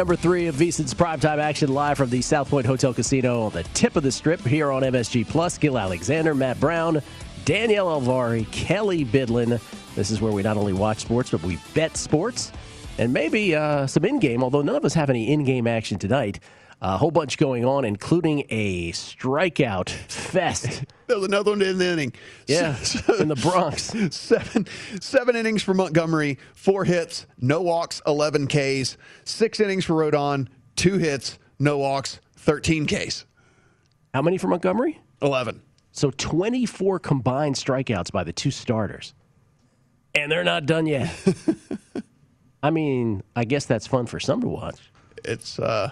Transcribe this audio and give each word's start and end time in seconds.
Number 0.00 0.16
three 0.16 0.46
of 0.46 0.54
VSIN's 0.54 0.94
primetime 0.94 1.36
action 1.36 1.74
live 1.74 1.98
from 1.98 2.08
the 2.08 2.22
South 2.22 2.48
Point 2.48 2.64
Hotel 2.64 2.94
Casino 2.94 3.42
on 3.42 3.52
the 3.52 3.64
tip 3.74 3.96
of 3.96 4.02
the 4.02 4.10
strip 4.10 4.40
here 4.40 4.70
on 4.72 4.82
MSG 4.82 5.28
Plus. 5.28 5.58
Gill 5.58 5.76
Alexander, 5.76 6.34
Matt 6.34 6.58
Brown, 6.58 7.02
Danielle 7.44 8.00
Alvari, 8.00 8.50
Kelly 8.50 9.04
Bidlin. 9.04 9.60
This 9.96 10.10
is 10.10 10.22
where 10.22 10.32
we 10.32 10.42
not 10.42 10.56
only 10.56 10.72
watch 10.72 11.00
sports, 11.00 11.30
but 11.30 11.42
we 11.42 11.58
bet 11.74 11.98
sports 11.98 12.50
and 12.96 13.12
maybe 13.12 13.54
uh, 13.54 13.86
some 13.86 14.06
in 14.06 14.18
game, 14.18 14.42
although 14.42 14.62
none 14.62 14.74
of 14.74 14.86
us 14.86 14.94
have 14.94 15.10
any 15.10 15.30
in 15.30 15.44
game 15.44 15.66
action 15.66 15.98
tonight. 15.98 16.40
A 16.82 16.96
whole 16.96 17.10
bunch 17.10 17.36
going 17.36 17.64
on, 17.66 17.84
including 17.84 18.44
a 18.48 18.92
strikeout 18.92 19.90
fest. 19.90 20.84
There's 21.06 21.24
another 21.24 21.50
one 21.50 21.60
in 21.60 21.76
the 21.76 21.86
inning. 21.86 22.12
Yeah, 22.46 22.76
in 23.18 23.28
the 23.28 23.36
Bronx. 23.36 23.92
Seven, 24.10 24.66
seven 25.00 25.36
innings 25.36 25.62
for 25.62 25.74
Montgomery, 25.74 26.38
four 26.54 26.84
hits, 26.84 27.26
no 27.38 27.60
walks, 27.60 28.00
11 28.06 28.46
Ks. 28.46 28.96
Six 29.24 29.60
innings 29.60 29.84
for 29.84 29.94
Rodon, 29.94 30.48
two 30.76 30.96
hits, 30.96 31.38
no 31.58 31.76
walks, 31.76 32.20
13 32.36 32.86
Ks. 32.86 33.26
How 34.14 34.22
many 34.22 34.38
for 34.38 34.48
Montgomery? 34.48 35.00
11. 35.20 35.60
So 35.92 36.10
24 36.10 36.98
combined 37.00 37.56
strikeouts 37.56 38.10
by 38.10 38.24
the 38.24 38.32
two 38.32 38.50
starters. 38.50 39.12
And 40.14 40.32
they're 40.32 40.44
not 40.44 40.64
done 40.64 40.86
yet. 40.86 41.12
I 42.62 42.70
mean, 42.70 43.22
I 43.36 43.44
guess 43.44 43.66
that's 43.66 43.86
fun 43.86 44.06
for 44.06 44.18
some 44.18 44.40
to 44.40 44.48
watch. 44.48 44.78
It's 45.24 45.58
uh, 45.58 45.90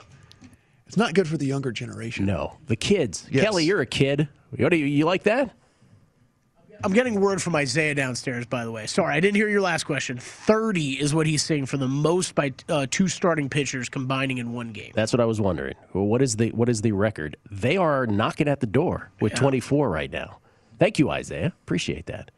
it's 0.88 0.96
not 0.96 1.14
good 1.14 1.28
for 1.28 1.36
the 1.36 1.46
younger 1.46 1.70
generation. 1.70 2.26
No, 2.26 2.56
the 2.66 2.74
kids. 2.76 3.28
Yes. 3.30 3.44
Kelly, 3.44 3.64
you're 3.64 3.82
a 3.82 3.86
kid. 3.86 4.26
What 4.56 4.70
do 4.70 4.76
you, 4.76 4.86
you 4.86 5.04
like 5.04 5.24
that? 5.24 5.52
I'm 6.82 6.92
getting 6.92 7.20
word 7.20 7.42
from 7.42 7.56
Isaiah 7.56 7.94
downstairs, 7.94 8.46
by 8.46 8.64
the 8.64 8.70
way. 8.70 8.86
Sorry, 8.86 9.12
I 9.12 9.18
didn't 9.20 9.34
hear 9.36 9.48
your 9.48 9.60
last 9.60 9.84
question. 9.84 10.16
30 10.16 11.00
is 11.00 11.12
what 11.12 11.26
he's 11.26 11.42
saying 11.42 11.66
for 11.66 11.76
the 11.76 11.88
most 11.88 12.34
by 12.36 12.52
uh, 12.68 12.86
two 12.88 13.08
starting 13.08 13.48
pitchers 13.50 13.88
combining 13.88 14.38
in 14.38 14.52
one 14.52 14.72
game. 14.72 14.92
That's 14.94 15.12
what 15.12 15.20
I 15.20 15.24
was 15.24 15.40
wondering. 15.40 15.74
Well, 15.92 16.04
what 16.06 16.22
is 16.22 16.36
the 16.36 16.50
what 16.50 16.68
is 16.68 16.80
the 16.80 16.92
record? 16.92 17.36
They 17.50 17.76
are 17.76 18.06
knocking 18.06 18.46
at 18.48 18.60
the 18.60 18.66
door 18.66 19.10
with 19.20 19.34
24 19.34 19.90
right 19.90 20.10
now. 20.10 20.38
Thank 20.78 20.98
you, 21.00 21.10
Isaiah. 21.10 21.52
Appreciate 21.64 22.06
that. 22.06 22.30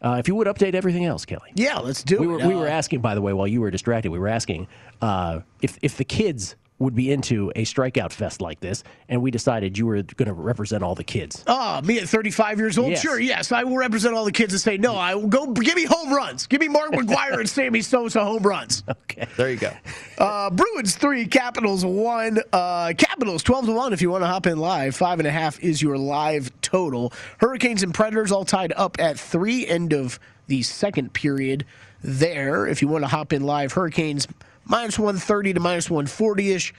Uh, 0.00 0.16
if 0.18 0.28
you 0.28 0.34
would 0.34 0.46
update 0.46 0.74
everything 0.74 1.04
else, 1.04 1.24
Kelly. 1.26 1.52
Yeah, 1.54 1.78
let's 1.78 2.02
do 2.02 2.18
we 2.18 2.26
it. 2.26 2.28
Were, 2.28 2.36
we 2.38 2.54
Uh, 2.54 2.58
were 2.58 2.66
asking, 2.68 3.00
by 3.02 3.14
the 3.14 3.20
way, 3.22 3.34
while 3.34 3.46
you 3.46 3.60
were 3.60 3.70
distracted, 3.70 4.10
we 4.10 4.18
were 4.18 4.28
asking 4.28 4.66
uh, 5.02 5.40
if 5.60 5.78
if 5.82 5.98
the 5.98 6.04
kids 6.04 6.56
would 6.84 6.94
be 6.94 7.10
into 7.10 7.50
a 7.56 7.64
strikeout 7.64 8.12
fest 8.12 8.40
like 8.40 8.60
this, 8.60 8.84
and 9.08 9.20
we 9.20 9.30
decided 9.30 9.76
you 9.76 9.86
were 9.86 10.02
going 10.02 10.28
to 10.28 10.32
represent 10.34 10.82
all 10.82 10.94
the 10.94 11.04
kids. 11.04 11.42
Oh, 11.46 11.80
me 11.82 11.98
at 11.98 12.08
35 12.08 12.58
years 12.58 12.78
old? 12.78 12.90
Yes. 12.90 13.02
Sure, 13.02 13.18
yes. 13.18 13.50
I 13.52 13.64
will 13.64 13.76
represent 13.76 14.14
all 14.14 14.24
the 14.24 14.32
kids 14.32 14.52
and 14.52 14.60
say, 14.60 14.76
no, 14.76 14.94
I 14.94 15.14
will 15.14 15.26
go 15.26 15.46
give 15.48 15.74
me 15.74 15.84
home 15.84 16.12
runs. 16.12 16.46
Give 16.46 16.60
me 16.60 16.68
Mark 16.68 16.92
McGwire 16.92 17.40
and 17.40 17.48
Sammy 17.48 17.82
Sosa 17.82 18.24
home 18.24 18.42
runs. 18.42 18.82
Okay. 19.14 19.26
There 19.36 19.50
you 19.50 19.56
go. 19.56 19.70
Uh, 20.18 20.50
Bruins 20.50 20.96
three, 20.96 21.26
Capitals 21.26 21.84
one. 21.84 22.40
Uh, 22.52 22.92
Capitals 22.98 23.42
12 23.44 23.66
to 23.66 23.72
1 23.72 23.92
if 23.92 24.02
you 24.02 24.10
want 24.10 24.22
to 24.22 24.26
hop 24.26 24.46
in 24.46 24.58
live. 24.58 24.96
Five 24.96 25.20
and 25.20 25.28
a 25.28 25.30
half 25.30 25.60
is 25.60 25.80
your 25.80 25.96
live 25.96 26.50
total. 26.62 27.12
Hurricanes 27.38 27.82
and 27.84 27.94
Predators 27.94 28.32
all 28.32 28.44
tied 28.44 28.72
up 28.76 28.98
at 28.98 29.18
three, 29.18 29.66
end 29.66 29.92
of 29.92 30.18
the 30.48 30.62
second 30.62 31.12
period 31.12 31.64
there. 32.02 32.66
If 32.66 32.82
you 32.82 32.88
want 32.88 33.04
to 33.04 33.08
hop 33.08 33.32
in 33.32 33.44
live, 33.44 33.72
Hurricanes 33.72 34.26
minus 34.64 34.98
130 34.98 35.54
to 35.54 35.60
minus 35.60 35.90
140 35.90 36.52
ish. 36.52 36.74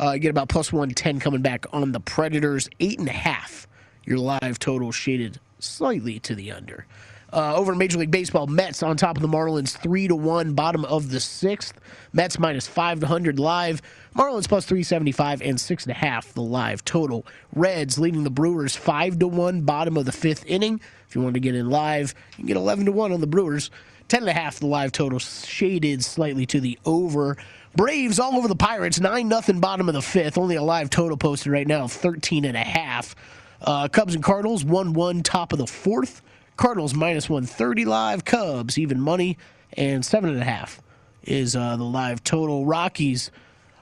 Uh, 0.00 0.12
you 0.12 0.20
get 0.20 0.30
about 0.30 0.48
plus 0.48 0.72
110 0.72 1.20
coming 1.20 1.42
back 1.42 1.66
on 1.72 1.92
the 1.92 2.00
Predators. 2.00 2.68
Eight 2.80 2.98
and 2.98 3.08
a 3.08 3.12
half. 3.12 3.66
Your 4.04 4.18
live 4.18 4.58
total 4.58 4.92
shaded 4.92 5.40
slightly 5.58 6.18
to 6.20 6.34
the 6.34 6.52
under. 6.52 6.86
Uh, 7.30 7.54
over 7.54 7.72
in 7.72 7.78
Major 7.78 7.98
League 7.98 8.10
Baseball, 8.10 8.46
Mets 8.46 8.82
on 8.82 8.96
top 8.96 9.16
of 9.16 9.22
the 9.22 9.28
Marlins, 9.28 9.76
three 9.76 10.08
to 10.08 10.16
one, 10.16 10.54
bottom 10.54 10.84
of 10.86 11.10
the 11.10 11.20
sixth. 11.20 11.78
Mets 12.14 12.38
minus 12.38 12.66
five 12.66 13.02
hundred 13.02 13.38
live. 13.38 13.82
Marlins 14.16 14.48
plus 14.48 14.64
three 14.64 14.82
seventy 14.82 15.12
five 15.12 15.42
and 15.42 15.60
six 15.60 15.84
and 15.84 15.90
a 15.90 15.94
half 15.94 16.32
the 16.32 16.40
live 16.40 16.82
total. 16.86 17.26
Reds 17.54 17.98
leading 17.98 18.24
the 18.24 18.30
Brewers 18.30 18.74
five 18.74 19.18
to 19.18 19.28
one, 19.28 19.60
bottom 19.60 19.98
of 19.98 20.06
the 20.06 20.12
fifth 20.12 20.46
inning. 20.46 20.80
If 21.06 21.14
you 21.14 21.20
want 21.20 21.34
to 21.34 21.40
get 21.40 21.54
in 21.54 21.68
live, 21.68 22.14
you 22.32 22.36
can 22.36 22.46
get 22.46 22.56
eleven 22.56 22.86
to 22.86 22.92
one 22.92 23.12
on 23.12 23.20
the 23.20 23.26
Brewers. 23.26 23.70
Ten 24.08 24.22
and 24.22 24.30
a 24.30 24.32
half 24.32 24.58
the 24.58 24.66
live 24.66 24.92
total, 24.92 25.18
shaded 25.18 26.02
slightly 26.04 26.46
to 26.46 26.60
the 26.60 26.78
over. 26.84 27.36
Braves 27.76 28.18
all 28.18 28.36
over 28.36 28.48
the 28.48 28.56
Pirates, 28.56 29.00
nine 29.00 29.28
nothing, 29.28 29.60
bottom 29.60 29.88
of 29.88 29.94
the 29.94 30.02
fifth. 30.02 30.38
Only 30.38 30.56
a 30.56 30.62
live 30.62 30.90
total 30.90 31.16
posted 31.16 31.52
right 31.52 31.66
now, 31.66 31.86
thirteen 31.86 32.44
and 32.44 32.56
a 32.56 32.64
half. 32.64 33.14
Uh, 33.60 33.88
Cubs 33.88 34.14
and 34.14 34.24
Cardinals, 34.24 34.64
one 34.64 34.94
one, 34.94 35.22
top 35.22 35.52
of 35.52 35.58
the 35.58 35.66
fourth. 35.66 36.22
Cardinals 36.56 36.92
minus 36.94 37.30
130 37.30 37.84
live. 37.84 38.24
Cubs 38.24 38.78
even 38.78 39.00
money 39.00 39.38
and 39.74 40.04
seven 40.04 40.30
and 40.30 40.40
a 40.40 40.44
half 40.44 40.82
is 41.22 41.54
uh, 41.54 41.76
the 41.76 41.84
live 41.84 42.24
total. 42.24 42.66
Rockies 42.66 43.30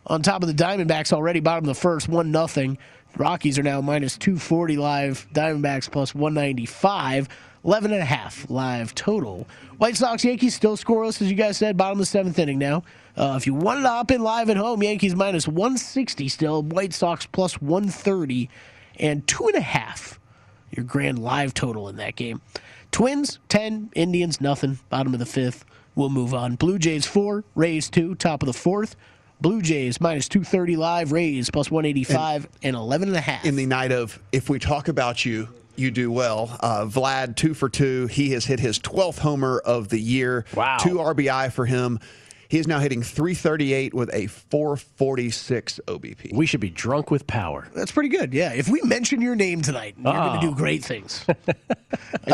on 0.07 0.23
top 0.23 0.43
of 0.43 0.49
the 0.49 0.55
Diamondbacks 0.55 1.13
already, 1.13 1.41
bottom 1.41 1.65
of 1.65 1.75
the 1.75 1.81
first, 1.81 2.09
1 2.09 2.31
nothing. 2.31 2.79
Rockies 3.17 3.59
are 3.59 3.63
now 3.63 3.81
minus 3.81 4.19
240 4.19 4.77
live, 4.77 5.27
Diamondbacks 5.33 5.91
plus 5.91 6.15
195. 6.15 7.29
11 7.67 7.93
and 7.93 8.01
a 8.01 8.07
half 8.07 8.49
live 8.49 8.95
total. 8.95 9.47
White 9.79 9.97
Sox 9.97 10.25
Yankees 10.25 10.55
still 10.55 10.77
scoreless, 10.77 11.21
as 11.21 11.29
you 11.29 11.35
guys 11.35 11.57
said, 11.57 11.77
bottom 11.77 11.95
of 11.95 11.99
the 11.99 12.07
seventh 12.07 12.39
inning 12.39 12.61
now. 12.61 12.85
Uh, 13.17 13.35
if 13.37 13.45
you 13.45 13.55
wanted 13.55 13.83
to 13.83 13.89
hop 13.89 14.13
in 14.13 14.23
live 14.23 14.49
at 14.49 14.57
home, 14.57 14.85
Yankees 14.85 15.17
minus 15.17 15.49
160 15.49 16.29
still, 16.29 16.63
White 16.63 16.95
Sox 16.95 17.27
plus 17.27 17.61
130, 17.61 18.49
and 19.01 19.27
two 19.27 19.49
and 19.49 19.57
a 19.57 19.61
half 19.61 20.21
your 20.71 20.85
grand 20.85 21.19
live 21.19 21.55
total 21.55 21.89
in 21.89 21.97
that 21.97 22.15
game. 22.15 22.41
Twins 22.93 23.41
10, 23.49 23.91
Indians 23.95 24.41
nothing, 24.41 24.79
bottom 24.89 25.13
of 25.13 25.19
the 25.19 25.27
fifth. 25.27 25.65
We'll 25.97 26.09
move 26.09 26.35
on. 26.35 26.55
Blue 26.55 26.79
Jays 26.79 27.07
4, 27.07 27.43
Rays 27.57 27.91
2, 27.91 28.15
top 28.15 28.43
of 28.43 28.47
the 28.47 28.53
fourth. 28.53 28.95
Blue 29.41 29.61
Jays 29.61 30.01
minus 30.01 30.29
230 30.29 30.77
live, 30.77 31.13
Rays 31.13 31.51
plus 31.51 31.71
185 31.71 32.45
and, 32.45 32.55
and 32.63 32.77
11 32.77 33.09
and 33.09 33.17
a 33.17 33.21
half. 33.21 33.45
In 33.45 33.57
the 33.57 33.67
night 33.67 33.93
of, 33.93 34.23
if 34.33 34.49
we 34.49 34.59
talk 34.59 34.89
about 34.89 35.25
you, 35.25 35.49
you 35.79 35.91
do 35.91 36.11
well. 36.11 36.57
Uh, 36.61 36.85
Vlad, 36.87 37.37
two 37.37 37.55
for 37.55 37.69
two. 37.69 38.07
He 38.09 38.31
has 38.33 38.45
hit 38.45 38.61
his 38.61 38.79
12th 38.79 39.19
homer 39.19 39.59
of 39.59 39.89
the 39.89 40.01
year. 40.01 40.45
Wow. 40.55 40.79
Two 40.79 40.97
RBI 40.97 41.53
for 41.53 41.67
him. 41.67 41.99
He 42.49 42.59
is 42.59 42.69
now 42.69 42.79
hitting 42.79 43.03
338 43.03 43.93
with 43.93 44.09
a 44.15 44.29
446 44.29 45.81
OBP. 45.89 46.33
We 46.33 46.47
should 46.47 46.61
be 46.61 46.71
drunk 46.71 47.11
with 47.11 47.27
power. 47.27 47.67
That's 47.75 47.91
pretty 47.91 48.09
good. 48.09 48.33
Yeah. 48.33 48.53
If 48.53 48.69
we 48.69 48.81
mention 48.83 49.21
your 49.21 49.35
name 49.35 49.63
tonight, 49.63 49.97
you're 49.99 50.13
Oh. 50.15 50.29
going 50.29 50.41
to 50.41 50.47
do 50.51 50.55
great 50.55 50.85
things. 50.85 51.25
and 51.29 51.37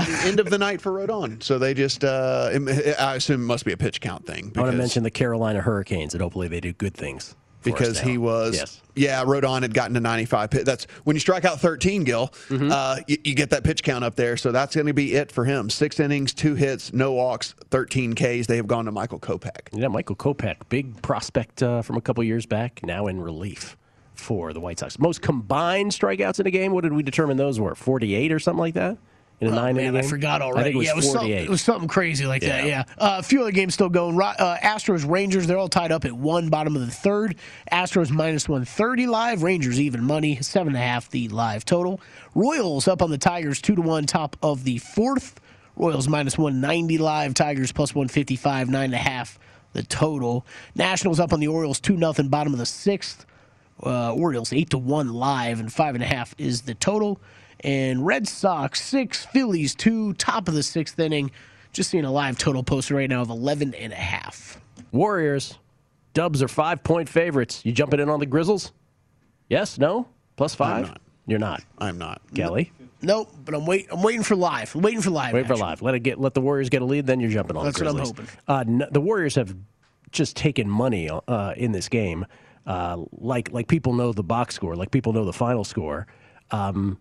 the 0.06 0.22
end 0.26 0.38
of 0.38 0.50
the 0.50 0.58
night 0.58 0.82
for 0.82 0.92
Rodon. 0.92 1.42
So 1.42 1.58
they 1.58 1.72
just, 1.72 2.04
uh, 2.04 2.50
I 2.98 3.14
assume 3.14 3.40
it 3.42 3.46
must 3.46 3.64
be 3.64 3.72
a 3.72 3.76
pitch 3.78 4.02
count 4.02 4.26
thing. 4.26 4.52
I 4.54 4.60
want 4.60 4.72
to 4.72 4.76
mention 4.78 5.02
the 5.02 5.10
Carolina 5.10 5.62
Hurricanes, 5.62 6.12
and 6.14 6.22
hopefully 6.22 6.46
they 6.48 6.60
do 6.60 6.74
good 6.74 6.94
things. 6.94 7.34
Because 7.62 8.00
he 8.00 8.18
was 8.18 8.54
Yes. 8.56 8.80
yeah 8.94 9.24
Rodon 9.24 9.62
had 9.62 9.72
gotten 9.74 9.94
to 9.94 10.00
95 10.00 10.50
pit 10.50 10.64
that's 10.66 10.86
when 11.04 11.16
you 11.16 11.20
strike 11.20 11.44
out 11.44 11.60
13 11.60 12.04
Gil 12.04 12.28
Mm-hmm. 12.48 12.70
uh, 12.72 12.96
you, 13.06 13.16
you 13.24 13.34
get 13.34 13.50
that 13.50 13.64
pitch 13.64 13.82
count 13.82 14.04
up 14.04 14.14
there 14.16 14.36
so 14.36 14.52
that's 14.52 14.74
going 14.74 14.86
to 14.86 14.94
be 14.94 15.14
it 15.14 15.30
for 15.32 15.44
him 15.44 15.70
six 15.70 15.98
innings 16.00 16.32
two 16.34 16.54
hits 16.54 16.92
no 16.92 17.12
walks 17.12 17.54
13 17.70 18.14
Ks 18.14 18.46
they 18.46 18.56
have 18.56 18.66
gone 18.66 18.84
to 18.86 18.92
Michael 18.92 19.18
Kopech 19.20 19.68
Yeah, 19.72 19.88
Michael 19.88 20.16
Kopech, 20.16 20.56
big 20.68 21.00
prospect 21.02 21.62
uh, 21.62 21.82
from 21.82 21.96
a 21.96 22.00
couple 22.00 22.22
years 22.24 22.46
back, 22.46 22.80
now 22.84 23.06
in 23.06 23.20
relief 23.20 23.76
for 24.14 24.52
the 24.52 24.60
White 24.60 24.78
Sox. 24.78 24.98
Most 24.98 25.22
combined 25.22 25.90
strikeouts 25.90 26.38
in 26.38 26.46
a 26.46 26.50
game, 26.50 26.72
what 26.72 26.82
did 26.82 26.92
we 26.92 27.02
determine 27.02 27.36
those 27.38 27.58
were? 27.58 27.74
48 27.74 28.30
or 28.30 28.38
something 28.38 28.60
like 28.60 28.74
that? 28.74 28.98
In 29.42 29.48
a 29.48 29.50
Oh, 29.50 29.54
nine 29.54 29.74
man, 29.76 29.86
inning 29.86 29.96
I 29.98 30.00
game? 30.02 30.10
forgot 30.10 30.40
I 30.40 30.44
already. 30.44 30.72
think 30.72 30.74
it 30.74 30.78
was 30.78 30.86
yeah, 30.86 30.92
it 30.92 30.96
was, 30.96 31.04
something, 31.06 31.20
48. 31.28 31.44
it 31.44 31.50
was 31.50 31.62
something 31.62 31.88
crazy 31.88 32.26
like 32.26 32.42
that. 32.42 32.64
Yeah. 32.64 32.84
Yeah. 32.88 32.94
Uh, 32.96 33.16
a 33.18 33.22
few 33.22 33.40
other 33.42 33.50
games 33.50 33.74
still 33.74 33.88
going. 33.88 34.20
Uh, 34.20 34.56
Astros, 34.62 35.08
Rangers, 35.08 35.46
they're 35.46 35.58
all 35.58 35.68
tied 35.68 35.90
up 35.90 36.04
at 36.04 36.12
one, 36.12 36.48
bottom 36.48 36.76
of 36.76 36.86
the 36.86 36.92
third. 36.92 37.36
Astros 37.72 38.10
minus 38.10 38.48
130 38.48 39.06
live. 39.08 39.42
Rangers 39.42 39.80
even 39.80 40.04
money, 40.04 40.40
seven 40.42 40.68
and 40.68 40.76
a 40.76 40.86
half 40.86 41.10
the 41.10 41.28
live 41.28 41.64
total. 41.64 42.00
Royals 42.34 42.86
up 42.86 43.02
on 43.02 43.10
the 43.10 43.18
Tigers, 43.18 43.60
two 43.60 43.74
to 43.74 43.82
one, 43.82 44.06
top 44.06 44.36
of 44.42 44.64
the 44.64 44.78
fourth. 44.78 45.40
Royals 45.74 46.06
minus 46.06 46.38
190 46.38 46.98
live. 46.98 47.34
Tigers 47.34 47.72
plus 47.72 47.94
155, 47.94 48.68
nine 48.70 48.84
and 48.84 48.94
a 48.94 48.98
half 48.98 49.38
the 49.72 49.82
total. 49.82 50.46
Nationals 50.74 51.18
up 51.18 51.32
on 51.32 51.40
the 51.40 51.48
Orioles, 51.48 51.80
two 51.80 51.96
nothing, 51.96 52.28
bottom 52.28 52.52
of 52.52 52.58
the 52.58 52.66
sixth. 52.66 53.26
Uh, 53.84 54.12
Orioles 54.14 54.52
eight 54.52 54.70
to 54.70 54.78
one 54.78 55.12
live, 55.12 55.58
and 55.58 55.72
five 55.72 55.94
and 55.96 56.04
a 56.04 56.06
half 56.06 56.34
is 56.38 56.62
the 56.62 56.74
total. 56.74 57.18
And 57.64 58.04
Red 58.04 58.26
Sox 58.26 58.82
six, 58.82 59.24
Phillies 59.26 59.74
two, 59.74 60.14
top 60.14 60.48
of 60.48 60.54
the 60.54 60.62
sixth 60.62 60.98
inning. 60.98 61.30
Just 61.72 61.90
seeing 61.90 62.04
a 62.04 62.12
live 62.12 62.36
total 62.38 62.62
posted 62.62 62.96
right 62.96 63.08
now 63.08 63.22
of 63.22 63.30
11 63.30 63.72
and 63.74 63.92
a 63.92 63.96
half. 63.96 64.60
Warriors, 64.90 65.58
Dubs 66.12 66.42
are 66.42 66.48
five 66.48 66.82
point 66.82 67.08
favorites. 67.08 67.64
You 67.64 67.72
jumping 67.72 67.98
in 68.00 68.08
on 68.10 68.20
the 68.20 68.26
Grizzles? 68.26 68.72
Yes? 69.48 69.78
No? 69.78 70.06
Plus 70.36 70.54
5 70.54 70.88
not. 70.88 71.00
You're 71.26 71.38
not. 71.38 71.62
I'm 71.78 71.98
not 71.98 72.20
Kelly? 72.34 72.72
Nope, 73.00 73.32
but 73.44 73.54
I'm 73.54 73.64
wait. 73.66 73.88
I'm 73.90 74.02
waiting 74.02 74.22
for 74.22 74.36
live. 74.36 74.74
I'm 74.74 74.82
waiting 74.82 75.00
for 75.00 75.10
live. 75.10 75.32
Wait 75.34 75.46
for 75.46 75.54
action. 75.54 75.66
live. 75.66 75.82
Let 75.82 75.94
it 75.94 76.00
get. 76.00 76.20
Let 76.20 76.34
the 76.34 76.40
Warriors 76.40 76.68
get 76.68 76.82
a 76.82 76.84
lead. 76.84 77.06
Then 77.06 77.20
you're 77.20 77.30
jumping 77.30 77.56
on. 77.56 77.64
The 77.64 77.72
Grizzles. 77.72 78.12
That's 78.12 78.12
the 78.12 78.22
what 78.22 78.28
I'm 78.48 78.58
hoping. 78.66 78.80
Uh, 78.80 78.84
n- 78.84 78.90
the 78.92 79.00
Warriors 79.00 79.34
have 79.36 79.56
just 80.12 80.36
taken 80.36 80.68
money 80.68 81.08
uh, 81.08 81.54
in 81.56 81.72
this 81.72 81.88
game, 81.88 82.26
uh, 82.66 83.02
like 83.12 83.50
like 83.52 83.66
people 83.66 83.92
know 83.94 84.12
the 84.12 84.22
box 84.22 84.54
score, 84.54 84.76
like 84.76 84.90
people 84.92 85.12
know 85.12 85.24
the 85.24 85.32
final 85.32 85.64
score. 85.64 86.06
Um, 86.52 86.98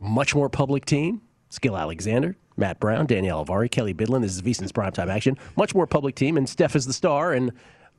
much 0.00 0.34
more 0.34 0.48
public 0.48 0.84
team. 0.84 1.22
Gill 1.60 1.76
Alexander, 1.76 2.36
Matt 2.58 2.80
Brown, 2.80 3.06
Danielle 3.06 3.44
Alvari, 3.46 3.70
Kelly 3.70 3.94
Bidlin. 3.94 4.20
This 4.20 4.32
is 4.34 4.42
VSiN's 4.42 4.72
primetime 4.72 5.08
action. 5.08 5.38
Much 5.56 5.74
more 5.74 5.86
public 5.86 6.14
team, 6.14 6.36
and 6.36 6.46
Steph 6.46 6.76
is 6.76 6.84
the 6.84 6.92
star. 6.92 7.32
And 7.32 7.52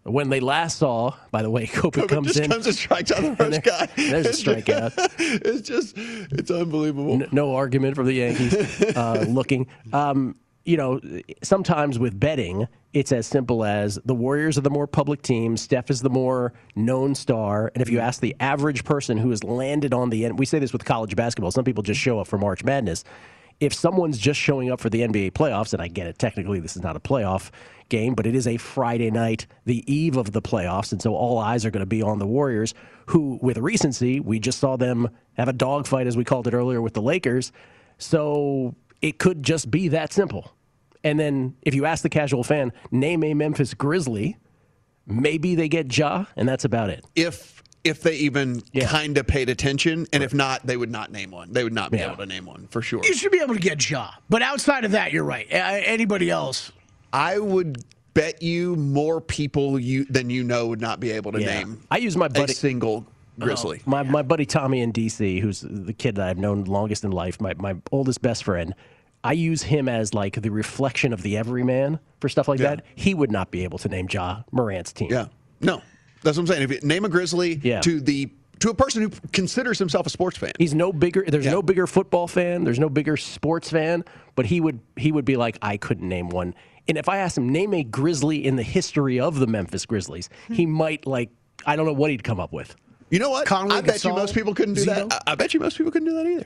when 0.04 0.30
they 0.30 0.40
last 0.40 0.78
saw, 0.78 1.16
by 1.32 1.42
the 1.42 1.50
way, 1.50 1.66
Kopech 1.68 2.08
comes 2.08 2.28
just 2.28 2.40
in. 2.40 2.52
comes 2.52 2.68
and 2.68 2.76
strikes 2.76 3.12
out 3.12 3.22
the 3.24 3.36
first 3.38 3.64
guy 3.64 3.88
There's 3.96 4.28
a 4.28 4.30
strikeout. 4.44 4.94
it's 5.18 5.68
just 5.68 5.96
it's 5.98 6.52
unbelievable 6.52 7.14
N- 7.14 7.30
no 7.32 7.56
argument 7.56 7.96
from 7.96 8.06
the 8.06 8.14
Yankees 8.14 8.54
uh, 8.96 9.26
looking. 9.28 9.66
Um, 9.92 10.36
you 10.68 10.76
know, 10.76 11.00
sometimes 11.42 11.98
with 11.98 12.20
betting, 12.20 12.68
it's 12.92 13.14
as 13.14 13.26
simple 13.26 13.64
as 13.64 13.98
the 14.04 14.14
Warriors 14.14 14.58
are 14.58 14.62
the 14.62 14.70
more 14.70 14.86
public 14.86 15.22
team, 15.22 15.56
Steph 15.56 15.90
is 15.90 16.02
the 16.02 16.10
more 16.10 16.52
known 16.76 17.16
star. 17.16 17.72
And 17.74 17.82
if 17.82 17.90
you 17.90 18.00
ask 18.00 18.20
the 18.20 18.36
average 18.42 18.84
person 18.84 19.18
who 19.18 19.30
has 19.30 19.46
landed 19.46 19.94
on 19.94 20.10
the 20.10 20.26
end, 20.26 20.38
we 20.38 20.46
say 20.46 20.60
this 20.60 20.74
with 20.74 20.84
college 20.84 21.16
basketball, 21.16 21.52
some 21.52 21.64
people 21.64 21.84
just 21.84 22.02
show 22.02 22.20
up 22.20 22.28
for 22.28 22.38
March 22.38 22.66
Madness. 22.66 23.06
If 23.62 23.74
someone's 23.74 24.18
just 24.18 24.42
showing 24.42 24.70
up 24.70 24.82
for 24.82 24.90
the 24.90 25.00
NBA 25.02 25.32
playoffs, 25.32 25.72
and 25.72 25.82
I 25.82 25.88
get 25.88 26.06
it, 26.06 26.20
technically 26.20 26.60
this 26.60 26.76
is 26.76 26.84
not 26.84 26.98
a 26.98 27.00
playoff 27.00 27.50
game, 27.88 28.14
but 28.14 28.28
it 28.28 28.36
is 28.36 28.46
a 28.46 28.58
Friday 28.58 29.10
night, 29.10 29.48
the 29.64 29.90
eve 29.92 30.18
of 30.18 30.34
the 30.34 30.42
playoffs, 30.42 30.92
and 30.92 31.02
so 31.02 31.16
all 31.16 31.40
eyes 31.40 31.66
are 31.66 31.72
going 31.72 31.80
to 31.80 31.86
be 31.86 32.02
on 32.02 32.20
the 32.20 32.28
Warriors, 32.28 32.74
who, 33.06 33.40
with 33.42 33.58
recency, 33.58 34.20
we 34.20 34.38
just 34.38 34.60
saw 34.60 34.76
them 34.76 35.10
have 35.38 35.48
a 35.48 35.54
dogfight, 35.54 36.08
as 36.08 36.18
we 36.18 36.26
called 36.26 36.46
it 36.46 36.54
earlier, 36.54 36.82
with 36.82 36.94
the 36.94 37.02
Lakers. 37.02 37.54
So 38.00 38.76
it 39.02 39.20
could 39.20 39.44
just 39.44 39.70
be 39.72 39.88
that 39.90 40.14
simple. 40.14 40.54
And 41.04 41.20
then 41.20 41.56
if 41.62 41.74
you 41.76 41.86
ask 41.86 42.04
the 42.04 42.10
casual 42.10 42.44
fan, 42.44 42.74
name 42.92 43.24
a 43.24 43.34
Memphis 43.34 43.74
Grizzly, 43.74 44.38
maybe 45.06 45.56
they 45.56 45.70
get 45.70 45.96
Ja, 45.96 46.26
and 46.36 46.48
that's 46.48 46.66
about 46.66 46.90
it. 46.90 47.06
if 47.16 47.56
if 47.84 48.02
they 48.02 48.16
even 48.16 48.62
Yeah. 48.74 48.86
kind 48.88 49.18
of 49.18 49.26
paid 49.28 49.48
attention 49.48 50.08
and 50.12 50.22
if 50.22 50.34
not 50.34 50.66
they 50.68 50.76
would 50.76 50.92
not 50.92 51.10
name 51.10 51.32
one 51.32 51.54
they 51.54 51.64
would 51.64 51.72
not 51.72 51.90
be 51.90 52.00
Yeah. 52.00 52.08
able 52.08 52.18
to 52.18 52.26
name 52.26 52.46
one 52.46 52.68
for 52.70 52.82
sure 52.82 53.02
You 53.06 53.14
should 53.14 53.32
be 53.32 53.40
able 53.40 53.54
to 53.54 53.62
get 53.62 53.90
Ja, 53.90 54.10
but 54.30 54.42
outside 54.42 54.84
of 54.84 54.92
that, 54.92 55.14
you're 55.14 55.24
right. 55.24 55.48
Anybody 55.52 56.30
else? 56.30 56.74
I 57.14 57.38
would 57.40 57.86
bet 58.14 58.42
you 58.42 58.76
more 58.76 59.22
people 59.22 59.80
you 59.80 60.04
than 60.06 60.30
you 60.30 60.44
know 60.44 60.68
would 60.68 60.82
not 60.82 61.00
be 61.00 61.12
able 61.12 61.32
to 61.32 61.40
Yeah. 61.40 61.60
name 61.60 61.80
I 61.90 61.98
use 62.00 62.18
my 62.18 62.26
a 62.26 62.30
buddy- 62.30 62.52
single 62.54 63.06
Oh. 63.40 63.46
grizzly. 63.46 63.82
My, 63.86 64.04
my 64.04 64.22
buddy 64.22 64.46
Tommy 64.46 64.82
in 64.82 64.92
DC, 64.94 65.40
who's 65.42 65.62
the 65.62 65.94
kid 65.94 66.16
that 66.16 66.28
I've 66.28 66.38
known 66.38 66.64
longest 66.66 67.04
in 67.04 67.12
life, 67.12 67.40
my, 67.40 67.54
my 67.58 67.76
oldest 67.92 68.22
best 68.22 68.44
friend, 68.44 68.74
I 69.24 69.34
use 69.34 69.64
him 69.64 69.88
as 69.90 70.14
like 70.14 70.42
the 70.42 70.50
reflection 70.50 71.14
of 71.14 71.22
the 71.22 71.38
everyman 71.38 72.00
for 72.20 72.30
stuff 72.30 72.48
like 72.48 72.60
Yeah. 72.60 72.76
that. 72.76 72.86
He 72.96 73.14
would 73.14 73.32
not 73.32 73.52
be 73.52 73.64
able 73.64 73.78
to 73.80 73.90
name 73.90 74.08
Ja 74.10 74.44
Morant's 74.52 74.94
team. 74.94 75.10
Yeah. 75.12 75.28
No. 75.62 75.82
That's 76.24 76.38
what 76.38 76.44
I'm 76.44 76.48
saying. 76.48 76.64
If 76.64 76.72
you 76.72 76.80
name 76.88 77.06
a 77.06 77.10
grizzly 77.10 77.60
Yeah. 77.64 77.82
to 77.82 78.00
the 78.00 78.30
to 78.60 78.72
a 78.72 78.74
person 78.74 79.04
who 79.04 79.10
considers 79.34 79.78
himself 79.78 80.08
a 80.08 80.10
sports 80.10 80.36
fan. 80.36 80.52
He's 80.58 80.74
no 80.74 80.92
bigger. 80.92 81.24
There's 81.28 81.46
Yeah. 81.46 81.52
no 81.52 81.62
bigger 81.62 81.86
football 81.86 82.28
fan. 82.28 82.64
There's 82.64 82.80
no 82.80 82.90
bigger 82.90 83.16
sports 83.16 83.70
fan. 83.70 84.04
But 84.36 84.48
he 84.48 84.60
would 84.62 84.80
he 84.96 85.12
would 85.12 85.26
be 85.26 85.36
like, 85.36 85.60
I 85.62 85.78
couldn't 85.78 86.08
name 86.10 86.30
one. 86.30 86.56
And 86.88 86.98
if 86.98 87.08
I 87.10 87.18
asked 87.18 87.38
him 87.38 87.50
name 87.50 87.74
a 87.76 87.84
Grizzly 87.84 88.44
in 88.44 88.56
the 88.56 88.64
history 88.64 89.20
of 89.20 89.38
the 89.40 89.46
Memphis 89.46 89.86
Grizzlies, 89.86 90.30
he 90.52 90.66
might 90.66 91.06
like 91.06 91.30
I 91.68 91.76
don't 91.76 91.86
know 91.86 91.94
what 91.94 92.10
he'd 92.12 92.24
come 92.24 92.40
up 92.40 92.52
with. 92.54 92.76
You 93.10 93.20
know 93.20 93.30
what? 93.30 93.46
Conway 93.48 93.76
I 93.76 93.82
bet 93.82 94.04
you 94.04 94.12
most 94.14 94.34
people 94.36 94.54
couldn't 94.54 94.76
do 94.76 94.82
Zito? 94.86 95.10
that. 95.10 95.24
I, 95.28 95.32
I 95.32 95.36
bet 95.36 95.54
you 95.54 95.60
most 95.60 95.78
people 95.78 95.92
couldn't 95.92 96.08
do 96.10 96.16
that 96.16 96.26
either. 96.26 96.46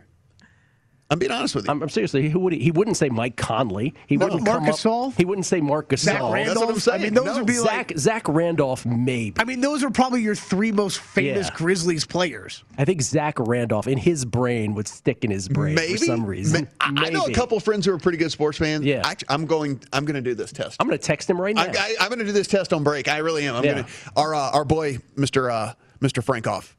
I'm 1.10 1.20
being 1.20 1.32
honest 1.34 1.56
with 1.56 1.66
you. 1.66 1.72
I'm, 1.72 1.84
I'm 1.84 1.90
seriously. 1.90 2.30
He 2.30 2.38
would 2.38 2.54
he 2.54 2.60
he, 2.60 2.72
wouldn't 2.72 2.96
say 2.96 3.10
Mike 3.10 3.36
Conley. 3.36 3.94
He 4.08 4.16
No. 4.16 4.28
wouldn't 4.28 4.46
Marc 4.46 4.60
come 4.60 4.70
up- 4.70 4.76
Gasol? 4.76 5.14
He 5.18 5.26
wouldn't 5.26 5.46
say 5.46 5.60
Marc 5.60 5.90
Gasol. 5.90 5.98
Zach 5.98 6.14
That's 6.14 6.22
what 6.24 6.30
I'm 6.30 6.34
Randolph? 6.46 6.82
saying. 6.82 7.02
I 7.02 7.04
mean, 7.04 7.14
those 7.14 7.26
No. 7.26 7.38
would 7.40 7.48
be 7.48 7.54
Zach 7.56 7.90
like. 7.92 7.98
Zach 8.00 8.30
Randolph 8.30 8.86
maybe. 8.86 9.34
I 9.38 9.44
mean, 9.44 9.60
those 9.60 9.84
are 9.84 9.90
probably 9.90 10.22
your 10.22 10.36
three 10.36 10.72
most 10.72 11.00
famous 11.00 11.48
Yeah. 11.50 11.54
Grizzlies 11.58 12.06
players. 12.06 12.64
I 12.78 12.86
think 12.86 13.02
Zach 13.02 13.36
Randolph 13.40 13.88
in 13.88 13.98
his 13.98 14.24
brain 14.24 14.74
would 14.76 14.88
stick 14.88 15.26
in 15.26 15.32
his 15.32 15.50
brain 15.50 15.76
Maybe 15.76 15.98
for 15.98 16.06
some 16.06 16.26
reason. 16.26 16.70
Ma- 16.82 17.02
I, 17.02 17.08
I 17.08 17.10
know 17.10 17.26
a 17.26 17.34
couple 17.34 17.60
friends 17.60 17.86
who 17.86 17.92
are 17.94 17.98
pretty 18.00 18.18
good 18.18 18.32
sports 18.32 18.58
fans. 18.58 18.86
Yeah. 18.86 19.02
I, 19.04 19.16
I'm 19.28 19.46
going. 19.46 19.82
I'm 19.92 20.06
going 20.06 20.16
to 20.16 20.22
do 20.22 20.34
this 20.34 20.54
test. 20.54 20.78
I'm 20.80 20.88
going 20.88 20.98
to 20.98 21.06
text 21.06 21.30
him 21.30 21.42
right 21.42 21.54
now. 21.54 21.64
I, 21.64 21.68
I, 21.78 21.96
I'm 22.00 22.08
going 22.08 22.20
to 22.20 22.26
do 22.26 22.32
this 22.32 22.48
test 22.48 22.72
on 22.72 22.86
break. 22.86 23.10
I 23.10 23.18
really 23.18 23.46
am. 23.48 23.56
I'm 23.58 23.66
Yeah. 23.66 23.72
going 23.74 23.84
to. 23.84 23.90
Our 24.16 24.34
uh, 24.34 24.52
our 24.52 24.64
boy, 24.64 25.00
Mr. 25.18 25.52
Uh, 25.52 25.74
Mr. 26.02 26.24
Frankoff, 26.24 26.74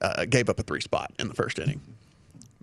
uh, 0.00 0.24
gave 0.26 0.48
up 0.48 0.58
a 0.58 0.62
three 0.62 0.80
spot 0.80 1.12
in 1.18 1.28
the 1.28 1.34
first 1.34 1.58
inning. 1.58 1.80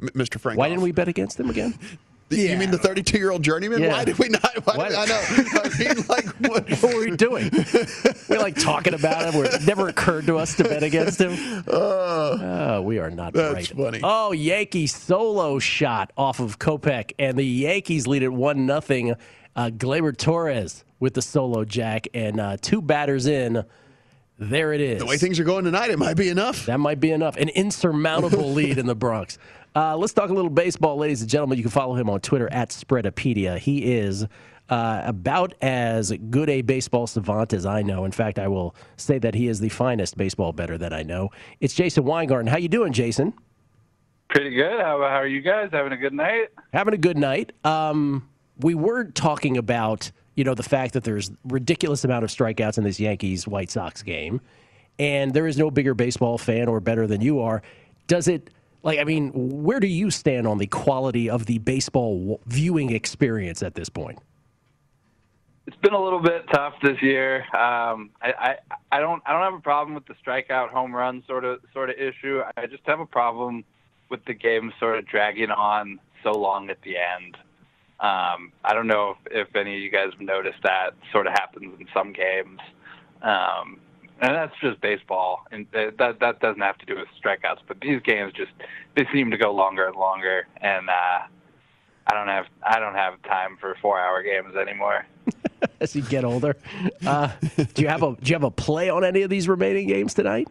M- 0.01 0.09
Mr. 0.09 0.39
Frankoff. 0.39 0.57
Why 0.57 0.69
didn't 0.69 0.83
we 0.83 0.91
bet 0.91 1.07
against 1.07 1.39
him 1.39 1.49
again? 1.49 1.77
You 2.29 2.57
mean 2.57 2.71
the 2.71 2.79
32 2.79 3.17
year 3.19 3.29
old 3.29 3.43
journeyman? 3.43 3.79
Yeah. 3.79 3.89
Why 3.89 4.05
did 4.05 4.17
we 4.17 4.27
not? 4.27 4.41
Why 4.65 4.75
Why- 4.77 4.89
did- 4.89 4.97
I 4.97 5.05
know. 5.05 5.21
I 5.27 5.69
mean, 5.77 6.05
like 6.09 6.25
what? 6.39 6.67
What 6.81 6.93
were 6.95 6.99
we 7.01 7.15
doing? 7.15 7.51
We're 8.27 8.39
like 8.39 8.55
talking 8.55 8.95
about 8.95 9.27
him. 9.27 9.39
Where 9.39 9.53
it 9.53 9.61
never 9.67 9.87
occurred 9.87 10.25
to 10.27 10.37
us 10.39 10.55
to 10.55 10.63
bet 10.63 10.81
against 10.81 11.21
him. 11.21 11.63
Oh, 11.67 12.81
we 12.81 12.97
are 12.97 13.11
not 13.11 13.33
That's 13.33 13.53
right. 13.53 13.67
funny. 13.77 13.99
Oh, 14.01 14.31
Yankee 14.31 14.87
solo 14.87 15.59
shot 15.59 16.11
off 16.17 16.39
of 16.39 16.57
Kopech, 16.57 17.11
and 17.19 17.37
the 17.37 17.43
Yankees 17.45 18.07
lead 18.07 18.23
at 18.23 18.31
one 18.33 18.65
nothing. 18.65 19.13
Uh, 19.55 19.69
Gleyber 19.69 20.17
Torres 20.17 20.85
with 20.99 21.13
the 21.13 21.21
solo 21.21 21.65
jack, 21.65 22.07
and 22.15 22.39
uh, 22.39 22.57
two 22.59 22.81
batters 22.81 23.27
in. 23.27 23.63
There 24.39 24.73
it 24.73 24.81
is. 24.81 24.99
The 24.99 25.05
way 25.05 25.17
things 25.17 25.39
are 25.39 25.43
going 25.43 25.65
tonight, 25.65 25.89
it 25.89 25.99
might 25.99 26.17
be 26.17 26.29
enough. 26.29 26.65
That 26.65 26.79
might 26.79 26.99
be 26.99 27.11
enough. 27.11 27.37
An 27.37 27.49
insurmountable 27.49 28.51
lead 28.53 28.77
in 28.77 28.85
the 28.85 28.95
Bronx. 28.95 29.37
Uh, 29.75 29.97
let's 29.97 30.13
talk 30.13 30.29
a 30.29 30.33
little 30.33 30.49
baseball, 30.49 30.97
ladies 30.97 31.21
and 31.21 31.29
gentlemen. 31.29 31.57
You 31.57 31.63
can 31.63 31.71
follow 31.71 31.95
him 31.95 32.09
on 32.09 32.19
Twitter 32.21 32.51
at 32.51 32.69
Spreadopedia. 32.69 33.57
He 33.57 33.93
is 33.93 34.25
uh, 34.69 35.01
about 35.05 35.53
as 35.61 36.11
good 36.29 36.49
a 36.49 36.61
baseball 36.61 37.07
savant 37.07 37.53
as 37.53 37.65
I 37.65 37.81
know. 37.81 38.05
In 38.05 38.11
fact, 38.11 38.39
I 38.39 38.47
will 38.47 38.75
say 38.97 39.19
that 39.19 39.35
he 39.35 39.47
is 39.47 39.59
the 39.59 39.69
finest 39.69 40.17
baseball 40.17 40.51
better 40.51 40.77
that 40.77 40.93
I 40.93 41.03
know. 41.03 41.29
It's 41.59 41.73
Jason 41.73 42.03
Weingarten. 42.03 42.47
How 42.47 42.57
you 42.57 42.69
doing, 42.69 42.93
Jason? 42.93 43.33
Pretty 44.29 44.51
good. 44.55 44.79
How, 44.79 44.97
how 44.99 45.17
are 45.17 45.27
you 45.27 45.41
guys? 45.41 45.69
Having 45.71 45.93
a 45.93 45.97
good 45.97 46.13
night? 46.13 46.49
Having 46.71 46.93
a 46.95 46.97
good 46.97 47.17
night. 47.17 47.51
Um, 47.63 48.29
we 48.57 48.73
were 48.75 49.05
talking 49.05 49.57
about 49.57 50.11
you 50.35 50.43
know 50.43 50.53
the 50.53 50.63
fact 50.63 50.93
that 50.93 51.03
there's 51.03 51.31
ridiculous 51.45 52.03
amount 52.03 52.23
of 52.23 52.29
strikeouts 52.29 52.77
in 52.77 52.83
this 52.83 52.99
Yankees 52.99 53.47
White 53.47 53.71
Sox 53.71 54.01
game, 54.01 54.41
and 54.99 55.33
there 55.33 55.47
is 55.47 55.57
no 55.57 55.71
bigger 55.71 55.93
baseball 55.93 56.37
fan 56.37 56.67
or 56.67 56.79
better 56.79 57.07
than 57.07 57.21
you 57.21 57.39
are. 57.39 57.61
Does 58.07 58.27
it? 58.27 58.49
Like, 58.83 58.99
I 58.99 59.05
mean, 59.05 59.31
where 59.33 59.79
do 59.79 59.87
you 59.87 60.11
stand 60.11 60.45
on 60.45 60.57
the 60.57 60.67
quality 60.67 61.29
of 61.29 61.45
the 61.45 61.59
baseball 61.59 62.41
viewing 62.47 62.91
experience 62.91 63.63
at 63.63 63.75
this 63.75 63.87
point? 63.87 64.19
It's 65.65 65.77
been 65.77 65.93
a 65.93 66.03
little 66.03 66.19
bit 66.19 66.45
tough 66.51 66.73
this 66.83 67.01
year. 67.01 67.43
Um, 67.55 68.09
I, 68.21 68.33
I 68.37 68.55
I 68.91 68.99
don't 68.99 69.23
I 69.25 69.31
don't 69.31 69.43
have 69.43 69.53
a 69.53 69.61
problem 69.61 69.95
with 69.95 70.05
the 70.05 70.15
strikeout 70.15 70.69
home 70.69 70.93
run 70.93 71.23
sort 71.25 71.45
of 71.45 71.61
sort 71.71 71.89
of 71.89 71.95
issue. 71.97 72.41
I 72.57 72.65
just 72.65 72.83
have 72.85 72.99
a 72.99 73.05
problem 73.05 73.63
with 74.09 74.25
the 74.25 74.33
game 74.33 74.73
sort 74.79 74.97
of 74.97 75.07
dragging 75.07 75.51
on 75.51 75.99
so 76.21 76.31
long 76.31 76.69
at 76.69 76.81
the 76.81 76.95
end. 76.97 77.37
Um, 78.03 78.51
I 78.65 78.73
don't 78.73 78.87
know 78.87 79.15
if, 79.25 79.47
if 79.47 79.55
any 79.55 79.75
of 79.75 79.81
you 79.81 79.89
guys 79.89 80.09
have 80.11 80.19
noticed 80.19 80.59
that 80.63 80.91
sort 81.13 81.25
of 81.25 81.31
happens 81.33 81.73
in 81.79 81.87
some 81.93 82.11
games, 82.11 82.59
um, 83.21 83.79
and 84.19 84.35
that's 84.35 84.53
just 84.61 84.81
baseball, 84.81 85.45
and 85.51 85.65
that 85.71 86.19
that 86.19 86.41
doesn't 86.41 86.61
have 86.61 86.77
to 86.79 86.85
do 86.85 86.97
with 86.97 87.07
strikeouts. 87.23 87.59
But 87.65 87.79
these 87.79 88.01
games 88.01 88.33
just 88.33 88.51
they 88.97 89.07
seem 89.13 89.31
to 89.31 89.37
go 89.37 89.53
longer 89.53 89.87
and 89.87 89.95
longer, 89.95 90.47
and 90.59 90.89
uh, 90.89 91.19
I 92.05 92.13
don't 92.13 92.27
have 92.27 92.45
I 92.61 92.79
don't 92.79 92.95
have 92.95 93.21
time 93.23 93.55
for 93.61 93.77
four 93.81 93.97
hour 93.97 94.21
games 94.21 94.53
anymore. 94.57 95.05
As 95.79 95.95
you 95.95 96.01
get 96.01 96.25
older, 96.25 96.57
uh, 97.07 97.31
do 97.73 97.81
you 97.83 97.87
have 97.87 98.03
a 98.03 98.17
do 98.21 98.29
you 98.29 98.35
have 98.35 98.43
a 98.43 98.51
play 98.51 98.89
on 98.89 99.05
any 99.05 99.21
of 99.21 99.29
these 99.29 99.47
remaining 99.47 99.87
games 99.87 100.13
tonight? 100.13 100.49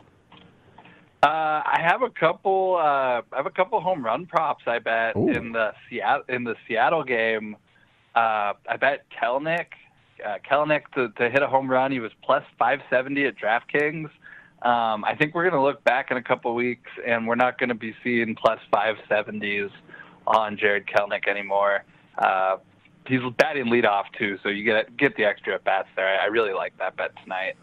Uh, 1.22 1.62
I 1.64 1.78
have 1.80 2.02
a 2.02 2.10
couple. 2.10 2.76
Uh, 2.76 3.22
I 3.32 3.36
have 3.36 3.46
a 3.46 3.50
couple 3.50 3.80
home 3.80 4.04
run 4.04 4.26
props. 4.26 4.64
I 4.66 4.80
bet 4.80 5.16
Ooh. 5.16 5.28
in 5.28 5.52
the 5.52 5.72
Seattle 5.88 6.24
in 6.28 6.42
the 6.42 6.56
Seattle 6.66 7.04
game. 7.04 7.56
Uh, 8.14 8.54
I 8.68 8.76
bet 8.80 9.04
Kelenic, 9.10 9.66
uh, 10.26 10.38
Kelenic 10.48 10.82
to, 10.94 11.08
to 11.10 11.30
hit 11.30 11.42
a 11.42 11.46
home 11.46 11.70
run. 11.70 11.92
He 11.92 12.00
was 12.00 12.10
plus 12.22 12.42
570 12.58 13.26
at 13.26 13.34
DraftKings. 13.38 14.10
Um, 14.62 15.04
I 15.04 15.14
think 15.16 15.34
we're 15.34 15.48
going 15.48 15.60
to 15.60 15.62
look 15.62 15.82
back 15.84 16.10
in 16.10 16.16
a 16.16 16.22
couple 16.22 16.54
weeks, 16.54 16.90
and 17.06 17.26
we're 17.26 17.36
not 17.36 17.58
going 17.58 17.70
to 17.70 17.74
be 17.74 17.94
seeing 18.04 18.36
plus 18.36 18.60
570s 18.72 19.70
on 20.26 20.56
Jarred 20.58 20.86
Kelenic 20.86 21.26
anymore. 21.26 21.84
Uh, 22.18 22.58
he's 23.06 23.20
batting 23.38 23.66
leadoff 23.66 24.04
too, 24.18 24.38
so 24.42 24.48
you 24.48 24.64
get 24.64 24.96
get 24.96 25.16
the 25.16 25.24
extra 25.24 25.54
at 25.54 25.64
bats 25.64 25.88
there. 25.96 26.06
I, 26.06 26.24
I 26.24 26.26
really 26.26 26.52
like 26.52 26.76
that 26.78 26.96
bet 26.96 27.12
tonight. 27.22 27.54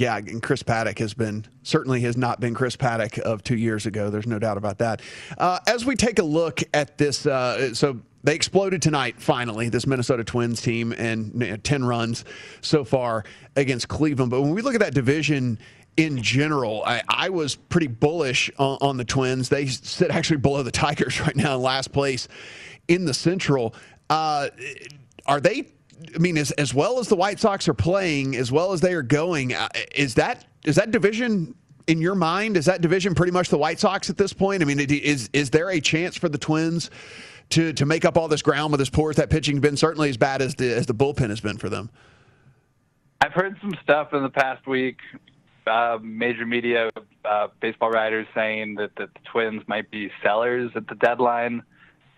Yeah, 0.00 0.16
and 0.16 0.42
Chris 0.42 0.62
Paddack 0.62 0.98
has 1.00 1.12
been 1.12 1.44
certainly 1.62 2.00
has 2.00 2.16
not 2.16 2.40
been 2.40 2.54
Chris 2.54 2.74
Paddack 2.74 3.18
of 3.18 3.44
two 3.44 3.58
years 3.58 3.84
ago. 3.84 4.08
There's 4.08 4.26
no 4.26 4.38
doubt 4.38 4.56
about 4.56 4.78
that. 4.78 5.02
Uh, 5.36 5.58
as 5.66 5.84
we 5.84 5.94
take 5.94 6.18
a 6.18 6.22
look 6.22 6.62
at 6.72 6.96
this, 6.96 7.26
uh, 7.26 7.74
so 7.74 8.00
they 8.24 8.34
exploded 8.34 8.80
tonight. 8.80 9.20
Finally, 9.20 9.68
this 9.68 9.86
Minnesota 9.86 10.24
Twins 10.24 10.62
team 10.62 10.92
and 10.92 11.34
you 11.34 11.50
know, 11.50 11.56
ten 11.58 11.84
runs 11.84 12.24
so 12.62 12.82
far 12.82 13.24
against 13.56 13.88
Cleveland. 13.88 14.30
But 14.30 14.40
when 14.40 14.54
we 14.54 14.62
look 14.62 14.72
at 14.72 14.80
that 14.80 14.94
division 14.94 15.58
in 15.98 16.22
general, 16.22 16.82
I, 16.86 17.02
I 17.06 17.28
was 17.28 17.56
pretty 17.56 17.88
bullish 17.88 18.50
on, 18.58 18.78
on, 18.80 18.96
the 18.96 19.04
Twins. 19.04 19.50
They 19.50 19.66
sit 19.66 20.10
actually 20.10 20.38
below 20.38 20.62
the 20.62 20.70
Tigers 20.70 21.20
right 21.26 21.36
now 21.36 21.56
in 21.56 21.60
last 21.60 21.92
place 21.92 22.26
in 22.88 23.04
the 23.04 23.12
Central. 23.12 23.74
Uh, 24.08 24.48
are 25.26 25.42
they 25.42 25.66
I 26.14 26.18
mean, 26.18 26.38
as 26.38 26.50
as 26.52 26.72
well 26.74 26.98
as 26.98 27.08
the 27.08 27.16
White 27.16 27.40
Sox 27.40 27.68
are 27.68 27.74
playing, 27.74 28.36
as 28.36 28.50
well 28.50 28.72
as 28.72 28.80
they 28.80 28.94
are 28.94 29.02
going, 29.02 29.54
uh, 29.54 29.68
is 29.94 30.14
that 30.14 30.44
is 30.64 30.76
that 30.76 30.90
division 30.90 31.54
in 31.86 32.00
your 32.00 32.14
mind? 32.14 32.56
Is 32.56 32.66
that 32.66 32.80
division 32.80 33.14
pretty 33.14 33.32
much 33.32 33.48
the 33.48 33.58
White 33.58 33.80
Sox 33.80 34.10
at 34.10 34.16
this 34.16 34.32
point? 34.32 34.62
I 34.62 34.64
mean, 34.64 34.80
is 34.80 35.28
is 35.32 35.50
there 35.50 35.70
a 35.70 35.80
chance 35.80 36.16
for 36.16 36.28
the 36.28 36.38
Twins 36.38 36.90
to 37.50 37.72
to 37.72 37.86
make 37.86 38.04
up 38.04 38.16
all 38.16 38.28
this 38.28 38.42
ground 38.42 38.72
with 38.72 38.80
as 38.80 38.90
poor 38.90 39.10
as 39.10 39.16
that 39.16 39.30
pitching 39.30 39.60
been? 39.60 39.76
Certainly 39.76 40.10
as 40.10 40.16
bad 40.16 40.42
as 40.42 40.54
the 40.54 40.74
as 40.74 40.86
the 40.86 40.94
bullpen 40.94 41.30
has 41.30 41.40
been 41.40 41.58
for 41.58 41.68
them. 41.68 41.90
I've 43.20 43.32
heard 43.32 43.56
some 43.60 43.74
stuff 43.82 44.14
in 44.14 44.22
the 44.22 44.30
past 44.30 44.66
week. 44.66 44.98
Uh, 45.66 45.98
major 46.02 46.46
media, 46.46 46.90
uh, 47.24 47.48
baseball 47.60 47.90
writers 47.90 48.26
saying 48.34 48.76
that, 48.76 48.90
that 48.96 49.12
the 49.12 49.20
Twins 49.30 49.62
might 49.68 49.90
be 49.90 50.10
sellers 50.22 50.70
at 50.74 50.88
the 50.88 50.94
deadline. 50.94 51.62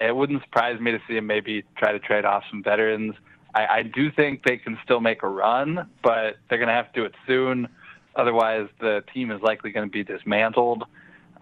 It 0.01 0.15
wouldn't 0.15 0.43
surprise 0.43 0.81
me 0.81 0.93
to 0.93 1.01
see 1.09 1.17
them 1.17 1.27
maybe 1.27 1.65
try 1.77 1.93
to 1.93 1.99
trade 1.99 2.25
off 2.25 2.45
some 2.51 2.63
veterans. 2.63 3.15
I, 3.55 3.67
I 3.67 3.83
do 3.83 4.11
think 4.11 4.45
they 4.45 4.57
can 4.57 4.79
still 4.85 5.01
make 5.01 5.23
a 5.23 5.29
run, 5.29 5.89
but 6.03 6.37
they're 6.49 6.59
going 6.59 6.69
to 6.69 6.75
have 6.75 6.93
to 6.93 7.01
do 7.01 7.05
it 7.05 7.15
soon. 7.27 7.69
Otherwise, 8.17 8.69
the 8.81 9.03
team 9.13 9.31
is 9.31 9.41
likely 9.43 9.71
going 9.71 9.87
to 9.87 9.93
be 9.93 10.05
dismantled. 10.05 10.85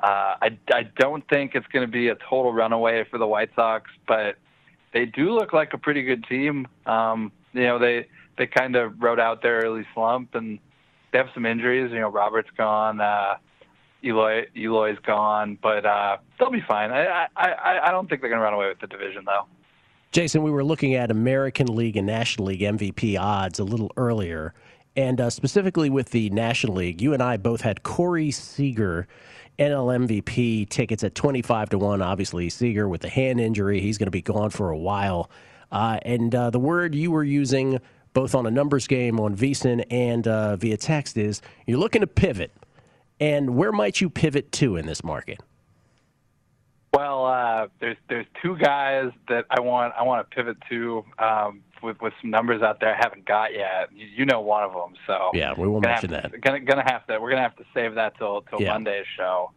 Uh, 0.02 0.34
I, 0.40 0.58
I 0.72 0.82
don't 0.98 1.26
think 1.28 1.54
it's 1.54 1.66
going 1.66 1.86
to 1.86 1.90
be 1.90 2.08
a 2.08 2.14
total 2.14 2.52
runaway 2.52 3.04
for 3.10 3.18
the 3.18 3.26
White 3.26 3.50
Sox, 3.54 3.90
but 4.08 4.36
they 4.92 5.04
do 5.04 5.32
look 5.32 5.52
like 5.52 5.74
a 5.74 5.78
pretty 5.78 6.02
good 6.02 6.24
team. 6.24 6.66
Um, 6.86 7.32
you 7.52 7.62
know, 7.64 7.78
they 7.78 8.06
they 8.38 8.46
kind 8.46 8.76
of 8.76 9.02
rode 9.02 9.20
out 9.20 9.42
their 9.42 9.58
early 9.58 9.84
slump, 9.92 10.34
and 10.34 10.58
they 11.12 11.18
have 11.18 11.28
some 11.34 11.44
injuries. 11.44 11.90
You 11.92 12.00
know, 12.00 12.08
Robert's 12.08 12.50
gone, 12.56 13.00
uh, 13.00 13.36
Eloy 14.02 14.46
Eloy's 14.56 14.98
gone, 15.04 15.58
but 15.60 15.84
uh, 15.84 16.16
they'll 16.38 16.50
be 16.50 16.64
fine. 16.66 16.90
I, 16.90 17.26
I 17.36 17.80
I 17.84 17.90
don't 17.90 18.08
think 18.08 18.22
they're 18.22 18.30
going 18.30 18.40
to 18.40 18.44
run 18.44 18.54
away 18.54 18.68
with 18.68 18.80
the 18.80 18.86
division, 18.86 19.24
though. 19.26 19.46
Jason, 20.12 20.42
we 20.42 20.50
were 20.50 20.64
looking 20.64 20.94
at 20.94 21.12
American 21.12 21.68
League 21.68 21.96
and 21.96 22.04
National 22.04 22.48
League 22.48 22.62
MVP 22.62 23.16
odds 23.16 23.60
a 23.60 23.64
little 23.64 23.92
earlier. 23.96 24.54
And 24.96 25.20
uh, 25.20 25.30
specifically 25.30 25.88
with 25.88 26.10
the 26.10 26.30
National 26.30 26.74
League, 26.74 27.00
you 27.00 27.14
and 27.14 27.22
I 27.22 27.36
both 27.36 27.60
had 27.60 27.84
Corey 27.84 28.32
Seager, 28.32 29.06
NL 29.60 30.08
MVP 30.08 30.68
tickets 30.68 31.04
at 31.04 31.14
25 31.14 31.70
to 31.70 31.78
1. 31.78 32.02
Obviously, 32.02 32.50
Seager 32.50 32.88
with 32.88 33.02
the 33.02 33.08
hand 33.08 33.38
injury, 33.40 33.80
he's 33.80 33.98
going 33.98 34.08
to 34.08 34.10
be 34.10 34.20
gone 34.20 34.50
for 34.50 34.70
a 34.70 34.78
while. 34.78 35.30
Uh, 35.70 36.00
and 36.02 36.34
uh, 36.34 36.50
the 36.50 36.58
word 36.58 36.92
you 36.92 37.12
were 37.12 37.22
using 37.22 37.78
both 38.12 38.34
on 38.34 38.46
a 38.46 38.50
numbers 38.50 38.88
game 38.88 39.20
on 39.20 39.36
VSiN 39.36 39.84
and 39.92 40.26
uh, 40.26 40.56
via 40.56 40.76
text 40.76 41.16
is 41.16 41.40
you're 41.68 41.78
looking 41.78 42.00
to 42.00 42.08
pivot. 42.08 42.52
And 43.20 43.54
where 43.54 43.70
might 43.70 44.00
you 44.00 44.10
pivot 44.10 44.50
to 44.52 44.74
in 44.74 44.86
this 44.86 45.04
market? 45.04 45.40
Well, 46.92 47.24
uh, 47.26 47.68
there's 47.80 47.96
there's 48.08 48.26
two 48.42 48.56
guys 48.56 49.12
that 49.28 49.44
I 49.50 49.60
want 49.60 49.94
I 49.96 50.02
want 50.02 50.28
to 50.28 50.34
pivot 50.34 50.56
to 50.70 51.04
um, 51.18 51.62
with 51.82 52.00
with 52.00 52.12
some 52.20 52.30
numbers 52.30 52.62
out 52.62 52.80
there 52.80 52.94
I 52.94 52.98
haven't 53.00 53.26
got 53.26 53.52
yet. 53.54 53.90
You, 53.94 54.06
you 54.06 54.24
know 54.24 54.40
one 54.40 54.64
of 54.64 54.72
them, 54.72 54.94
so 55.06 55.30
yeah, 55.32 55.54
we 55.56 55.68
won't 55.68 55.84
mention 55.84 56.10
to, 56.10 56.16
that. 56.16 56.40
Gonna 56.40 56.60
gonna 56.60 56.90
have 56.90 57.06
to 57.06 57.20
we're 57.20 57.30
gonna 57.30 57.42
have 57.42 57.56
to 57.56 57.64
save 57.74 57.94
that 57.94 58.18
till 58.18 58.42
till 58.42 58.60
yeah. 58.60 58.72
Monday's 58.72 59.06
show, 59.16 59.52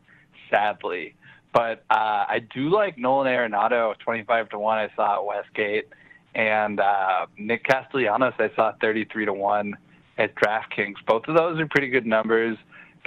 sadly. 0.52 1.16
But 1.54 1.84
uh, 1.90 2.26
I 2.30 2.42
do 2.54 2.70
like 2.70 3.00
Nolan 3.00 3.28
Arenado, 3.28 3.98
twenty 3.98 4.24
five 4.24 4.50
to 4.50 4.60
one. 4.60 4.78
I 4.78 4.90
saw 4.96 5.18
at 5.18 5.26
Westgate, 5.26 5.88
and 6.36 6.80
uh, 6.80 7.26
Nick 7.38 7.64
Castellanos 7.64 8.34
I 8.38 8.52
saw 8.56 8.74
thirty 8.80 9.06
three 9.06 9.26
to 9.26 9.34
one 9.34 9.76
at 10.20 10.36
DraftKings. 10.36 10.96
Both 11.08 11.28
of 11.28 11.36
those 11.36 11.60
are 11.60 11.68
pretty 11.68 11.90
good 11.90 12.06
numbers. 12.06 12.58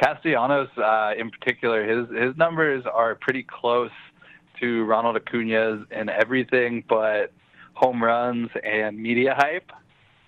Castellanos, 0.02 0.68
uh, 0.76 1.12
in 1.16 1.30
particular, 1.30 1.87
his 1.87 2.09
his 2.09 2.37
numbers 2.37 2.85
are 2.92 3.14
pretty 3.14 3.45
close 3.45 3.90
to 4.60 4.84
Ronald 4.84 5.16
Acuna's 5.16 5.86
and 5.90 6.10
everything 6.10 6.84
but 6.88 7.32
home 7.75 8.02
runs 8.02 8.48
and 8.64 8.98
media 8.98 9.34
hype. 9.36 9.70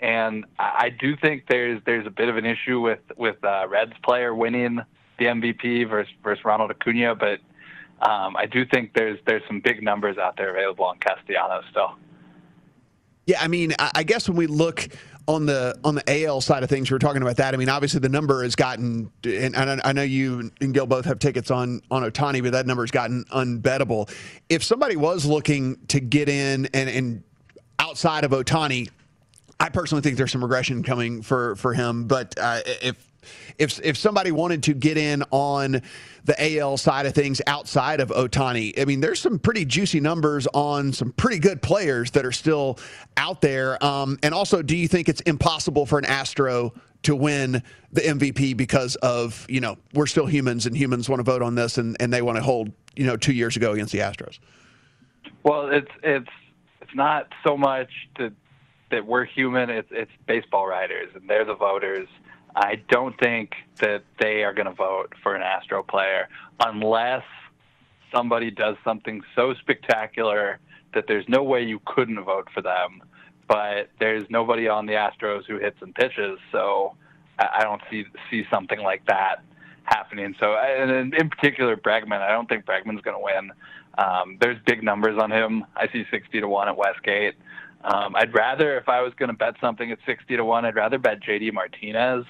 And 0.01 0.45
I 0.59 0.91
do 0.91 1.17
think 1.17 1.45
there's 1.49 1.81
there's 1.85 2.07
a 2.07 2.11
bit 2.11 2.29
of 2.29 2.37
an 2.37 2.45
issue 2.47 2.81
with 2.81 3.01
with 3.17 3.43
uh, 3.45 3.67
Reds 3.69 3.95
player 4.05 4.35
winning 4.35 4.81
the 5.19 5.25
MVP 5.25 5.89
versus 5.89 6.13
versus 6.23 6.45
Ronald 6.45 6.71
Acuna, 6.71 7.17
but 7.17 7.41
um, 8.09 8.37
I 8.37 8.47
do 8.47 8.65
think 8.65 8.93
there's 8.95 9.19
there's 9.27 9.43
some 9.49 9.61
big 9.61 9.83
numbers 9.83 10.17
out 10.17 10.37
there 10.37 10.51
available 10.51 10.85
on 10.85 10.99
Castellanos 10.99 11.65
still. 11.71 11.97
Yeah, 13.27 13.43
I 13.43 13.49
mean, 13.49 13.75
I 13.79 14.05
guess 14.05 14.29
when 14.29 14.39
we 14.39 14.47
look 14.47 14.89
on 15.29 15.45
the 15.45 15.79
on 15.85 15.95
the 15.95 16.25
AL 16.25 16.41
side 16.41 16.63
of 16.63 16.71
things, 16.71 16.91
we 16.91 16.97
are 16.97 16.99
talking 16.99 17.23
about 17.23 17.37
that. 17.37 17.53
I 17.53 17.59
mean, 17.59 17.69
obviously 17.69 18.01
the 18.01 18.09
number 18.09 18.43
has 18.43 18.57
gotten, 18.57 19.13
and 19.25 19.55
I 19.57 19.93
know 19.93 20.03
you 20.03 20.51
and 20.61 20.75
Gil 20.75 20.87
both 20.87 21.05
have 21.05 21.19
tickets 21.19 21.51
on 21.51 21.83
on 21.91 22.03
Ohtani, 22.03 22.43
but 22.43 22.53
that 22.53 22.67
number 22.67 22.83
has 22.83 22.91
gotten 22.91 23.25
unbettable. 23.27 24.11
If 24.49 24.65
somebody 24.65 24.97
was 24.97 25.27
looking 25.27 25.77
to 25.89 26.01
get 26.01 26.31
in 26.31 26.67
and, 26.73 26.89
and 26.89 27.23
outside 27.79 28.25
of 28.25 28.31
Ohtani, 28.31 28.89
I 29.61 29.69
personally 29.69 30.03
think 30.03 30.17
there's 30.17 30.33
some 30.33 30.43
regression 30.43 30.83
coming 30.83 31.21
for 31.21 31.57
for 31.57 31.75
him. 31.75 32.07
But 32.07 32.35
uh, 32.39 32.61
if 32.65 33.08
if 33.59 33.81
if 33.85 33.97
somebody 33.97 34.31
wanted 34.31 34.63
to 34.65 34.75
get 34.75 34.97
in 34.97 35.25
on 35.31 35.83
the 36.25 36.59
AL 36.59 36.77
side 36.77 37.07
of 37.07 37.15
things 37.15 37.41
outside 37.47 38.01
of 38.01 38.11
Ohtani, 38.11 38.79
I 38.81 38.85
mean, 38.85 39.01
there's 39.01 39.21
some 39.21 39.39
pretty 39.39 39.65
juicy 39.65 40.01
numbers 40.01 40.47
on 40.55 40.93
some 40.93 41.13
pretty 41.13 41.39
good 41.39 41.63
players 41.63 42.11
that 42.13 42.25
are 42.27 42.33
still 42.33 42.79
out 43.17 43.41
there. 43.41 43.83
Um, 43.85 44.19
and 44.23 44.35
also, 44.35 44.63
do 44.63 44.77
you 44.77 44.89
think 44.89 45.09
it's 45.09 45.21
impossible 45.23 45.87
for 45.87 45.99
an 45.99 46.05
Astro 46.05 46.73
to 47.03 47.15
win 47.15 47.63
the 47.93 48.01
MVP 48.01 48.57
because 48.57 48.97
of 48.97 49.47
you 49.49 49.61
know 49.61 49.77
we're 49.95 50.07
still 50.07 50.27
humans 50.27 50.67
and 50.67 50.77
humans 50.77 51.09
want 51.09 51.21
to 51.21 51.25
vote 51.25 51.43
on 51.43 51.55
this 51.55 51.79
and, 51.79 51.97
and 52.01 52.13
they 52.13 52.23
want 52.23 52.37
to 52.37 52.43
hold 52.43 52.73
you 52.97 53.07
know 53.07 53.17
two 53.17 53.33
years 53.33 53.57
ago 53.57 53.73
against 53.73 53.93
the 53.93 53.99
Astros? 53.99 54.39
Well, 55.43 55.69
it's 55.71 55.91
it's 56.03 56.29
it's 56.81 56.95
not 56.95 57.29
so 57.47 57.57
much 57.57 57.91
to, 58.17 58.33
that 58.91 59.07
we're 59.07 59.25
human. 59.25 59.71
It's 59.71 59.89
it's 59.91 60.11
baseball 60.27 60.67
writers 60.67 61.09
and 61.15 61.29
they're 61.29 61.45
the 61.45 61.55
voters. 61.55 62.09
I 62.61 62.83
don't 62.91 63.17
think 63.21 63.53
that 63.81 64.03
they 64.19 64.43
are 64.43 64.53
going 64.53 64.67
to 64.67 64.75
vote 64.75 65.13
for 65.23 65.37
an 65.37 65.43
Astro 65.43 65.85
player 65.85 66.29
unless 66.59 67.23
somebody 68.13 68.51
does 68.51 68.75
something 68.83 69.23
so 69.37 69.55
spectacular 69.55 70.59
that 70.93 71.05
there's 71.07 71.25
no 71.29 71.45
way 71.45 71.63
you 71.63 71.81
couldn't 71.87 72.21
vote 72.25 72.49
for 72.53 72.61
them. 72.61 73.01
But 73.47 73.91
there's 74.01 74.25
nobody 74.29 74.67
on 74.67 74.87
the 74.87 74.95
Astros 74.95 75.47
who 75.47 75.59
hits 75.61 75.77
and 75.83 75.95
pitches, 75.95 76.41
so 76.51 76.97
I 77.39 77.63
don't 77.63 77.81
see 77.91 78.05
see 78.29 78.45
something 78.51 78.81
like 78.81 79.07
that 79.07 79.37
happening. 79.85 80.35
So, 80.41 80.55
and 80.55 81.15
in 81.15 81.31
particular, 81.31 81.77
Bregman. 81.77 82.21
I 82.21 82.33
don't 82.33 82.49
think 82.49 82.67
Bregman's 82.67 83.03
going 83.03 83.17
to 83.17 83.23
win. 83.23 83.53
Um, 83.97 84.37
there's 84.41 84.59
big 84.67 84.83
numbers 84.83 85.17
on 85.23 85.31
him. 85.31 85.65
I 85.77 85.89
see 85.93 86.05
60 86.11 86.41
to 86.41 86.49
one 86.49 86.69
at 86.69 86.77
Westgate. 86.77 87.37
Um, 87.85 88.17
I'd 88.17 88.35
rather, 88.35 88.77
if 88.77 88.89
I 88.89 89.01
was 89.01 89.15
going 89.15 89.31
to 89.31 89.37
bet 89.37 89.55
something 89.61 89.93
at 89.93 89.99
60 90.05 90.37
to 90.37 90.45
one, 90.45 90.65
I'd 90.65 90.75
rather 90.75 90.99
bet 90.99 91.21
JD 91.23 91.53
Martinez. 91.53 92.27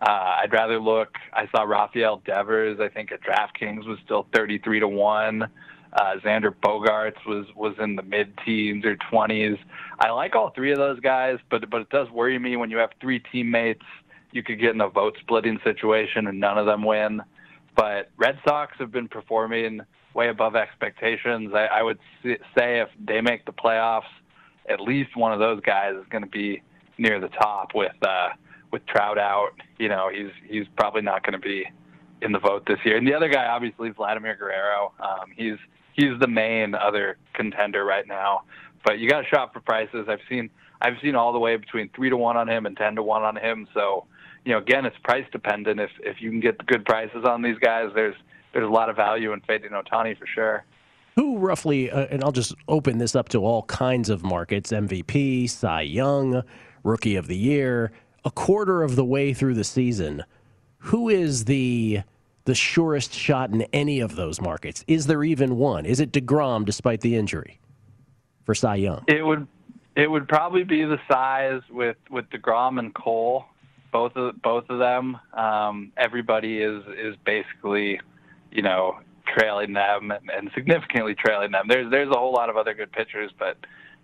Uh, 0.00 0.40
I'd 0.42 0.52
rather 0.52 0.78
look. 0.78 1.16
I 1.32 1.48
saw 1.54 1.62
Rafael 1.62 2.22
Devers. 2.26 2.78
I 2.80 2.88
think 2.88 3.12
at 3.12 3.20
DraftKings 3.22 3.86
was 3.86 3.98
still 4.04 4.26
33 4.34 4.80
to 4.80 4.88
one. 4.88 5.48
Uh, 5.92 6.16
Xander 6.22 6.54
Bogaerts 6.62 7.24
was 7.26 7.46
was 7.54 7.74
in 7.78 7.96
the 7.96 8.02
mid 8.02 8.34
teens 8.44 8.84
or 8.84 8.96
20s. 9.10 9.58
I 9.98 10.10
like 10.10 10.34
all 10.34 10.50
three 10.50 10.70
of 10.70 10.78
those 10.78 11.00
guys, 11.00 11.38
but 11.50 11.68
but 11.70 11.80
it 11.80 11.90
does 11.90 12.10
worry 12.10 12.38
me 12.38 12.56
when 12.56 12.70
you 12.70 12.76
have 12.76 12.90
three 13.00 13.20
teammates. 13.32 13.84
You 14.32 14.42
could 14.42 14.60
get 14.60 14.74
in 14.74 14.80
a 14.82 14.88
vote 14.88 15.16
splitting 15.20 15.58
situation 15.64 16.26
and 16.26 16.38
none 16.38 16.58
of 16.58 16.66
them 16.66 16.84
win. 16.84 17.22
But 17.74 18.10
Red 18.18 18.38
Sox 18.46 18.76
have 18.78 18.92
been 18.92 19.08
performing 19.08 19.80
way 20.12 20.28
above 20.28 20.56
expectations. 20.56 21.52
I, 21.54 21.66
I 21.66 21.82
would 21.82 21.98
say 22.22 22.80
if 22.80 22.88
they 22.98 23.20
make 23.20 23.46
the 23.46 23.52
playoffs, 23.52 24.10
at 24.68 24.80
least 24.80 25.16
one 25.16 25.32
of 25.32 25.38
those 25.38 25.60
guys 25.60 25.94
is 25.94 26.06
going 26.10 26.24
to 26.24 26.30
be 26.30 26.62
near 26.98 27.20
the 27.20 27.28
top 27.28 27.74
with. 27.74 27.92
Uh, 28.02 28.30
with 28.70 28.84
Trout 28.86 29.18
out, 29.18 29.50
you 29.78 29.88
know, 29.88 30.10
he's 30.12 30.30
he's 30.48 30.66
probably 30.76 31.02
not 31.02 31.22
going 31.22 31.32
to 31.32 31.38
be 31.38 31.64
in 32.22 32.32
the 32.32 32.38
vote 32.38 32.64
this 32.66 32.78
year. 32.84 32.96
And 32.96 33.06
the 33.06 33.14
other 33.14 33.28
guy, 33.28 33.46
obviously, 33.46 33.90
Vladimir 33.90 34.36
Guerrero. 34.36 34.92
Um, 35.00 35.30
he's 35.36 35.56
he's 35.92 36.18
the 36.20 36.28
main 36.28 36.74
other 36.74 37.18
contender 37.34 37.84
right 37.84 38.06
now. 38.06 38.42
But 38.84 38.98
you 38.98 39.08
got 39.08 39.22
to 39.22 39.28
shop 39.28 39.52
for 39.52 39.60
prices. 39.60 40.06
I've 40.08 40.20
seen 40.28 40.50
I've 40.80 40.94
seen 41.02 41.14
all 41.14 41.32
the 41.32 41.38
way 41.38 41.56
between 41.56 41.90
three 41.94 42.10
to 42.10 42.16
one 42.16 42.36
on 42.36 42.48
him 42.48 42.66
and 42.66 42.76
ten 42.76 42.94
to 42.96 43.02
one 43.02 43.22
on 43.22 43.36
him. 43.36 43.66
So, 43.74 44.06
you 44.44 44.52
know, 44.52 44.58
again, 44.58 44.86
it's 44.86 44.96
price 45.04 45.26
dependent. 45.32 45.80
If 45.80 45.90
if 46.00 46.20
you 46.20 46.30
can 46.30 46.40
get 46.40 46.64
good 46.66 46.84
prices 46.84 47.24
on 47.28 47.42
these 47.42 47.58
guys, 47.58 47.90
there's 47.94 48.16
there's 48.52 48.66
a 48.66 48.72
lot 48.72 48.88
of 48.88 48.96
value 48.96 49.32
in 49.32 49.40
fading 49.40 49.70
Ohtani 49.70 50.16
for 50.18 50.26
sure. 50.26 50.64
Who 51.16 51.38
roughly, 51.38 51.90
uh, 51.90 52.06
and 52.10 52.22
I'll 52.22 52.32
just 52.32 52.54
open 52.68 52.98
this 52.98 53.16
up 53.16 53.30
to 53.30 53.38
all 53.38 53.62
kinds 53.64 54.10
of 54.10 54.22
markets: 54.22 54.70
MVP, 54.70 55.48
Cy 55.48 55.80
Young, 55.82 56.42
Rookie 56.84 57.16
of 57.16 57.26
the 57.26 57.36
Year 57.36 57.92
a 58.26 58.30
quarter 58.32 58.82
of 58.82 58.96
the 58.96 59.04
way 59.04 59.32
through 59.32 59.54
the 59.54 59.64
season, 59.64 60.24
who 60.78 61.08
is 61.08 61.46
the 61.46 62.00
the 62.44 62.54
surest 62.54 63.12
shot 63.12 63.50
in 63.50 63.62
any 63.72 64.00
of 64.00 64.16
those 64.16 64.40
markets? 64.40 64.84
Is 64.86 65.06
there 65.06 65.24
even 65.24 65.56
one? 65.56 65.86
Is 65.86 66.00
it 66.00 66.12
Degrom, 66.12 66.64
despite 66.64 67.00
the 67.00 67.16
injury, 67.16 67.58
for 68.44 68.54
Cy 68.54 68.76
Young? 68.76 69.04
It 69.06 69.24
would 69.24 69.46
it 69.94 70.10
would 70.10 70.28
probably 70.28 70.64
be 70.64 70.84
the 70.84 70.98
size 71.10 71.62
with 71.70 71.96
with 72.10 72.28
Degrom 72.30 72.80
and 72.80 72.92
Cole, 72.94 73.44
both 73.92 74.16
of 74.16 74.42
both 74.42 74.68
of 74.70 74.80
them. 74.80 75.18
Um, 75.32 75.92
everybody 75.96 76.58
is 76.58 76.82
is 76.98 77.14
basically, 77.24 78.00
you 78.50 78.62
know, 78.62 78.98
trailing 79.38 79.72
them 79.72 80.12
and, 80.12 80.50
significantly 80.52 81.14
trailing 81.14 81.52
them. 81.52 81.66
There's 81.68 81.90
there's 81.92 82.10
a 82.10 82.18
whole 82.18 82.32
lot 82.32 82.50
of 82.50 82.56
other 82.56 82.74
good 82.74 82.90
pitchers, 82.90 83.30
but 83.38 83.56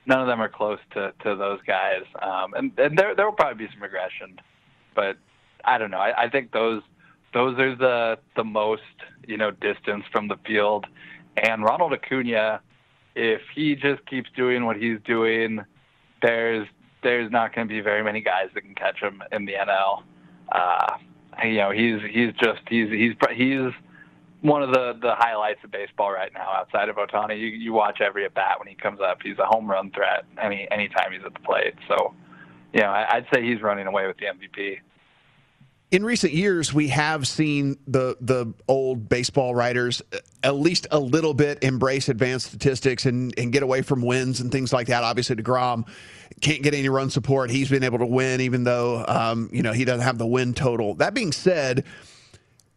none 0.07 0.21
of 0.21 0.27
them 0.27 0.41
are 0.41 0.49
close 0.49 0.79
to, 0.93 1.13
to 1.23 1.37
those 1.37 1.61
guys. 1.67 2.03
Um, 2.21 2.55
and 2.55 2.73
and 2.79 2.99
there 2.99 3.15
there 3.15 3.25
will 3.25 3.33
probably 3.33 3.67
be 3.67 3.73
some 3.73 3.83
regression, 3.83 4.41
but 4.95 5.17
I 5.65 5.79
don't 5.79 5.91
know. 5.91 5.99
I, 5.99 6.25
I 6.25 6.29
think 6.29 6.53
those 6.53 6.83
those 7.35 7.59
are 7.59 7.75
the 7.75 8.19
the 8.37 8.45
most 8.45 8.83
you 9.27 9.37
know 9.37 9.51
distance 9.51 10.05
from 10.13 10.29
the 10.29 10.37
field. 10.47 10.87
And 11.37 11.65
Ronald 11.65 11.93
Acuna, 11.93 12.61
if 13.15 13.41
he 13.55 13.75
just 13.75 14.05
keeps 14.07 14.29
doing 14.37 14.65
what 14.67 14.77
he's 14.77 14.99
doing, 15.05 15.61
there's 16.21 16.67
there's 17.03 17.31
not 17.31 17.55
going 17.55 17.67
to 17.67 17.73
be 17.73 17.81
very 17.81 18.03
many 18.03 18.21
guys 18.21 18.49
that 18.55 18.63
can 18.63 18.75
catch 18.75 19.01
him 19.01 19.23
in 19.33 19.45
the 19.45 19.55
NL. 19.55 20.03
Uh, 20.51 20.97
you 21.45 21.57
know, 21.57 21.71
he's 21.71 22.01
he's 22.11 22.33
just 22.35 22.61
he's 22.69 22.91
he's 22.91 23.15
he's 23.35 23.73
one 24.43 24.63
of 24.63 24.73
the 24.73 24.99
the 25.01 25.15
highlights 25.17 25.61
of 25.65 25.71
baseball 25.71 26.13
right 26.13 26.33
now. 26.35 26.53
Outside 26.53 26.89
of 26.89 26.97
Ohtani. 26.97 27.39
you 27.39 27.47
you 27.47 27.73
watch 27.73 28.01
every 28.01 28.25
at 28.25 28.35
bat 28.35 28.59
when 28.59 28.69
he 28.69 28.75
comes 28.75 29.01
up. 29.01 29.19
He's 29.23 29.39
a 29.39 29.47
home 29.47 29.71
run 29.71 29.91
threat 29.91 30.25
any 30.41 30.69
anytime 30.71 31.13
he's 31.13 31.25
at 31.25 31.33
the 31.33 31.41
plate. 31.41 31.75
So, 31.89 32.15
you 32.75 32.81
know, 32.81 32.89
I, 32.89 33.17
I'd 33.17 33.27
say 33.33 33.43
he's 33.43 33.63
running 33.63 33.87
away 33.87 34.07
with 34.07 34.17
the 34.19 34.27
MVP. 34.27 34.79
In 35.93 36.05
recent 36.05 36.33
years, 36.33 36.73
we 36.73 36.89
have 36.89 37.29
seen 37.29 37.79
the 37.87 38.17
the 38.21 38.53
old 38.67 39.09
baseball 39.09 39.55
writers 39.55 40.03
at 40.43 40.57
least 40.57 40.89
a 40.91 40.99
little 40.99 41.35
bit 41.35 41.63
embrace 41.63 42.09
advanced 42.09 42.47
statistics 42.47 43.07
and, 43.07 43.33
and 43.39 43.53
get 43.53 43.63
away 43.63 43.83
from 43.83 44.03
wins 44.03 44.41
and 44.41 44.51
things 44.51 44.73
like 44.73 44.89
that. 44.89 45.05
Obviously, 45.05 45.37
Degrom 45.37 45.87
can't 46.41 46.63
get 46.63 46.75
any 46.75 46.89
run 46.89 47.11
support. 47.11 47.51
He's 47.51 47.69
been 47.69 47.85
able 47.85 47.99
to 47.99 48.07
win, 48.07 48.41
even 48.41 48.65
though 48.65 49.05
um, 49.07 49.51
you 49.53 49.63
know 49.63 49.73
he 49.73 49.85
doesn't 49.85 50.03
have 50.03 50.19
the 50.19 50.27
win 50.27 50.53
total. 50.53 50.95
That 50.95 51.15
being 51.15 51.31
said 51.31 51.85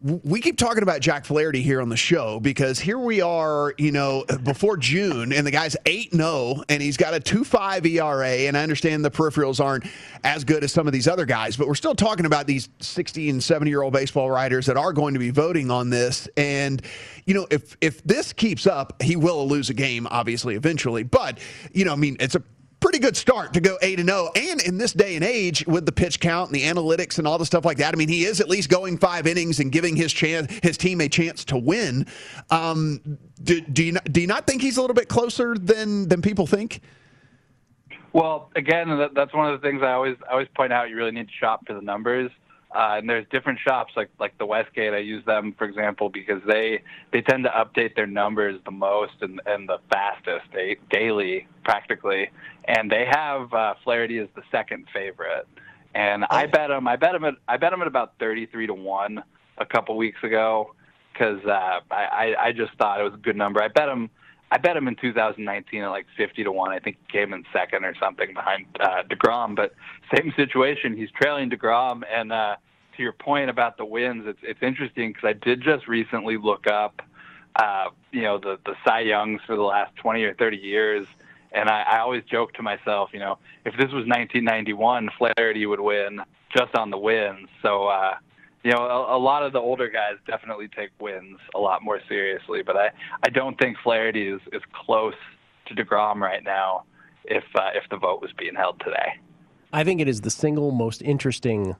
we 0.02 0.42
keep 0.42 0.58
talking 0.58 0.84
about 0.84 1.00
Jack 1.00 1.26
Flaherty 1.26 1.62
here 1.62 1.82
on 1.82 1.90
the 1.90 1.98
show 1.98 2.40
because 2.40 2.80
here 2.80 3.00
we 3.00 3.22
are, 3.22 3.74
you 3.78 3.92
know, 3.92 4.26
before 4.44 4.76
June, 4.78 5.32
and 5.32 5.48
the 5.48 5.52
guy's 5.52 5.78
8 5.86 6.14
0, 6.14 6.64
and 6.70 6.82
he's 6.82 6.98
got 6.98 7.14
a 7.14 7.20
2 7.20 7.44
5 7.44 7.86
ERA. 7.86 8.28
And 8.28 8.58
I 8.58 8.62
understand 8.62 9.06
the 9.06 9.10
peripherals 9.10 9.64
aren't 9.64 9.86
as 10.24 10.44
good 10.44 10.64
as 10.64 10.74
some 10.74 10.86
of 10.86 10.94
these 10.94 11.08
other 11.08 11.26
guys, 11.26 11.56
but 11.56 11.68
we're 11.68 11.76
still 11.76 11.96
talking 11.96 12.26
about 12.26 12.46
these 12.46 12.70
60 12.82 13.30
and 13.30 13.44
70 13.44 13.72
year 13.72 13.82
old 13.82 13.94
baseball 13.94 14.30
writers 14.30 14.66
that 14.66 14.78
are 14.78 14.92
going 14.92 15.14
to 15.14 15.20
be 15.20 15.32
voting 15.32 15.72
on 15.72 15.90
this. 15.90 16.28
And, 16.36 16.82
you 17.26 17.34
know, 17.34 17.48
if, 17.50 17.78
if 17.80 18.04
this 18.04 18.34
keeps 18.34 18.68
up, 18.68 19.02
he 19.02 19.16
will 19.16 19.48
lose 19.48 19.70
a 19.70 19.74
game, 19.74 20.08
obviously, 20.12 20.56
eventually. 20.56 21.04
But, 21.04 21.40
you 21.74 21.86
know, 21.86 21.94
I 21.94 21.96
mean, 21.96 22.18
it's 22.20 22.36
a 22.36 22.44
pretty 22.86 23.00
good 23.00 23.18
start 23.18 23.52
to 23.52 23.60
go 23.60 23.80
8 23.82 24.00
and 24.00 24.10
0 24.10 24.30
and 24.36 24.62
in 24.62 24.78
this 24.78 24.94
day 24.94 25.16
and 25.16 25.26
age 25.26 25.66
with 25.66 25.88
the 25.88 25.92
pitch 25.92 26.20
count 26.20 26.52
and 26.52 26.56
the 26.56 26.62
analytics 26.62 27.18
and 27.18 27.28
all 27.28 27.40
the 27.40 27.46
stuff 27.46 27.66
like 27.66 27.80
that 27.80 27.96
I 27.96 27.98
mean 27.98 28.10
he 28.10 28.26
is 28.26 28.40
at 28.40 28.48
least 28.48 28.70
going 28.70 29.00
5 29.00 29.26
innings 29.26 29.60
and 29.60 29.72
giving 29.72 29.96
his 29.96 30.14
chance 30.14 30.54
his 30.62 30.78
team 30.78 31.02
a 31.02 31.10
chance 31.10 31.44
to 31.46 31.58
win. 31.58 32.06
Um, 32.52 33.18
do, 33.44 33.60
do 33.60 33.84
you 33.84 33.94
not, 33.94 34.14
do 34.14 34.22
you 34.22 34.28
not 34.28 34.46
think 34.46 34.62
he's 34.62 34.78
a 34.78 34.82
little 34.82 34.94
bit 34.94 35.10
closer 35.10 35.56
than 35.56 36.10
than 36.10 36.22
people 36.22 36.46
think? 36.46 36.82
Well 38.14 38.52
again 38.56 39.10
that's 39.16 39.34
one 39.34 39.52
of 39.52 39.60
the 39.60 39.68
things 39.68 39.82
I 39.82 39.94
always 39.94 40.18
I 40.30 40.34
always 40.34 40.48
point 40.56 40.72
out 40.72 40.88
you 40.88 40.96
really 40.96 41.10
need 41.10 41.28
to 41.28 41.34
shop 41.34 41.66
for 41.66 41.74
the 41.74 41.82
numbers 41.82 42.30
uh, 42.76 42.98
and 42.98 43.10
there's 43.10 43.26
different 43.32 43.60
shops 43.60 43.94
like 43.96 44.10
like 44.20 44.38
the 44.38 44.46
Westgate. 44.46 44.94
I 44.94 44.98
use 44.98 45.24
them 45.26 45.56
for 45.58 45.66
example 45.66 46.10
because 46.10 46.42
they 46.46 46.82
they 47.14 47.22
tend 47.22 47.46
to 47.46 47.50
update 47.50 47.96
their 47.96 48.08
numbers 48.08 48.60
the 48.66 48.72
most 48.72 49.14
and 49.22 49.42
and 49.46 49.68
the 49.68 49.78
fastest, 49.90 50.46
they, 50.54 50.78
daily 50.92 51.48
practically. 51.64 52.30
And 52.68 52.92
they 52.92 53.06
have 53.10 53.54
uh, 53.54 53.76
Flaherty 53.84 54.20
as 54.20 54.28
the 54.36 54.42
second 54.52 54.88
favorite. 54.94 55.48
And 55.94 56.26
I 56.30 56.46
oh. 56.46 56.48
bet 56.48 56.72
him. 56.72 56.88
I 56.88 56.98
bet 56.98 57.16
him 57.16 57.24
at 57.24 57.36
I 57.48 57.58
bet 57.58 57.72
him 57.72 57.82
at 57.82 57.88
about 57.88 58.14
33 58.20 58.68
to 58.68 58.74
one 58.74 59.24
a 59.58 59.66
couple 59.66 59.96
weeks 59.96 60.22
ago 60.24 60.76
because 61.14 61.40
uh, 61.46 61.80
I 61.90 62.36
I 62.38 62.52
just 62.52 62.74
thought 62.78 63.00
it 63.00 63.04
was 63.04 63.14
a 63.14 63.24
good 63.24 63.38
number. 63.38 63.64
I 63.64 63.70
bet 63.70 63.88
him. 63.88 64.10
I 64.52 64.58
bet 64.58 64.78
him 64.78 64.88
in 64.88 64.96
2019 64.96 65.82
at 65.82 65.88
like 65.88 66.06
50 66.18 66.44
to 66.44 66.52
one. 66.52 66.72
I 66.72 66.80
think 66.80 66.98
he 67.08 67.18
came 67.18 67.34
in 67.34 67.44
second 67.52 67.84
or 67.84 67.96
something 68.00 68.34
behind 68.34 68.66
uh, 68.80 69.04
Degrom. 69.04 69.56
But 69.56 69.74
same 70.16 70.34
situation. 70.36 70.96
He's 70.96 71.10
trailing 71.12 71.50
Degrom, 71.50 72.04
and 72.12 72.32
uh, 72.32 72.56
to 72.96 73.04
your 73.04 73.14
point 73.14 73.50
about 73.50 73.78
the 73.78 73.86
wins, 73.86 74.24
it's 74.28 74.40
it's 74.44 74.62
interesting 74.62 75.10
because 75.14 75.28
I 75.28 75.34
did 75.34 75.62
just 75.62 75.88
recently 75.88 76.38
look 76.38 76.68
up, 76.68 77.02
uh, 77.56 77.86
you 78.12 78.22
know, 78.22 78.38
the 78.38 78.60
the 78.66 78.76
Cy 78.86 79.02
Youngs 79.02 79.42
for 79.46 79.56
the 79.56 79.64
last 79.64 79.96
20 79.98 80.24
or 80.24 80.34
30 80.36 80.58
years, 80.58 81.08
and 81.52 81.70
I, 81.70 81.82
I 81.82 82.00
always 82.00 82.24
joke 82.24 82.54
to 82.54 82.62
myself, 82.62 83.10
you 83.14 83.20
know, 83.20 83.40
if 83.66 83.74
this 83.74 83.92
was 83.92 84.06
1991, 84.08 85.10
Flaherty 85.18 85.66
would 85.66 85.80
win 85.80 86.22
just 86.56 86.76
on 86.76 86.92
the 86.92 86.98
wins. 86.98 87.50
So. 87.62 87.88
uh 87.88 88.16
you 88.66 88.72
know, 88.72 88.80
a, 88.80 89.16
a, 89.16 89.20
lot 89.20 89.44
of 89.44 89.54
the 89.54 89.60
older 89.60 89.88
guys 89.88 90.16
definitely 90.26 90.68
take 90.68 90.90
wins 91.00 91.38
a 91.54 91.60
lot 91.60 91.84
more 91.84 92.02
seriously, 92.10 92.64
but 92.64 92.76
I, 92.76 92.90
I 93.24 93.30
don't 93.30 93.56
think 93.60 93.78
Flaherty 93.84 94.28
is, 94.28 94.42
is 94.52 94.64
close 94.74 95.14
to 95.68 95.76
DeGrom 95.76 96.16
right 96.16 96.44
now 96.44 96.84
if, 97.26 97.44
uh, 97.54 97.70
if 97.76 97.88
the 97.92 97.98
vote 97.98 98.24
was 98.24 98.32
being 98.40 98.56
held 98.56 98.80
today. 98.84 99.20
I 99.72 99.84
think 99.84 100.02
it 100.02 100.08
is 100.08 100.22
the 100.22 100.32
single 100.32 100.72
most 100.72 101.04
interesting 101.04 101.76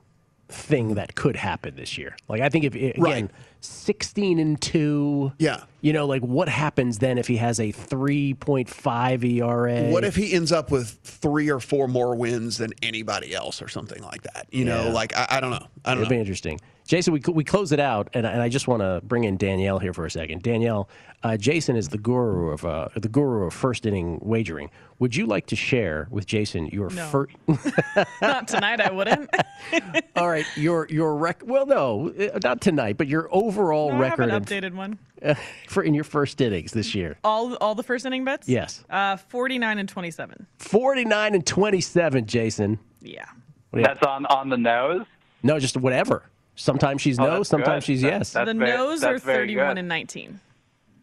thing 0.48 0.94
that 0.94 1.16
could 1.16 1.34
happen 1.34 1.74
this 1.74 1.98
year. 1.98 2.16
Like 2.28 2.40
I 2.40 2.50
think 2.50 2.64
if 2.64 2.76
again, 2.76 2.92
Right. 2.98 3.30
16 3.62 4.38
and 4.38 4.60
2, 4.60 5.32
Yeah. 5.40 5.64
you 5.80 5.92
know, 5.92 6.06
like 6.06 6.22
what 6.22 6.48
happens 6.48 7.00
then 7.00 7.18
if 7.18 7.26
he 7.26 7.38
has 7.38 7.58
a 7.58 7.72
3.5 7.72 9.24
ERA? 9.24 9.90
What 9.90 10.04
if 10.04 10.14
he 10.14 10.32
ends 10.32 10.52
up 10.52 10.70
with 10.70 11.00
three 11.02 11.50
or 11.50 11.58
four 11.58 11.88
more 11.88 12.14
wins 12.14 12.58
than 12.58 12.74
anybody 12.80 13.34
else 13.34 13.60
or 13.60 13.66
something 13.66 14.00
like 14.04 14.22
that? 14.22 14.46
You 14.52 14.64
know, 14.66 14.90
like 14.90 15.16
I, 15.16 15.26
I 15.30 15.40
don't 15.40 15.50
know. 15.50 15.66
I 15.84 15.90
don't 15.94 16.02
It'd 16.02 16.10
know. 16.10 16.16
be 16.16 16.20
interesting. 16.20 16.60
Jason, 16.86 17.12
we, 17.12 17.20
we 17.32 17.42
close 17.44 17.72
it 17.72 17.80
out, 17.80 18.08
and, 18.14 18.26
I- 18.26 18.30
and 18.30 18.40
I 18.42 18.48
just 18.48 18.68
want 18.68 18.80
to 18.80 19.00
bring 19.04 19.24
in 19.24 19.36
Danielle 19.36 19.78
here 19.78 19.92
for 19.92 20.06
a 20.06 20.10
second. 20.10 20.42
Danielle, 20.42 20.88
uh, 21.24 21.36
Jason 21.36 21.74
is 21.76 21.88
the 21.88 21.98
guru 21.98 22.50
of 22.50 22.64
uh, 22.64 22.88
the 22.94 23.08
guru 23.08 23.46
of 23.46 23.54
first 23.54 23.86
inning 23.86 24.18
wagering. 24.22 24.70
Would 25.00 25.16
you 25.16 25.26
like 25.26 25.46
to 25.46 25.56
share 25.56 26.06
with 26.10 26.26
Jason 26.26 26.66
your 26.68 26.88
No. 26.90 27.06
first? 27.06 27.34
Not 28.22 28.46
tonight, 28.48 28.80
I 28.80 28.90
wouldn't. 28.92 29.28
All 30.16 30.28
right, 30.28 30.46
your 30.56 30.86
your 30.88 31.16
rec. 31.16 31.42
Well, 31.44 31.66
no, 31.66 32.12
uh, 32.18 32.38
not 32.42 32.60
tonight, 32.60 32.96
but 32.96 33.08
your 33.08 33.28
overall 33.34 33.88
No, 33.90 34.00
I 34.02 34.08
have 34.08 34.18
record 34.18 34.30
an 34.30 34.36
in- 34.36 34.44
updated 34.44 34.74
one. 34.74 34.98
uh, 35.22 35.34
for 35.68 35.82
in 35.82 35.92
your 35.94 36.04
first 36.04 36.40
innings 36.40 36.72
this 36.72 36.94
year. 36.94 37.18
All 37.24 37.54
all 37.56 37.74
the 37.74 37.82
first 37.82 38.06
inning 38.06 38.24
bets? 38.24 38.48
Yes, 38.48 38.84
Uh, 38.88 39.16
49 39.16 39.78
and 39.78 39.88
27. 39.88 40.46
forty 40.58 41.04
nine 41.04 41.34
and 41.34 41.44
twenty 41.46 41.80
seven. 41.80 42.26
Jason. 42.26 42.78
Yeah. 43.00 43.24
What 43.70 43.78
do 43.78 43.80
you- 43.80 43.86
That's 43.86 44.06
on 44.06 44.24
on 44.26 44.48
the 44.50 44.56
nose. 44.56 45.04
no, 45.42 45.58
just 45.58 45.76
whatever. 45.76 46.22
Sometimes 46.56 47.02
she's 47.02 47.18
Oh, 47.20 47.24
no, 47.26 47.42
sometimes 47.44 47.84
good. 47.84 47.92
she's 47.92 48.02
That- 48.02 48.08
yes. 48.08 48.32
that's 48.32 48.48
the 48.50 48.54
very- 48.54 48.70
nose 48.76 49.04
are 49.04 49.18
31 49.18 49.68
good. 49.68 49.78
and 49.78 49.88
19. 49.88 50.40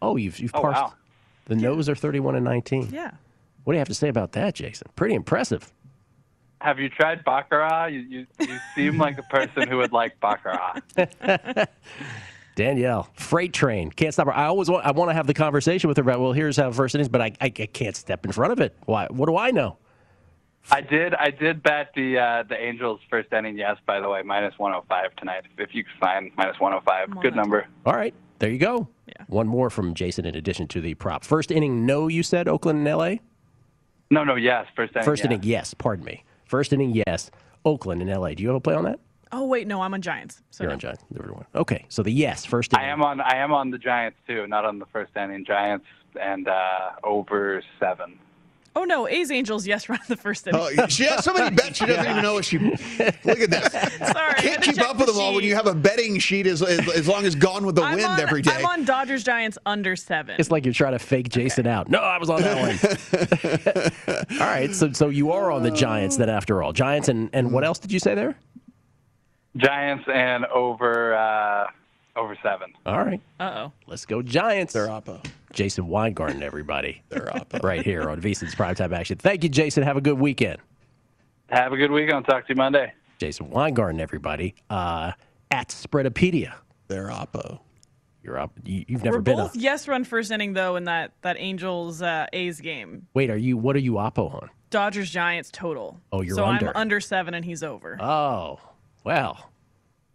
oh, 0.02 0.16
you've 0.16 0.38
you've 0.38 0.50
Oh, 0.54 0.60
parsed. 0.60 0.82
wow. 0.82 0.92
The 1.46 1.54
no's 1.56 1.88
are 1.88 1.94
thirty 1.94 2.20
one 2.20 2.34
and 2.36 2.44
nineteen. 2.44 2.88
Yeah. 2.90 3.10
What 3.64 3.72
do 3.72 3.76
you 3.76 3.78
have 3.80 3.88
to 3.88 3.94
say 3.94 4.08
about 4.08 4.32
that, 4.32 4.54
Jason? 4.54 4.88
Pretty 4.96 5.14
impressive. 5.14 5.72
Have 6.60 6.78
you 6.78 6.88
tried 6.88 7.22
baccarat? 7.24 7.88
You, 7.88 8.00
you 8.00 8.26
you 8.40 8.58
seem 8.74 8.98
like 8.98 9.18
a 9.18 9.22
person 9.24 9.68
who 9.68 9.76
would 9.78 9.92
like 9.92 10.18
baccarat. 10.20 10.80
Danielle, 12.56 13.08
freight 13.14 13.52
train, 13.52 13.90
can't 13.90 14.14
stop 14.14 14.26
her. 14.26 14.32
I 14.34 14.44
always 14.46 14.70
want, 14.70 14.86
I 14.86 14.92
want 14.92 15.10
to 15.10 15.14
have 15.14 15.26
the 15.26 15.34
conversation 15.34 15.88
with 15.88 15.96
her 15.96 16.02
about, 16.02 16.20
well, 16.20 16.32
here's 16.32 16.56
how 16.56 16.70
first 16.70 16.94
it 16.94 17.00
is, 17.00 17.08
but 17.08 17.20
I, 17.20 17.32
I, 17.40 17.46
I 17.46 17.50
can't 17.50 17.96
step 17.96 18.24
in 18.24 18.30
front 18.32 18.52
of 18.52 18.60
it. 18.60 18.76
Why? 18.86 19.06
What 19.10 19.26
do 19.26 19.36
I 19.36 19.50
know? 19.50 19.76
I 20.70 20.80
did 20.80 21.14
I 21.14 21.30
did 21.30 21.62
bet 21.62 21.90
the 21.94 22.18
uh, 22.18 22.42
the 22.48 22.56
Angels 22.56 23.00
first 23.10 23.32
inning 23.32 23.56
yes. 23.56 23.76
By 23.86 24.00
the 24.00 24.08
way, 24.08 24.22
minus 24.22 24.58
105 24.58 25.16
tonight. 25.16 25.44
If 25.58 25.74
you 25.74 25.84
can 25.84 25.92
find 26.00 26.30
minus 26.36 26.58
105, 26.58 27.22
good 27.22 27.36
number. 27.36 27.66
All 27.84 27.94
right, 27.94 28.14
there 28.38 28.50
you 28.50 28.58
go. 28.58 28.88
Yeah. 29.06 29.24
One 29.28 29.46
more 29.46 29.70
from 29.70 29.94
Jason 29.94 30.24
in 30.24 30.34
addition 30.34 30.66
to 30.68 30.80
the 30.80 30.94
prop. 30.94 31.24
First 31.24 31.50
inning, 31.50 31.84
no, 31.84 32.08
you 32.08 32.22
said 32.22 32.48
Oakland 32.48 32.86
and 32.86 32.96
LA? 32.96 33.16
No, 34.10 34.24
no, 34.24 34.34
yes, 34.36 34.66
first 34.74 34.94
inning. 34.94 35.04
First 35.04 35.20
yes. 35.20 35.26
inning, 35.26 35.42
yes, 35.42 35.74
pardon 35.74 36.04
me. 36.04 36.24
First 36.46 36.72
inning, 36.72 37.02
yes. 37.06 37.30
Oakland 37.64 38.02
and 38.02 38.10
LA. 38.10 38.34
Do 38.34 38.42
you 38.42 38.48
have 38.48 38.56
a 38.56 38.60
play 38.60 38.74
on 38.74 38.84
that? 38.84 39.00
Oh, 39.32 39.46
wait, 39.46 39.66
no, 39.66 39.82
I'm 39.82 39.92
on 39.92 40.00
Giants. 40.00 40.42
So 40.50 40.62
You're 40.62 40.70
no. 40.70 40.74
on 40.74 40.78
Giants. 40.78 41.04
Everyone. 41.18 41.44
Okay, 41.54 41.86
so 41.88 42.02
the 42.02 42.12
yes, 42.12 42.44
first 42.44 42.72
Inning. 42.72 42.86
I 42.86 42.88
am 42.88 43.02
on 43.02 43.20
I 43.20 43.36
am 43.36 43.52
on 43.52 43.70
the 43.70 43.78
Giants 43.78 44.18
too, 44.28 44.46
not 44.46 44.64
on 44.64 44.78
the 44.78 44.86
first 44.86 45.16
inning. 45.16 45.44
Giants 45.44 45.86
and 46.20 46.46
uh, 46.46 46.90
over 47.02 47.62
seven. 47.80 48.18
Oh, 48.76 48.82
no, 48.84 49.06
A's 49.06 49.30
Angels, 49.30 49.66
yes, 49.66 49.88
run 49.88 50.00
the 50.08 50.16
first 50.16 50.46
inning. 50.46 50.60
Oh, 50.60 50.86
she 50.88 51.04
has 51.04 51.24
so 51.24 51.32
many 51.32 51.54
bets 51.54 51.78
she 51.78 51.86
doesn't 51.86 52.10
even 52.10 52.22
know 52.22 52.34
what 52.34 52.44
she. 52.44 52.58
Look 53.24 53.40
at 53.40 53.50
this. 53.50 53.72
Sorry. 53.72 54.34
Can't 54.34 54.62
keep 54.62 54.80
up 54.80 54.96
with 54.96 55.06
the 55.06 55.12
them 55.12 55.20
all 55.20 55.34
when 55.34 55.44
you 55.44 55.54
have 55.54 55.66
a 55.66 55.74
betting 55.74 56.18
sheet 56.18 56.46
as, 56.46 56.62
as, 56.62 56.88
as 56.90 57.08
long 57.08 57.24
as 57.24 57.34
Gone 57.34 57.64
with 57.66 57.76
the 57.76 57.82
I'm 57.82 57.96
Wind 57.96 58.06
on, 58.06 58.20
every 58.20 58.42
day. 58.42 58.52
I'm 58.52 58.66
on 58.66 58.84
Dodgers 58.84 59.22
Giants 59.22 59.58
under 59.64 59.94
seven. 59.96 60.36
It's 60.38 60.50
like 60.50 60.64
you're 60.64 60.74
trying 60.74 60.92
to 60.92 60.98
fake 60.98 61.28
Jason 61.28 61.66
out. 61.66 61.88
No, 61.88 62.00
I 62.00 62.18
was 62.18 62.30
on 62.30 62.42
that 62.42 63.92
one. 64.28 64.38
all 64.40 64.46
right, 64.46 64.74
so 64.74 64.92
so 64.92 65.08
you 65.08 65.32
are 65.32 65.50
on 65.50 65.62
the 65.62 65.70
Giants 65.70 66.16
then 66.16 66.28
after 66.28 66.62
all. 66.62 66.72
Giants 66.72 67.08
and, 67.08 67.30
and 67.32 67.52
what 67.52 67.64
else 67.64 67.78
did 67.78 67.92
you 67.92 67.98
say 67.98 68.14
there? 68.14 68.36
Giants 69.56 70.04
and 70.12 70.46
over 70.46 71.14
uh, 71.14 71.66
over 72.16 72.36
seven. 72.42 72.72
All 72.86 73.04
right. 73.04 73.20
Uh 73.38 73.66
oh. 73.66 73.72
Let's 73.86 74.06
go 74.06 74.22
Giants. 74.22 74.72
They're 74.72 74.88
oppo. 74.88 75.24
Jason 75.54 75.88
Weingarten, 75.88 76.42
everybody. 76.42 77.02
They're 77.08 77.26
oppo. 77.26 77.62
right 77.62 77.82
here 77.82 78.10
on 78.10 78.20
VSiN's 78.20 78.54
Primetime 78.54 78.92
Action. 78.96 79.16
Thank 79.18 79.42
you, 79.42 79.48
Jason. 79.48 79.82
Have 79.82 79.96
a 79.96 80.00
good 80.00 80.18
weekend. 80.18 80.58
Have 81.48 81.72
a 81.72 81.76
good 81.76 81.90
weekend. 81.90 82.14
I'll 82.14 82.22
talk 82.22 82.46
to 82.46 82.52
you 82.52 82.56
Monday. 82.56 82.92
Jason 83.18 83.50
Weingarten, 83.50 84.00
everybody. 84.00 84.54
Uh, 84.68 85.12
at 85.50 85.68
Spreadopedia. 85.68 86.54
They're 86.88 87.08
oppo. 87.08 87.60
You're 88.22 88.38
up. 88.38 88.52
You, 88.64 88.84
you've 88.88 89.04
never 89.04 89.18
We're 89.18 89.22
been 89.22 89.36
both 89.36 89.54
a. 89.54 89.58
yes 89.58 89.86
run 89.86 90.04
first 90.04 90.30
inning, 90.30 90.54
though, 90.54 90.76
in 90.76 90.84
that, 90.84 91.12
that 91.22 91.36
Angels 91.38 92.02
uh, 92.02 92.26
A's 92.32 92.60
game. 92.60 93.06
Wait, 93.14 93.30
are 93.30 93.36
you? 93.36 93.56
What 93.56 93.76
are 93.76 93.80
you 93.80 93.92
oppo 93.92 94.34
on? 94.34 94.50
Dodgers 94.70 95.10
Giants 95.10 95.50
total. 95.52 96.00
Oh, 96.10 96.22
you're 96.22 96.34
so 96.34 96.44
under. 96.44 96.68
I'm 96.70 96.76
under 96.76 97.00
seven 97.00 97.34
and 97.34 97.44
he's 97.44 97.62
over. 97.62 97.96
Oh, 98.02 98.58
well. 99.04 99.50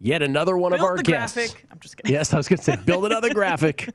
Yet 0.00 0.22
another 0.22 0.56
one 0.56 0.72
of 0.72 0.80
our 0.80 0.96
the 0.96 1.02
guests. 1.02 1.36
graphic. 1.36 1.66
I'm 1.70 1.78
just 1.78 1.96
kidding. 1.96 2.12
Yes, 2.12 2.32
I 2.32 2.38
was 2.38 2.48
going 2.48 2.56
to 2.58 2.64
say, 2.64 2.76
build 2.76 3.04
another 3.04 3.32
graphic. 3.34 3.90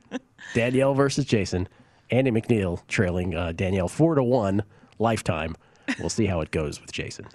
Danielle 0.54 0.94
versus 0.94 1.24
Jason. 1.24 1.68
Andy 2.10 2.30
McNeil 2.30 2.86
trailing 2.86 3.34
uh, 3.34 3.50
Danielle 3.52 3.88
four 3.88 4.14
to 4.14 4.22
one 4.22 4.62
lifetime. 5.00 5.56
We'll 5.98 6.08
see 6.08 6.26
how 6.26 6.40
it 6.40 6.52
goes 6.52 6.80
with 6.80 6.92
Jason. 6.92 7.26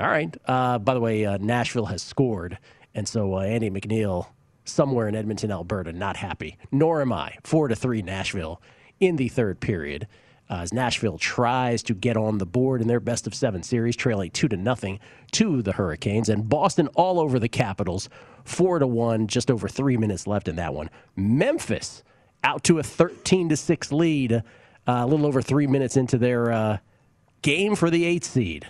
All 0.00 0.08
right. 0.08 0.36
Uh, 0.46 0.78
by 0.78 0.94
the 0.94 1.00
way, 1.00 1.24
uh, 1.24 1.38
Nashville 1.38 1.86
has 1.86 2.02
scored, 2.02 2.58
and 2.94 3.06
so 3.06 3.34
uh, 3.36 3.40
Andy 3.42 3.70
McNeil 3.70 4.26
somewhere 4.64 5.06
in 5.08 5.14
Edmonton, 5.14 5.52
Alberta, 5.52 5.92
not 5.92 6.16
happy. 6.16 6.58
Nor 6.72 7.00
am 7.00 7.12
I. 7.12 7.36
Four 7.44 7.68
to 7.68 7.76
three 7.76 8.02
Nashville 8.02 8.60
in 8.98 9.14
the 9.16 9.28
third 9.28 9.60
period. 9.60 10.08
Uh, 10.48 10.58
as 10.58 10.72
Nashville 10.72 11.18
tries 11.18 11.82
to 11.84 11.94
get 11.94 12.16
on 12.16 12.38
the 12.38 12.46
board 12.46 12.80
in 12.80 12.86
their 12.86 13.00
best 13.00 13.26
of 13.26 13.34
seven 13.34 13.62
series, 13.62 13.96
trailing 13.96 14.30
two 14.30 14.48
to 14.48 14.56
nothing 14.56 15.00
to 15.32 15.60
the 15.60 15.72
Hurricanes, 15.72 16.28
and 16.28 16.48
Boston 16.48 16.88
all 16.94 17.18
over 17.18 17.38
the 17.38 17.48
Capitals, 17.48 18.08
four 18.44 18.78
to 18.78 18.86
one, 18.86 19.26
just 19.26 19.50
over 19.50 19.68
three 19.68 19.96
minutes 19.96 20.26
left 20.26 20.46
in 20.46 20.56
that 20.56 20.72
one. 20.72 20.88
Memphis 21.16 22.04
out 22.44 22.62
to 22.64 22.78
a 22.78 22.82
thirteen 22.82 23.48
to 23.48 23.56
six 23.56 23.90
lead, 23.90 24.34
uh, 24.34 24.42
a 24.86 25.06
little 25.06 25.26
over 25.26 25.42
three 25.42 25.66
minutes 25.66 25.96
into 25.96 26.16
their 26.16 26.52
uh, 26.52 26.78
game 27.42 27.74
for 27.74 27.90
the 27.90 28.04
eighth 28.04 28.24
seed 28.24 28.66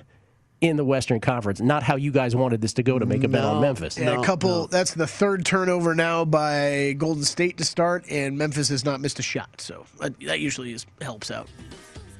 in 0.66 0.76
the 0.76 0.84
Western 0.84 1.20
Conference. 1.20 1.60
Not 1.60 1.82
how 1.82 1.96
you 1.96 2.10
guys 2.10 2.34
wanted 2.36 2.60
this 2.60 2.74
to 2.74 2.82
go 2.82 2.98
to 2.98 3.06
make 3.06 3.24
a 3.24 3.28
bet 3.28 3.44
on 3.44 3.60
Memphis. 3.60 3.98
Yeah, 3.98 4.20
a 4.20 4.24
couple. 4.24 4.66
That's 4.66 4.94
the 4.94 5.06
third 5.06 5.44
turnover 5.44 5.94
now 5.94 6.24
by 6.24 6.94
Golden 6.98 7.24
State 7.24 7.58
to 7.58 7.64
start, 7.64 8.04
and 8.10 8.36
Memphis 8.36 8.68
has 8.68 8.84
not 8.84 9.00
missed 9.00 9.18
a 9.18 9.22
shot. 9.22 9.60
So 9.60 9.86
that, 10.00 10.18
that 10.20 10.40
usually 10.40 10.72
is, 10.72 10.86
helps 11.00 11.30
out. 11.30 11.48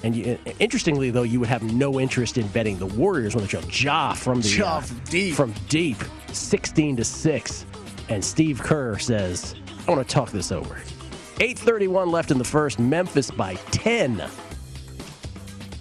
And 0.04 0.14
you, 0.14 0.38
interestingly, 0.58 1.10
though, 1.10 1.22
you 1.22 1.40
would 1.40 1.48
have 1.48 1.62
no 1.62 1.98
interest 1.98 2.38
in 2.38 2.46
betting 2.48 2.78
the 2.78 2.86
Warriors 2.86 3.34
when 3.34 3.44
they 3.44 3.48
show 3.48 3.62
Ja 3.70 4.12
from 4.12 4.42
the 4.42 4.48
Ja 4.48 4.76
uh, 4.76 4.80
from 4.80 5.00
deep. 5.10 5.34
from 5.34 5.54
deep, 5.68 5.96
sixteen 6.32 6.96
to 6.96 7.04
six, 7.04 7.64
and 8.08 8.24
Steve 8.24 8.60
Kerr 8.60 8.98
says, 8.98 9.54
"I 9.88 9.90
want 9.90 10.06
to 10.06 10.14
talk 10.14 10.30
this 10.30 10.52
over." 10.52 10.80
Eight 11.40 11.58
thirty-one 11.58 12.10
left 12.10 12.30
in 12.30 12.38
the 12.38 12.44
first. 12.44 12.78
Memphis 12.78 13.30
by 13.30 13.54
ten. 13.70 14.22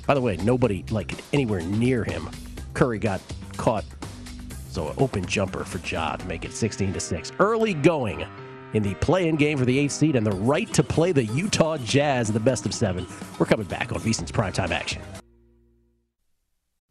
By 0.08 0.14
the 0.14 0.22
way, 0.22 0.38
nobody 0.38 0.86
like 0.90 1.14
anywhere 1.34 1.62
near 1.62 2.04
him. 2.04 2.30
Curry 2.76 3.00
got 3.00 3.22
caught, 3.58 3.86
so 4.70 4.90
an 4.90 4.96
open 4.98 5.26
jumper 5.26 5.64
for 5.64 5.80
Ja 5.80 6.18
to 6.18 6.26
make 6.28 6.46
it 6.46 6.52
sixteen 6.52 6.94
to 6.94 7.00
six. 7.00 7.32
Early 7.40 7.74
going 7.74 8.26
in 8.74 8.84
the 8.84 8.94
play-in 8.96 9.38
game 9.38 9.58
for 9.58 9.66
the 9.66 9.80
eighth 9.80 9.94
seed 9.94 10.16
and 10.16 10.28
the 10.28 10.32
right 10.32 10.72
to 10.74 10.84
play 10.84 11.14
the 11.14 11.24
Utah 11.24 11.78
Jazz 11.78 12.28
in 12.28 12.34
the 12.34 12.40
best 12.40 12.66
of 12.66 12.74
seven. 12.74 13.08
We're 13.40 13.46
coming 13.46 13.66
back 13.68 13.94
on 13.94 14.00
VSiN's 14.02 14.32
primetime 14.32 14.72
action. 14.72 15.02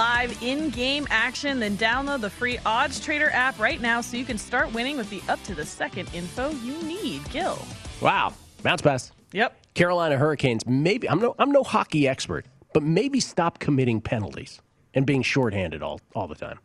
Live 0.00 0.36
in 0.42 0.68
game 0.68 1.06
action, 1.08 1.58
then 1.58 1.74
download 1.78 2.20
the 2.20 2.28
free 2.28 2.58
Odds 2.66 3.00
Trader 3.00 3.30
app 3.30 3.58
right 3.58 3.80
now 3.80 4.02
so 4.02 4.18
you 4.18 4.26
can 4.26 4.36
start 4.36 4.70
winning 4.74 4.98
with 4.98 5.08
the 5.08 5.22
up 5.26 5.42
to 5.44 5.54
the 5.54 5.64
second 5.64 6.10
info 6.12 6.50
you 6.62 6.74
need. 6.82 7.28
Gil. 7.30 7.58
Wow. 8.02 8.34
Bounce 8.62 8.82
pass. 8.82 9.10
Yep. 9.32 9.56
Carolina 9.72 10.18
Hurricanes, 10.18 10.66
maybe, 10.66 11.08
I'm 11.08 11.18
no, 11.18 11.34
I'm 11.38 11.50
no 11.50 11.62
hockey 11.62 12.06
expert, 12.06 12.44
but 12.74 12.82
maybe 12.82 13.20
stop 13.20 13.58
committing 13.58 14.02
penalties 14.02 14.60
and 14.92 15.06
being 15.06 15.22
shorthanded 15.22 15.82
all, 15.82 15.98
all 16.14 16.28
the 16.28 16.34
time. 16.34 16.58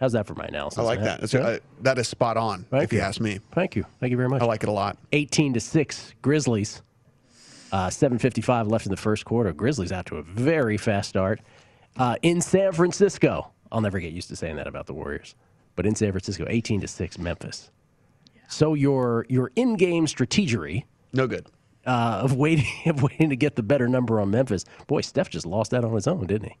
How's 0.00 0.12
that 0.12 0.26
for 0.26 0.34
my 0.34 0.44
analysis? 0.46 0.80
I 0.80 0.82
like 0.82 1.00
that. 1.02 1.20
That's, 1.20 1.32
Yeah? 1.34 1.40
uh, 1.40 1.58
that 1.82 1.96
is 1.98 2.08
spot 2.08 2.36
on, 2.36 2.64
Thank 2.70 2.82
if 2.84 2.92
you 2.92 2.98
you. 2.98 3.04
ask 3.04 3.20
me. 3.20 3.38
Thank 3.52 3.76
you. 3.76 3.84
Thank 4.00 4.10
you 4.10 4.16
very 4.16 4.28
much. 4.28 4.42
I 4.42 4.46
like 4.46 4.64
it 4.64 4.68
a 4.68 4.72
lot. 4.72 4.98
18 5.12 5.54
to 5.54 5.60
6 5.60 6.14
Grizzlies. 6.22 6.82
Uh, 7.70 7.86
7.55 7.88 8.68
left 8.70 8.86
in 8.86 8.90
the 8.90 8.96
first 8.96 9.24
quarter. 9.24 9.52
Grizzlies 9.52 9.92
out 9.92 10.06
to 10.06 10.16
a 10.16 10.22
very 10.22 10.76
fast 10.76 11.10
start. 11.10 11.40
Uh, 11.98 12.16
in 12.22 12.40
San 12.40 12.72
Francisco, 12.72 13.50
I'll 13.72 13.80
never 13.80 13.98
get 13.98 14.12
used 14.12 14.28
to 14.28 14.36
saying 14.36 14.56
that 14.56 14.66
about 14.66 14.86
the 14.86 14.94
Warriors, 14.94 15.34
but 15.76 15.84
in 15.84 15.94
San 15.94 16.12
Francisco, 16.12 16.46
18 16.48 16.80
to 16.82 16.88
6 16.88 17.18
Memphis. 17.18 17.70
So 18.48 18.72
your 18.74 19.26
your 19.28 19.50
in-game 19.56 20.06
strategery, 20.06 20.84
no 21.12 21.26
good, 21.26 21.46
uh, 21.86 22.20
of 22.22 22.34
waiting 22.34 22.66
of 22.86 23.02
waiting 23.02 23.28
to 23.28 23.36
get 23.36 23.56
the 23.56 23.62
better 23.62 23.88
number 23.88 24.20
on 24.20 24.30
Memphis. 24.30 24.64
Boy, 24.86 25.02
Steph 25.02 25.28
just 25.28 25.44
lost 25.44 25.72
that 25.72 25.84
on 25.84 25.92
his 25.92 26.06
own, 26.06 26.26
didn't 26.26 26.50
he? 26.50 26.56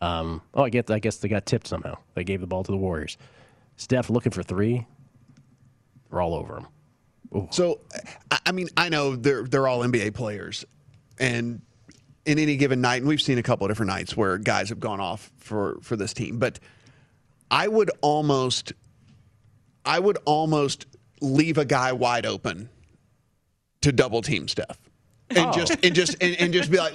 Um, 0.00 0.42
oh, 0.52 0.64
I 0.64 0.70
guess 0.70 0.90
I 0.90 0.98
guess 0.98 1.18
they 1.18 1.28
got 1.28 1.46
tipped 1.46 1.68
somehow. 1.68 1.96
They 2.14 2.24
gave 2.24 2.40
the 2.40 2.48
ball 2.48 2.64
to 2.64 2.72
the 2.72 2.76
Warriors. 2.76 3.16
Steph 3.76 4.10
looking 4.10 4.32
for 4.32 4.42
three. 4.42 4.86
They're 6.10 6.20
all 6.20 6.34
over 6.34 6.58
him. 6.58 7.48
So, 7.50 7.80
I 8.30 8.38
I 8.46 8.52
mean, 8.52 8.68
I 8.76 8.88
know 8.88 9.14
they're 9.14 9.44
they're 9.44 9.68
all 9.68 9.80
NBA 9.80 10.14
players, 10.14 10.64
and 11.18 11.62
in 12.26 12.38
any 12.38 12.56
given 12.56 12.80
night, 12.80 12.96
and 13.02 13.08
we've 13.08 13.20
seen 13.20 13.38
a 13.38 13.42
couple 13.42 13.66
of 13.66 13.70
different 13.70 13.90
nights 13.90 14.16
where 14.16 14.38
guys 14.38 14.68
have 14.70 14.80
gone 14.80 15.00
off 15.00 15.30
for 15.36 15.78
for 15.82 15.96
this 15.96 16.12
team, 16.12 16.38
but 16.38 16.58
I 17.50 17.68
would 17.68 17.90
almost, 18.00 18.72
I 19.84 19.98
would 19.98 20.18
almost 20.24 20.86
leave 21.20 21.58
a 21.58 21.64
guy 21.64 21.92
wide 21.92 22.26
open 22.26 22.68
to 23.82 23.92
double 23.92 24.22
team 24.22 24.48
Steph. 24.48 24.78
And 25.36 25.46
Oh. 25.48 25.52
just 25.52 25.76
and 25.84 25.94
just 25.94 26.16
and, 26.20 26.36
and 26.40 26.52
just 26.52 26.70
be 26.70 26.78
like, 26.78 26.94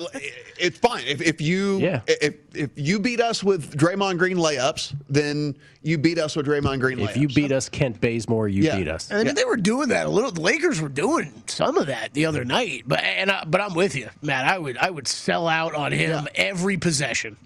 it's 0.58 0.78
fine. 0.78 1.04
If, 1.06 1.21
if 1.21 1.41
you 1.41 1.80
if 2.08 2.36
if 2.56 2.69
you 2.75 2.99
beat 2.99 3.19
us 3.21 3.43
with 3.43 3.78
Draymond 3.78 4.17
Green 4.17 4.38
layups, 4.38 4.95
then 5.10 5.58
you 5.82 5.97
beat 5.97 6.17
us 6.17 6.36
with 6.36 6.45
Draymond 6.47 6.80
Green 6.80 6.97
layups. 6.99 7.10
If 7.12 7.17
you 7.17 7.28
beat 7.28 7.52
us, 7.52 7.69
Kent 7.69 7.99
Bazemore, 8.02 8.47
you 8.47 8.63
Yeah. 8.63 8.78
beat 8.78 8.88
us. 8.88 9.12
I 9.12 9.23
mean, 9.23 9.36
they 9.36 9.45
were 9.45 9.58
doing 9.58 9.89
that 9.89 10.06
a 10.06 10.10
little. 10.10 10.32
The 10.32 10.41
Lakers 10.41 10.82
were 10.82 10.89
doing 10.89 11.32
some 11.47 11.78
of 11.78 11.88
that 11.88 12.13
the 12.13 12.25
other 12.25 12.43
night, 12.45 12.84
but 12.86 12.99
and 13.04 13.32
I, 13.32 13.43
but 13.45 13.62
I'm 13.62 13.73
with 13.73 13.95
you, 13.95 14.10
Matt. 14.21 14.45
I 14.45 14.58
would 14.58 14.78
I 14.78 14.89
would 14.89 15.08
sell 15.08 15.47
out 15.47 15.75
on 15.75 15.91
him 15.91 16.28
every 16.36 16.78
possession. 16.78 17.38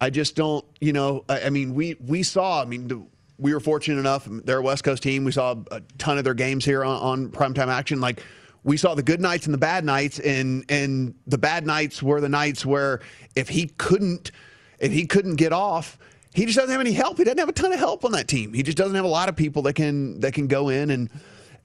I 0.00 0.10
just 0.10 0.36
don't, 0.36 0.64
you 0.80 0.92
know. 0.92 1.24
I, 1.28 1.42
I 1.42 1.50
mean, 1.50 1.74
we 1.74 1.96
we 2.04 2.22
saw. 2.22 2.60
I 2.60 2.66
mean, 2.66 2.88
the, 2.88 3.02
we 3.38 3.52
were 3.54 3.60
fortunate 3.60 3.98
enough. 3.98 4.26
They're 4.30 4.58
a 4.58 4.62
West 4.62 4.84
Coast 4.84 5.02
team. 5.02 5.24
We 5.24 5.32
saw 5.32 5.54
a 5.70 5.80
ton 5.98 6.18
of 6.18 6.24
their 6.24 6.34
games 6.34 6.64
here 6.64 6.84
on, 6.84 7.00
on 7.00 7.28
primetime 7.30 7.68
action. 7.68 8.00
Like 8.00 8.22
we 8.66 8.76
saw 8.76 8.96
the 8.96 9.02
good 9.02 9.20
nights 9.20 9.46
and 9.46 9.54
the 9.54 9.58
bad 9.58 9.84
nights, 9.84 10.18
and 10.18 10.64
and 10.68 11.14
the 11.26 11.38
bad 11.38 11.64
nights 11.64 12.02
were 12.02 12.20
the 12.20 12.28
nights 12.28 12.66
where 12.66 13.00
if 13.36 13.48
he 13.48 13.68
couldn't, 13.78 14.32
if 14.80 14.92
he 14.92 15.06
couldn't 15.06 15.36
get 15.36 15.52
off. 15.52 15.98
He 16.34 16.44
just 16.44 16.58
doesn't 16.58 16.70
have 16.70 16.82
any 16.82 16.92
help. 16.92 17.16
He 17.16 17.24
doesn't 17.24 17.38
have 17.38 17.48
a 17.48 17.52
ton 17.52 17.72
of 17.72 17.78
help 17.78 18.04
on 18.04 18.12
that 18.12 18.28
team. 18.28 18.52
He 18.52 18.62
just 18.62 18.76
doesn't 18.76 18.94
have 18.94 19.06
a 19.06 19.08
lot 19.08 19.30
of 19.30 19.36
people 19.36 19.62
that 19.62 19.72
can 19.72 20.20
that 20.20 20.34
can 20.34 20.48
go 20.48 20.68
in 20.68 20.90
and 20.90 21.08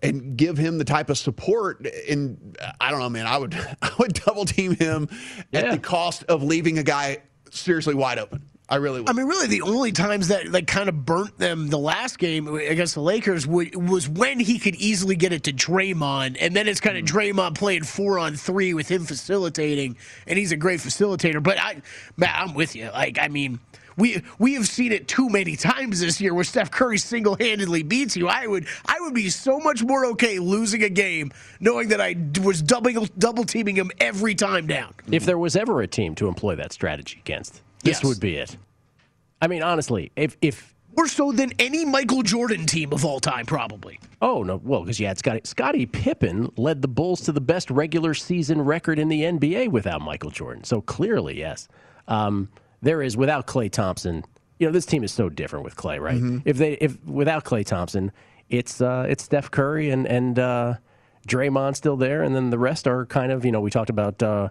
and 0.02 0.38
give 0.38 0.58
him 0.58 0.78
the 0.78 0.86
type 0.86 1.10
of 1.10 1.18
support. 1.18 1.86
And 2.08 2.58
I 2.80 2.90
don't 2.92 3.00
know, 3.00 3.10
man. 3.10 3.26
I 3.26 3.38
would 3.38 3.54
I 3.82 3.92
would 3.98 4.14
double 4.14 4.46
team 4.46 4.76
him 4.76 5.10
at 5.52 5.72
the 5.72 5.80
cost 5.80 6.24
of 6.26 6.44
leaving 6.44 6.78
a 6.78 6.84
guy 6.84 7.18
seriously 7.50 7.96
wide 7.96 8.20
open. 8.20 8.44
I 8.72 8.78
really 8.78 9.02
would. 9.02 9.10
I 9.10 9.14
mean, 9.14 9.28
really, 9.28 9.48
the 9.48 9.64
only 9.64 9.92
times 9.92 10.30
that 10.30 10.50
like 10.50 10.66
kind 10.66 10.88
of 10.88 11.06
burnt 11.06 11.38
them 11.38 11.68
the 11.68 11.78
last 11.78 12.18
game 12.18 12.48
against 12.48 12.94
the 12.94 13.02
Lakers 13.02 13.46
wa- 13.46 13.66
was 13.76 14.08
when 14.08 14.40
he 14.40 14.60
could 14.60 14.76
easily 14.76 15.18
get 15.18 15.34
it 15.34 15.44
to 15.44 15.52
Draymond, 15.52 16.38
and 16.40 16.56
then 16.56 16.70
it's 16.70 16.80
kind 16.80 16.98
of 16.98 17.04
mm. 17.04 17.08
Draymond 17.10 17.56
playing 17.56 17.84
four 17.84 18.18
on 18.18 18.38
three 18.38 18.74
with 18.74 18.88
him 18.88 19.04
facilitating, 19.04 19.98
and 20.26 20.40
he's 20.40 20.54
a 20.54 20.58
great 20.58 20.80
facilitator. 20.80 21.44
But 21.44 21.60
I, 21.60 21.82
Matt, 22.16 22.34
I'm 22.34 22.54
with 22.54 22.76
you. 22.76 22.90
Like, 22.92 23.20
I 23.20 23.28
mean. 23.28 23.60
We, 23.98 24.24
we 24.40 24.54
have 24.54 24.68
seen 24.68 24.94
it 24.94 25.10
too 25.10 25.28
many 25.30 25.58
times 25.58 26.00
this 26.00 26.22
year 26.22 26.34
where 26.34 26.46
Steph 26.46 26.72
Curry 26.72 26.98
single 26.98 27.36
handedly 27.36 27.84
beats 27.84 28.16
you. 28.16 28.30
I 28.30 28.48
would 28.48 28.66
I 28.86 28.96
would 29.02 29.14
be 29.14 29.30
so 29.30 29.60
much 29.60 29.84
more 29.84 30.06
okay 30.08 30.40
losing 30.40 30.82
a 30.82 30.90
game 30.90 31.32
knowing 31.60 31.90
that 31.90 32.00
I 32.00 32.16
was 32.42 32.62
double 32.62 33.06
double 33.18 33.44
teaming 33.44 33.76
him 33.76 33.92
every 34.00 34.34
time 34.34 34.66
down. 34.66 34.94
If 35.12 35.26
there 35.26 35.38
was 35.38 35.58
ever 35.58 35.82
a 35.82 35.88
team 35.88 36.16
to 36.16 36.30
employ 36.30 36.56
that 36.56 36.72
strategy 36.72 37.20
against, 37.20 37.62
this 37.82 37.98
Yes. 37.98 38.04
would 38.04 38.20
be 38.20 38.36
it. 38.38 38.58
I 39.42 39.48
mean, 39.48 39.64
honestly, 39.64 40.12
if 40.16 40.38
if 40.42 40.74
more 40.98 41.08
so 41.08 41.32
than 41.32 41.52
any 41.58 41.86
Michael 41.86 42.22
Jordan 42.22 42.66
team 42.66 42.92
of 42.92 43.06
all 43.06 43.20
time, 43.20 43.46
probably. 43.46 44.00
Oh 44.22 44.44
no, 44.44 44.58
well, 44.64 44.82
because 44.82 45.00
you 45.00 45.08
had 45.08 45.18
Scottie 45.18 45.42
Scottie 45.44 45.86
Pippen 45.86 46.52
led 46.58 46.82
the 46.82 46.88
Bulls 46.88 47.22
to 47.22 47.32
the 47.32 47.42
best 47.42 47.72
regular 47.72 48.14
season 48.14 48.62
record 48.62 49.00
in 49.00 49.08
the 49.08 49.24
NBA 49.24 49.70
without 49.70 50.02
Michael 50.02 50.30
Jordan. 50.32 50.64
So 50.64 50.82
clearly, 50.82 51.40
yes, 51.40 51.68
um, 52.08 52.50
there 52.82 53.02
is 53.02 53.16
without 53.18 53.48
Klay 53.48 53.72
Thompson. 53.72 54.24
You 54.60 54.68
know, 54.68 54.72
this 54.74 54.86
team 54.86 55.04
is 55.04 55.12
so 55.12 55.28
different 55.30 55.66
with 55.66 55.76
Klay, 55.76 56.00
right? 56.00 56.18
Mm-hmm. 56.18 56.40
If 56.46 56.58
they 56.58 56.74
if 56.74 57.04
without 57.06 57.46
Klay 57.46 57.66
Thompson, 57.66 58.12
it's 58.50 58.80
uh, 58.82 59.08
it's 59.10 59.24
Steph 59.24 59.50
Curry 59.50 59.90
and 59.90 60.06
and 60.06 60.38
uh, 60.38 60.76
Draymond 61.28 61.76
still 61.78 61.98
there, 61.98 62.22
and 62.22 62.36
then 62.36 62.50
the 62.52 62.60
rest 62.60 62.86
are 62.88 63.06
kind 63.08 63.32
of 63.32 63.44
you 63.46 63.52
know 63.52 63.62
we 63.62 63.72
talked 63.72 63.90
about. 63.90 64.22
Uh, 64.22 64.50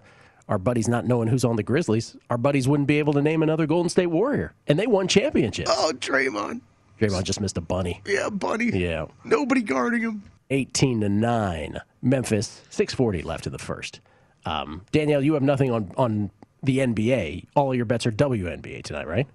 our 0.51 0.59
buddies 0.59 0.89
not 0.89 1.07
knowing 1.07 1.29
who's 1.29 1.45
on 1.45 1.55
the 1.55 1.63
Grizzlies, 1.63 2.15
our 2.29 2.37
buddies 2.37 2.67
wouldn't 2.67 2.87
be 2.87 2.99
able 2.99 3.13
to 3.13 3.21
name 3.21 3.41
another 3.41 3.65
Golden 3.65 3.89
State 3.89 4.07
Warrior, 4.07 4.53
and 4.67 4.77
they 4.77 4.85
won 4.85 5.07
championships. 5.07 5.71
Oh, 5.73 5.93
Draymond. 5.95 6.59
Draymond 6.99 7.23
just 7.23 7.39
missed 7.39 7.57
a 7.57 7.61
bunny. 7.61 8.01
Yeah, 8.05 8.29
bunny. 8.29 8.65
Yeah. 8.65 9.05
Nobody 9.23 9.61
guarding 9.61 10.01
him. 10.01 10.23
18 10.49 11.01
to 11.01 11.09
9. 11.09 11.81
Memphis, 12.01 12.61
640 12.69 13.21
left 13.21 13.47
in 13.47 13.53
the 13.53 13.57
first. 13.57 14.01
Um, 14.45 14.85
Danielle, 14.91 15.21
you 15.23 15.33
have 15.35 15.41
nothing 15.41 15.71
on, 15.71 15.91
on 15.95 16.31
the 16.61 16.79
NBA, 16.79 17.47
all 17.55 17.73
your 17.73 17.85
bets 17.85 18.05
are 18.05 18.11
WNBA 18.11 18.83
tonight, 18.83 19.07
right? 19.07 19.27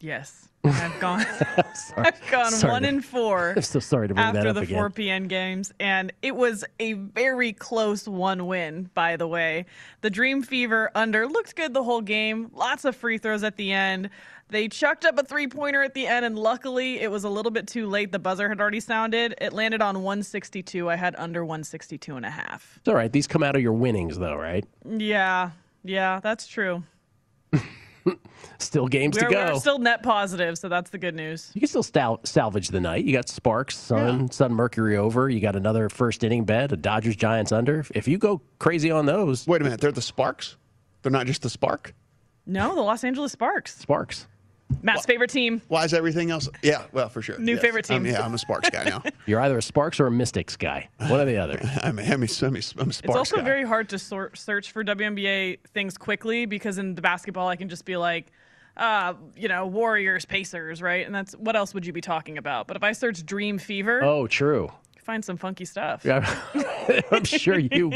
Yes. 0.00 0.48
I've 0.74 1.00
gone. 1.00 1.20
I've 1.96 2.30
gone 2.30 2.50
Sorry 2.52 2.72
one 2.72 2.82
to- 2.82 2.88
in 2.88 3.00
four. 3.00 3.54
I'm 3.56 3.62
so 3.62 3.80
sorry 3.80 4.08
to 4.08 4.14
bring 4.14 4.26
after 4.26 4.40
that 4.40 4.46
up 4.48 4.54
the 4.56 4.62
again. 4.62 4.76
4 4.78 4.90
p.m. 4.90 5.28
games, 5.28 5.72
and 5.80 6.12
it 6.22 6.36
was 6.36 6.64
a 6.80 6.94
very 6.94 7.52
close 7.52 8.06
one 8.08 8.46
win. 8.46 8.90
By 8.94 9.16
the 9.16 9.26
way, 9.26 9.66
the 10.00 10.10
Dream 10.10 10.42
Fever 10.42 10.90
under 10.94 11.26
looked 11.26 11.56
good 11.56 11.74
the 11.74 11.82
whole 11.82 12.00
game. 12.00 12.50
Lots 12.54 12.84
of 12.84 12.96
free 12.96 13.18
throws 13.18 13.42
at 13.42 13.56
the 13.56 13.72
end. 13.72 14.10
They 14.48 14.68
chucked 14.68 15.04
up 15.04 15.18
a 15.18 15.24
three 15.24 15.48
pointer 15.48 15.82
at 15.82 15.94
the 15.94 16.06
end, 16.06 16.24
and 16.24 16.38
luckily 16.38 17.00
it 17.00 17.10
was 17.10 17.24
a 17.24 17.28
little 17.28 17.50
bit 17.50 17.66
too 17.66 17.88
late. 17.88 18.12
The 18.12 18.20
buzzer 18.20 18.48
had 18.48 18.60
already 18.60 18.78
sounded. 18.78 19.34
It 19.40 19.52
landed 19.52 19.82
on 19.82 19.96
162. 20.02 20.88
I 20.88 20.94
had 20.94 21.16
under 21.18 21.44
162 21.44 22.14
and 22.16 22.24
a 22.24 22.30
half. 22.30 22.74
It's 22.78 22.88
all 22.88 22.94
right. 22.94 23.10
These 23.12 23.26
come 23.26 23.42
out 23.42 23.56
of 23.56 23.62
your 23.62 23.72
winnings, 23.72 24.18
though, 24.18 24.36
right? 24.36 24.64
Yeah, 24.84 25.50
yeah, 25.82 26.20
that's 26.20 26.46
true. 26.46 26.84
Still 28.58 28.88
games 28.88 29.16
We're, 29.16 29.28
to 29.28 29.34
go. 29.34 29.52
we're 29.52 29.60
still 29.60 29.78
net 29.78 30.02
positive, 30.02 30.56
so 30.56 30.68
that's 30.68 30.90
the 30.90 30.98
good 30.98 31.14
news. 31.14 31.50
You 31.54 31.60
can 31.60 31.68
still 31.68 31.82
stal- 31.82 32.26
salvage 32.26 32.68
the 32.68 32.80
night. 32.80 33.04
You 33.04 33.12
got 33.12 33.28
Sparks, 33.28 33.76
Sun, 33.76 34.30
Sun, 34.30 34.54
Mercury 34.54 34.96
over. 34.96 35.28
You 35.28 35.40
got 35.40 35.56
another 35.56 35.88
first 35.88 36.24
inning 36.24 36.44
bet, 36.44 36.72
a 36.72 36.76
Dodgers 36.76 37.16
Giants 37.16 37.52
under. 37.52 37.84
If 37.94 38.08
you 38.08 38.16
go 38.16 38.40
crazy 38.58 38.90
on 38.90 39.04
those, 39.04 39.46
wait 39.46 39.60
a 39.60 39.64
minute, 39.64 39.80
they're 39.80 39.92
the 39.92 40.00
Sparks. 40.00 40.56
They're 41.02 41.12
not 41.12 41.26
just 41.26 41.42
the 41.42 41.50
Spark. 41.50 41.94
No, 42.46 42.74
the 42.74 42.80
Los 42.80 43.04
Angeles 43.04 43.32
Sparks. 43.32 43.76
Sparks. 43.76 44.26
Matt's 44.82 45.06
favorite 45.06 45.30
team. 45.30 45.62
Why 45.68 45.84
is 45.84 45.94
everything 45.94 46.30
else? 46.30 46.48
Yeah, 46.62 46.84
well, 46.92 47.08
for 47.08 47.22
sure. 47.22 47.38
New 47.38 47.52
Yes. 47.54 47.62
favorite 47.62 47.84
team. 47.84 47.98
Um, 47.98 48.06
yeah, 48.06 48.24
I'm 48.24 48.34
a 48.34 48.38
Sparks 48.38 48.68
guy 48.70 48.84
now. 48.84 49.02
You're 49.26 49.40
either 49.40 49.58
a 49.58 49.62
Sparks 49.62 50.00
or 50.00 50.06
a 50.06 50.10
Mystics 50.10 50.56
guy. 50.56 50.88
One 50.98 51.20
or 51.20 51.24
the 51.24 51.36
other. 51.38 51.58
I'm, 51.82 51.98
a, 51.98 52.02
I'm, 52.02 52.08
a, 52.08 52.12
I'm 52.14 52.54
a 52.54 52.62
Sparks 52.62 53.00
It's 53.04 53.16
also 53.16 53.36
guy. 53.36 53.42
very 53.42 53.64
hard 53.64 53.88
to 53.90 53.98
sort, 53.98 54.36
search 54.38 54.72
for 54.72 54.82
WNBA 54.84 55.58
things 55.72 55.96
quickly 55.96 56.46
because 56.46 56.78
in 56.78 56.94
the 56.94 57.02
basketball, 57.02 57.48
I 57.48 57.56
can 57.56 57.68
just 57.68 57.84
be 57.84 57.96
like, 57.96 58.26
uh, 58.76 59.14
you 59.36 59.48
know, 59.48 59.66
Warriors, 59.66 60.24
Pacers, 60.24 60.82
right? 60.82 61.06
And 61.06 61.14
that's 61.14 61.32
what 61.34 61.56
else 61.56 61.72
would 61.72 61.86
you 61.86 61.92
be 61.92 62.00
talking 62.02 62.36
about? 62.36 62.66
But 62.66 62.76
if 62.76 62.82
I 62.82 62.92
search 62.92 63.24
Dream 63.24 63.58
Fever, 63.58 64.02
Oh, 64.04 64.26
true. 64.26 64.70
find 65.02 65.24
some 65.24 65.36
funky 65.36 65.64
stuff. 65.64 66.04
Yeah, 66.04 66.28
I'm 67.12 67.24
sure 67.24 67.58
you. 67.58 67.92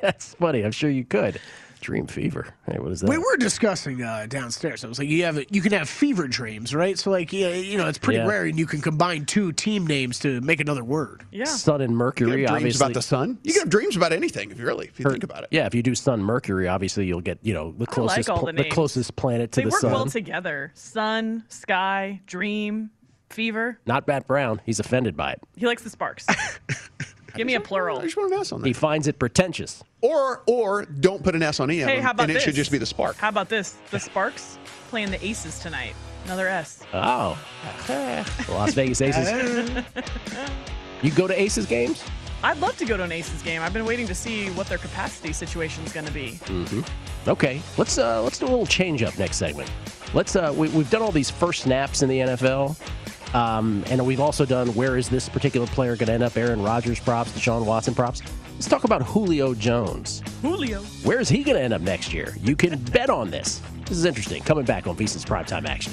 That's 0.00 0.34
funny. 0.36 0.62
I'm 0.62 0.72
sure 0.72 0.88
you 0.90 1.04
could. 1.04 1.40
Dream 1.84 2.06
Fever. 2.06 2.46
Hey, 2.66 2.78
what 2.78 2.90
is 2.92 3.00
that? 3.02 3.10
We 3.10 3.18
were 3.18 3.36
discussing 3.36 4.02
uh, 4.02 4.24
downstairs. 4.26 4.84
I 4.84 4.88
was 4.88 4.98
like, 4.98 5.08
you 5.08 5.22
have 5.24 5.38
you 5.50 5.60
can 5.60 5.72
have 5.72 5.86
fever 5.88 6.26
dreams, 6.26 6.74
right? 6.74 6.98
So 6.98 7.10
like, 7.10 7.30
yeah, 7.32 7.48
you 7.50 7.76
know, 7.76 7.86
it's 7.86 7.98
pretty 7.98 8.18
Yeah. 8.20 8.26
rare, 8.26 8.44
and 8.46 8.58
you 8.58 8.64
can 8.66 8.80
combine 8.80 9.26
two 9.26 9.52
team 9.52 9.86
names 9.86 10.18
to 10.20 10.40
make 10.40 10.60
another 10.60 10.82
word. 10.82 11.24
Yeah. 11.30 11.44
Sun 11.44 11.82
and 11.82 11.94
Mercury. 11.94 12.30
can 12.30 12.38
have 12.40 12.48
dreams 12.48 12.50
obviously. 12.80 12.84
about 12.86 12.94
the 12.94 13.02
sun. 13.02 13.38
You 13.42 13.52
can 13.52 13.60
have 13.60 13.68
dreams 13.70 13.96
about 13.96 14.12
anything, 14.14 14.50
if 14.50 14.58
you 14.58 14.64
really, 14.64 14.86
if 14.86 14.98
you 14.98 15.06
Or- 15.06 15.10
think 15.10 15.24
about 15.24 15.42
it. 15.42 15.50
Yeah, 15.50 15.66
if 15.66 15.74
you 15.74 15.82
do 15.82 15.94
Sun 15.94 16.22
Mercury, 16.22 16.66
obviously 16.68 17.04
you'll 17.06 17.20
get 17.20 17.38
you 17.42 17.52
know 17.52 17.72
the 17.72 17.76
I 17.76 17.80
like 17.80 17.88
closest 17.90 18.30
all 18.30 18.38
pl- 18.38 18.46
the 18.46 18.52
the, 18.54 18.62
names. 18.62 18.74
closest 18.74 19.14
planet 19.16 19.52
to 19.52 19.60
They 19.60 19.64
the 19.64 19.70
work 19.70 19.82
well 19.82 20.06
together. 20.06 20.72
Sun, 20.74 21.44
sky, 21.48 22.20
dream, 22.26 22.90
fever. 23.28 23.78
Not 23.84 24.08
Matt 24.08 24.26
Brown. 24.26 24.62
He's 24.64 24.80
offended 24.80 25.16
by 25.18 25.32
it. 25.32 25.40
He 25.54 25.66
likes 25.66 25.82
the 25.82 25.90
sparks. 25.90 26.26
Give 27.34 27.46
me 27.46 27.54
a 27.54 27.60
plural. 27.60 27.98
I 27.98 28.02
just 28.04 28.16
want 28.16 28.32
an 28.32 28.38
S 28.40 28.52
on 28.52 28.60
that. 28.60 28.66
He 28.66 28.72
finds 28.72 29.06
it 29.08 29.18
pretentious. 29.18 29.82
Or, 30.00 30.42
or 30.46 30.84
don't 30.84 31.22
put 31.22 31.34
an 31.34 31.42
S 31.42 31.60
on 31.60 31.70
any 31.70 31.80
of 31.80 31.88
Hey, 31.88 31.96
them, 31.96 32.04
how 32.04 32.10
about 32.12 32.22
and 32.24 32.30
it 32.30 32.34
this? 32.34 32.42
should 32.44 32.54
just 32.54 32.70
be 32.70 32.78
the 32.78 32.86
Spark. 32.86 33.16
How 33.16 33.28
about 33.28 33.48
this? 33.48 33.76
The 33.90 33.98
Sparks 34.00 34.58
playing 34.90 35.10
the 35.10 35.24
Aces 35.24 35.58
tonight. 35.58 35.94
Another 36.26 36.48
S. 36.48 36.82
Oh, 36.94 37.38
Las 38.48 38.72
Vegas 38.74 39.00
Aces. 39.02 39.30
you 41.02 41.10
go 41.10 41.26
to 41.26 41.38
Aces 41.38 41.66
games? 41.66 42.02
I'd 42.42 42.58
love 42.58 42.76
to 42.78 42.84
go 42.84 42.96
to 42.96 43.02
an 43.02 43.12
Aces 43.12 43.42
game. 43.42 43.62
I've 43.62 43.72
been 43.72 43.84
waiting 43.86 44.06
to 44.06 44.14
see 44.14 44.48
what 44.50 44.66
their 44.66 44.78
capacity 44.78 45.32
situation 45.32 45.84
is 45.84 45.92
going 45.92 46.06
to 46.06 46.12
be. 46.12 46.38
Mm-hmm. 46.44 47.28
Okay, 47.28 47.62
let's 47.78 47.96
uh, 47.98 48.22
let's 48.22 48.38
do 48.38 48.44
a 48.46 48.48
little 48.48 48.66
change 48.66 49.02
up 49.02 49.18
next 49.18 49.36
segment. 49.36 49.70
Let's 50.12 50.36
uh, 50.36 50.52
we, 50.54 50.68
we've 50.68 50.90
done 50.90 51.00
all 51.02 51.10
these 51.12 51.30
first 51.30 51.62
snaps 51.62 52.02
in 52.02 52.08
the 52.08 52.18
NFL, 52.18 52.76
um, 53.34 53.84
and 53.88 54.04
we've 54.06 54.20
also 54.20 54.44
done 54.46 54.68
where 54.74 54.96
is 54.96 55.08
this 55.08 55.28
particular 55.28 55.66
player 55.66 55.96
going 55.96 56.06
to 56.06 56.12
end 56.12 56.22
up? 56.22 56.36
Aaron 56.36 56.62
Rodgers 56.62 57.00
props, 57.00 57.32
Deshaun 57.32 57.66
Watson 57.66 57.94
props. 57.94 58.22
Let's 58.54 58.68
talk 58.68 58.84
about 58.84 59.02
Julio 59.02 59.54
Jones. 59.54 60.22
Julio. 60.40 60.80
Where 61.02 61.20
is 61.20 61.28
he 61.28 61.42
going 61.42 61.56
to 61.56 61.62
end 61.62 61.74
up 61.74 61.80
next 61.80 62.12
year? 62.12 62.34
You 62.42 62.54
can 62.56 62.78
bet 62.92 63.10
on 63.10 63.30
this. 63.30 63.60
This 63.86 63.98
is 63.98 64.04
interesting. 64.04 64.42
Coming 64.42 64.64
back 64.64 64.86
on 64.86 64.96
VSiN's 64.96 65.24
primetime 65.24 65.66
action. 65.66 65.92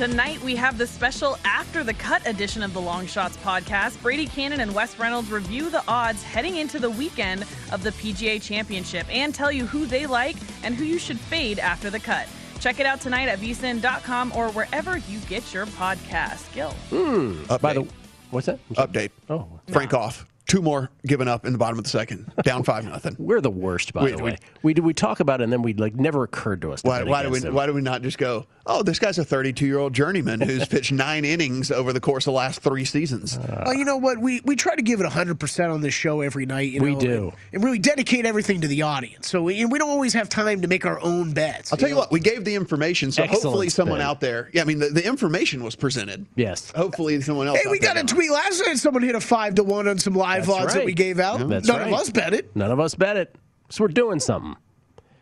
Tonight 0.00 0.40
we 0.40 0.56
have 0.56 0.78
the 0.78 0.86
special 0.86 1.36
After 1.44 1.84
the 1.84 1.92
Cut 1.92 2.26
edition 2.26 2.62
of 2.62 2.72
the 2.72 2.80
Long 2.80 3.06
Shots 3.06 3.36
podcast. 3.36 4.00
Brady 4.00 4.24
Cannon 4.24 4.60
and 4.60 4.74
Wes 4.74 4.98
Reynolds 4.98 5.30
review 5.30 5.68
the 5.68 5.84
odds 5.86 6.22
heading 6.22 6.56
into 6.56 6.78
the 6.78 6.88
weekend 6.88 7.44
of 7.70 7.82
the 7.82 7.90
PGA 7.90 8.40
Championship 8.40 9.06
and 9.14 9.34
tell 9.34 9.52
you 9.52 9.66
who 9.66 9.84
they 9.84 10.06
like 10.06 10.36
and 10.62 10.74
who 10.74 10.84
you 10.84 10.98
should 10.98 11.20
fade 11.20 11.58
after 11.58 11.90
the 11.90 12.00
cut. 12.00 12.26
Check 12.60 12.80
it 12.80 12.86
out 12.86 13.02
tonight 13.02 13.28
at 13.28 13.40
vsin.com 13.40 14.32
or 14.34 14.48
wherever 14.52 14.96
you 14.96 15.18
get 15.28 15.52
your 15.52 15.66
podcast. 15.66 16.50
Gill. 16.54 16.70
Hmm. 16.88 17.44
By 17.60 17.74
the 17.74 17.86
what's 18.30 18.46
that? 18.46 18.58
Update. 18.76 19.10
Oh, 19.28 19.48
Frank 19.68 19.92
off. 19.92 20.24
Two 20.50 20.62
more 20.62 20.90
given 21.06 21.28
up 21.28 21.46
in 21.46 21.52
the 21.52 21.58
bottom 21.58 21.78
of 21.78 21.84
the 21.84 21.90
second. 21.90 22.30
Down 22.42 22.64
five 22.64 22.84
nothing. 22.84 23.14
We're 23.20 23.40
the 23.40 23.50
worst, 23.50 23.92
by 23.92 24.02
We- 24.04 24.10
the 24.12 24.22
way. 24.24 24.38
We 24.62 24.74
do 24.74 24.82
we 24.82 24.92
talk 24.92 25.20
about 25.20 25.40
it 25.40 25.44
and 25.44 25.52
then 25.52 25.62
we 25.62 25.74
like 25.74 25.94
never 25.94 26.24
occurred 26.24 26.60
to 26.62 26.72
us. 26.72 26.82
To 26.82 26.88
Why, 26.88 26.98
bet 26.98 27.06
why 27.08 27.22
do 27.22 27.30
we 27.30 27.38
them. 27.38 27.54
why 27.54 27.66
do 27.66 27.72
we 27.72 27.80
not 27.80 28.02
just 28.02 28.18
go? 28.18 28.46
Oh, 28.66 28.82
this 28.82 28.98
guy's 28.98 29.18
a 29.18 29.24
32 29.24 29.64
year 29.64 29.78
old 29.78 29.92
journeyman 29.94 30.40
who's 30.40 30.66
pitched 30.68 30.90
nine 30.92 31.24
innings 31.24 31.70
over 31.70 31.92
the 31.92 32.00
course 32.00 32.24
of 32.26 32.32
the 32.32 32.36
last 32.36 32.60
three 32.60 32.84
seasons. 32.84 33.38
Uh. 33.38 33.62
well, 33.66 33.74
you 33.74 33.84
know 33.84 33.96
what? 33.96 34.18
We 34.18 34.40
we 34.44 34.56
try 34.56 34.74
to 34.74 34.82
give 34.82 35.00
it 35.00 35.06
100% 35.06 35.72
on 35.72 35.80
this 35.82 35.94
show 35.94 36.20
every 36.20 36.46
night. 36.46 36.72
You 36.72 36.80
know, 36.80 36.84
We 36.84 36.94
do. 36.96 37.24
And, 37.28 37.32
and 37.54 37.64
really 37.64 37.78
dedicate 37.78 38.26
everything 38.26 38.60
to 38.62 38.68
the 38.68 38.82
audience. 38.82 39.28
So 39.28 39.42
we, 39.44 39.64
we 39.64 39.78
don't 39.78 39.88
always 39.90 40.12
have 40.14 40.28
time 40.28 40.60
to 40.62 40.68
make 40.68 40.84
our 40.84 41.00
own 41.00 41.32
bets. 41.32 41.72
I'll 41.72 41.78
tell 41.78 41.88
you 41.88 41.96
what, 41.96 42.10
we 42.10 42.18
gave 42.20 42.44
the 42.44 42.54
information, 42.56 43.12
so 43.12 43.22
Excellent 43.22 43.44
hopefully 43.44 43.68
someone 43.70 43.98
spin. 44.00 44.06
out 44.08 44.20
there. 44.20 44.50
Yeah, 44.52 44.62
I 44.62 44.64
mean 44.64 44.80
the, 44.80 44.88
the 44.90 45.06
information 45.06 45.62
was 45.62 45.76
presented. 45.76 46.26
Yes. 46.34 46.70
Hopefully 46.72 47.20
someone 47.20 47.46
else. 47.46 47.58
Hey, 47.62 47.70
we 47.70 47.78
out 47.78 47.82
there 47.82 47.94
got 47.94 48.04
a 48.04 48.14
tweet 48.14 48.30
last 48.32 48.62
night. 48.66 48.76
Someone 48.78 49.02
hit 49.04 49.14
a 49.14 49.20
five 49.20 49.54
to 49.54 49.62
one 49.64 49.86
on 49.88 49.98
some 49.98 50.14
live 50.14 50.39
That's 50.46 50.64
odds 50.64 50.74
that 50.74 50.84
we 50.84 50.92
gave 50.94 51.18
out. 51.18 51.48
That's 51.48 51.66
None 51.66 51.78
right. 51.78 51.92
of 51.92 51.98
us 51.98 52.10
bet 52.10 52.34
it. 52.34 52.54
None 52.54 52.70
of 52.70 52.80
us 52.80 52.94
bet 52.94 53.16
it. 53.16 53.34
So 53.70 53.84
we're 53.84 53.88
doing 53.88 54.20
something. 54.20 54.56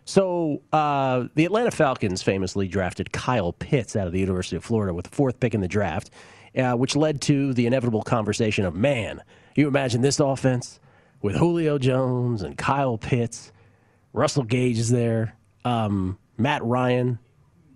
So 0.04 0.62
uh, 0.72 1.26
the 1.34 1.44
Atlanta 1.44 1.70
Falcons 1.70 2.22
famously 2.22 2.66
drafted 2.66 3.12
Kyle 3.12 3.52
Pitts 3.52 3.94
out 3.94 4.06
of 4.06 4.12
the 4.12 4.20
University 4.20 4.56
of 4.56 4.64
Florida 4.64 4.94
with 4.94 5.04
the 5.04 5.14
fourth 5.14 5.38
pick 5.38 5.54
in 5.54 5.60
the 5.60 5.68
draft, 5.68 6.10
uh, 6.56 6.72
which 6.72 6.96
led 6.96 7.20
to 7.22 7.52
the 7.52 7.66
inevitable 7.66 8.02
conversation 8.02 8.64
of 8.64 8.74
man. 8.74 9.22
You 9.54 9.68
imagine 9.68 10.00
this 10.00 10.18
offense 10.18 10.80
with 11.20 11.36
Julio 11.36 11.78
Jones 11.78 12.42
and 12.42 12.56
Kyle 12.56 12.96
Pitts, 12.96 13.52
Russell 14.14 14.44
Gage 14.44 14.78
is 14.78 14.88
there, 14.88 15.36
um, 15.64 16.18
Matt 16.38 16.64
Ryan 16.64 17.18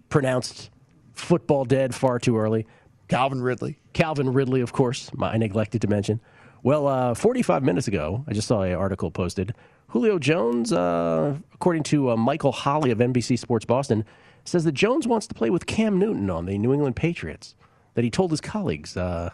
pronounced 0.09 0.70
football 1.12 1.64
dead 1.64 1.95
far 1.95 2.18
too 2.18 2.38
early. 2.38 2.66
Calvin 3.09 3.43
Ridley. 3.43 3.78
Calvin 3.93 4.32
Ridley, 4.32 4.62
of 4.62 4.72
course, 4.72 5.11
I 5.20 5.36
neglected 5.36 5.82
to 5.82 5.88
mention. 5.88 6.20
Well, 6.65 6.87
uh, 6.87 7.15
45 7.15 7.65
minutes 7.65 7.89
ago, 7.89 8.25
I 8.29 8.35
just 8.35 8.47
saw 8.47 8.63
an 8.63 8.75
article 8.75 9.11
posted. 9.11 9.53
Julio 9.89 10.21
Jones, 10.21 10.73
uh, 10.73 11.37
according 11.53 11.83
to 11.85 12.13
uh, 12.13 12.17
Michael 12.17 12.53
Holly 12.53 12.93
of 12.93 12.99
NBC 12.99 13.37
Sports 13.37 13.65
Boston, 13.65 14.05
says 14.45 14.63
that 14.63 14.73
Jones 14.73 15.09
wants 15.09 15.27
to 15.27 15.35
play 15.35 15.51
with 15.51 15.67
Cam 15.67 15.99
Newton 15.99 16.31
on 16.31 16.47
the 16.47 16.57
New 16.59 16.73
England 16.73 16.95
Patriots. 16.95 17.57
That 17.95 18.05
he 18.05 18.11
told 18.11 18.31
his 18.31 18.41
colleagues 18.41 18.97
uh, 18.97 19.31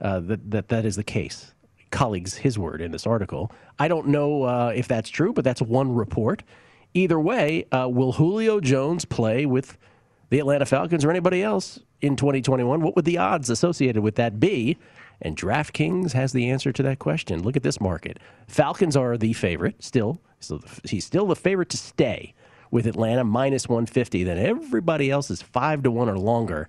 uh, 0.00 0.20
that, 0.20 0.50
that 0.52 0.68
that 0.68 0.84
is 0.84 0.94
the 0.94 1.02
case. 1.02 1.54
Colleagues, 1.90 2.36
his 2.36 2.56
word 2.56 2.80
in 2.80 2.92
this 2.92 3.04
article. 3.04 3.50
I 3.80 3.88
don't 3.88 4.06
know 4.06 4.44
uh, 4.44 4.72
if 4.74 4.86
that's 4.86 5.10
true, 5.10 5.32
but 5.32 5.42
that's 5.44 5.60
one 5.60 5.92
report. 5.92 6.44
Either 6.94 7.18
way, 7.18 7.66
will 7.72 8.12
Julio 8.12 8.60
Jones 8.60 9.04
play 9.04 9.44
with 9.44 9.76
the 10.30 10.38
Atlanta 10.38 10.66
Falcons 10.66 11.04
or 11.04 11.10
anybody 11.10 11.42
else 11.42 11.80
in 12.00 12.14
2021? 12.14 12.80
What 12.80 12.94
would 12.94 13.04
the 13.04 13.18
odds 13.18 13.50
associated 13.50 14.02
with 14.02 14.14
that 14.14 14.38
be? 14.38 14.78
And 15.22 15.36
DraftKings 15.36 16.12
has 16.12 16.32
the 16.32 16.48
answer 16.50 16.72
to 16.72 16.82
that 16.82 16.98
question. 16.98 17.42
Look 17.42 17.56
at 17.56 17.62
this 17.62 17.80
market. 17.80 18.18
Falcons 18.46 18.96
are 18.96 19.16
the 19.18 19.32
favorite 19.32 19.82
still. 19.82 20.20
So 20.40 20.60
he's 20.84 21.04
still 21.04 21.26
the 21.26 21.36
favorite 21.36 21.68
to 21.70 21.76
stay 21.76 22.34
with 22.70 22.86
Atlanta 22.86 23.24
minus 23.24 23.68
150. 23.68 24.24
Then 24.24 24.38
everybody 24.38 25.10
else 25.10 25.30
is 25.30 25.42
5 25.42 25.82
to 25.82 25.90
1 25.90 26.08
or 26.08 26.18
longer. 26.18 26.68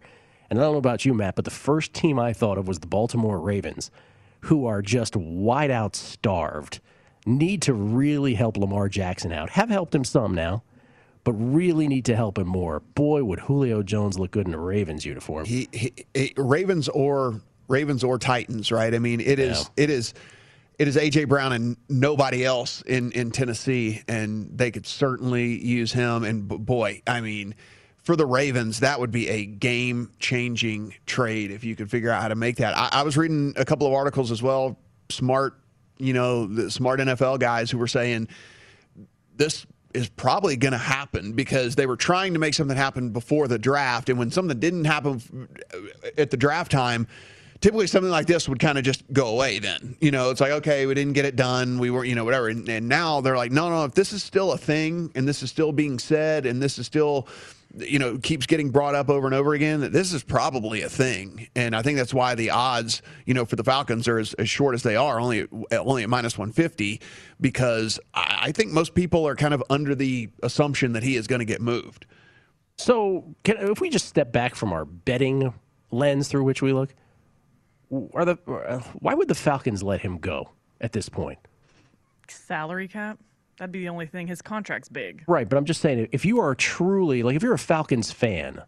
And 0.49 0.59
I 0.59 0.63
don't 0.63 0.73
know 0.73 0.77
about 0.79 1.05
you, 1.05 1.13
Matt, 1.13 1.35
but 1.35 1.45
the 1.45 1.51
first 1.51 1.93
team 1.93 2.19
I 2.19 2.33
thought 2.33 2.57
of 2.57 2.67
was 2.67 2.79
the 2.79 2.87
Baltimore 2.87 3.39
Ravens, 3.39 3.89
who 4.41 4.65
are 4.65 4.81
just 4.81 5.15
wide 5.15 5.71
out 5.71 5.95
starved. 5.95 6.81
Need 7.25 7.61
to 7.61 7.73
really 7.73 8.33
help 8.33 8.57
Lamar 8.57 8.89
Jackson 8.89 9.31
out. 9.31 9.51
Have 9.51 9.69
helped 9.69 9.95
him 9.95 10.03
some 10.03 10.35
now 10.35 10.63
but 11.23 11.33
really 11.33 11.87
need 11.87 12.05
to 12.05 12.15
help 12.15 12.37
him 12.37 12.47
more. 12.47 12.79
Boy, 12.79 13.23
would 13.23 13.41
Julio 13.41 13.83
Jones 13.83 14.17
look 14.17 14.31
good 14.31 14.47
in 14.47 14.53
a 14.53 14.59
Ravens 14.59 15.05
uniform. 15.05 15.45
He, 15.45 15.67
he, 15.71 15.93
he- 16.13 16.33
Ravens 16.35 16.89
or 16.89 17.41
Ravens 17.71 18.03
or 18.03 18.19
Titans, 18.19 18.71
right? 18.71 18.93
I 18.93 18.99
mean, 18.99 19.19
it 19.19 19.39
is 19.39 19.69
it 19.77 19.89
is 19.89 20.13
it 20.77 20.87
is 20.87 20.95
AJ 20.95 21.27
Brown 21.27 21.53
and 21.53 21.77
nobody 21.89 22.45
else 22.45 22.81
in 22.83 23.11
in 23.13 23.31
Tennessee, 23.31 24.01
and 24.07 24.49
they 24.55 24.71
could 24.71 24.85
certainly 24.85 25.63
use 25.65 25.91
him. 25.93 26.23
And 26.23 26.47
b- 26.47 26.57
boy, 26.57 27.01
I 27.07 27.21
mean. 27.21 27.55
For 28.03 28.15
the 28.15 28.25
Ravens, 28.25 28.79
that 28.79 28.99
would 28.99 29.11
be 29.11 29.29
a 29.29 29.45
game 29.45 30.09
changing 30.17 30.95
trade 31.05 31.51
if 31.51 31.63
you 31.63 31.75
could 31.75 31.91
figure 31.91 32.09
out 32.09 32.19
how 32.23 32.29
to 32.29 32.35
make 32.35 32.55
that. 32.55 32.75
I, 32.75 32.89
I 32.91 33.03
was 33.03 33.15
reading 33.15 33.53
a 33.57 33.63
couple 33.63 33.85
of 33.85 33.93
articles 33.93 34.31
as 34.31 34.41
well, 34.41 34.79
smart, 35.09 35.59
you 35.99 36.11
know, 36.11 36.47
the 36.47 36.71
smart 36.71 36.99
NFL 36.99 37.37
guys 37.37 37.69
who 37.69 37.77
were 37.77 37.85
saying 37.85 38.27
this 39.35 39.67
is 39.93 40.09
probably 40.09 40.55
going 40.55 40.71
to 40.71 40.77
happen 40.77 41.33
because 41.33 41.75
they 41.75 41.85
were 41.85 41.95
trying 41.95 42.33
to 42.33 42.39
make 42.39 42.53
something 42.53 42.77
happen 42.77 43.09
before 43.09 43.47
the 43.47 43.59
draft. 43.59 44.09
And 44.09 44.17
when 44.17 44.31
something 44.31 44.59
didn't 44.59 44.85
happen 44.85 45.47
at 46.17 46.31
the 46.31 46.37
draft 46.37 46.71
time, 46.71 47.07
typically 47.61 47.87
something 47.87 48.11
like 48.11 48.25
this 48.25 48.49
would 48.49 48.59
kind 48.59 48.77
of 48.77 48.83
just 48.83 49.03
go 49.13 49.27
away 49.27 49.59
then. 49.59 49.95
You 50.01 50.11
know, 50.11 50.31
it's 50.31 50.41
like, 50.41 50.51
okay, 50.51 50.87
we 50.87 50.95
didn't 50.95 51.13
get 51.13 51.25
it 51.25 51.35
done. 51.35 51.77
We 51.77 51.91
were, 51.91 52.03
you 52.03 52.15
know, 52.15 52.25
whatever. 52.25 52.49
And, 52.49 52.67
and 52.67 52.89
now 52.89 53.21
they're 53.21 53.37
like, 53.37 53.51
no, 53.51 53.69
no, 53.69 53.85
if 53.85 53.93
this 53.93 54.11
is 54.11 54.23
still 54.23 54.51
a 54.51 54.57
thing 54.57 55.11
and 55.15 55.27
this 55.27 55.43
is 55.43 55.51
still 55.51 55.71
being 55.71 55.99
said 55.99 56.47
and 56.47 56.61
this 56.61 56.79
is 56.79 56.87
still, 56.87 57.27
you 57.77 57.99
know, 57.99 58.17
keeps 58.17 58.47
getting 58.47 58.71
brought 58.71 58.95
up 58.95 59.09
over 59.09 59.27
and 59.27 59.35
over 59.35 59.53
again, 59.53 59.81
that 59.81 59.93
this 59.93 60.11
is 60.11 60.23
probably 60.23 60.81
a 60.81 60.89
thing. 60.89 61.47
And 61.55 61.75
I 61.75 61.83
think 61.83 61.99
that's 61.99 62.15
why 62.15 62.33
the 62.33 62.49
odds, 62.49 63.03
you 63.25 63.35
know, 63.35 63.45
for 63.45 63.55
the 63.55 63.63
Falcons 63.63 64.07
are 64.07 64.17
as, 64.17 64.33
as 64.33 64.49
short 64.49 64.73
as 64.73 64.81
they 64.81 64.95
are, 64.95 65.19
only 65.19 65.41
at, 65.41 65.79
only 65.79 66.01
at 66.01 66.09
minus 66.09 66.37
150, 66.37 66.99
because 67.39 67.99
I, 68.15 68.39
I 68.41 68.51
think 68.51 68.71
most 68.71 68.95
people 68.95 69.27
are 69.27 69.35
kind 69.35 69.53
of 69.53 69.63
under 69.69 69.93
the 69.93 70.29
assumption 70.41 70.93
that 70.93 71.03
he 71.03 71.15
is 71.15 71.27
going 71.27 71.39
to 71.39 71.45
get 71.45 71.61
moved. 71.61 72.07
So, 72.77 73.35
can, 73.43 73.57
if 73.57 73.79
we 73.79 73.91
just 73.91 74.07
step 74.07 74.31
back 74.31 74.55
from 74.55 74.73
our 74.73 74.85
betting 74.85 75.53
lens 75.91 76.27
through 76.27 76.43
which 76.43 76.63
we 76.63 76.73
look, 76.73 76.95
are 78.13 78.25
the 78.25 78.35
why 78.99 79.13
would 79.13 79.27
the 79.27 79.35
Falcons 79.35 79.83
let 79.83 80.01
him 80.01 80.17
go 80.17 80.49
at 80.79 80.91
this 80.93 81.09
point? 81.09 81.39
Salary 82.27 82.87
cap? 82.87 83.19
That'd 83.57 83.71
be 83.71 83.81
the 83.81 83.89
only 83.89 84.07
thing. 84.07 84.27
His 84.27 84.41
contract's 84.41 84.89
big. 84.89 85.23
Right, 85.27 85.47
but 85.47 85.57
I'm 85.57 85.65
just 85.65 85.81
saying, 85.81 86.07
if 86.11 86.25
you 86.25 86.39
are 86.39 86.55
truly 86.55 87.21
like, 87.21 87.35
if 87.35 87.43
you're 87.43 87.53
a 87.53 87.59
Falcons 87.59 88.11
fan, 88.11 88.61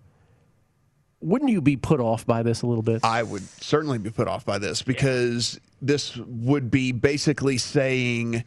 wouldn't 1.22 1.50
you 1.50 1.62
be 1.62 1.78
put 1.78 2.00
off 2.00 2.26
by 2.28 2.44
this 2.44 2.62
a 2.62 2.68
little 2.68 2.84
bit? 2.84 3.04
I 3.04 3.24
would 3.24 3.48
certainly 3.62 3.98
be 3.98 4.12
put 4.12 4.28
off 4.28 4.46
by 4.46 4.60
this 4.60 4.82
because 4.82 5.60
this 5.82 6.18
would 6.18 6.70
be 6.70 6.92
basically 6.92 7.58
saying 7.58 8.44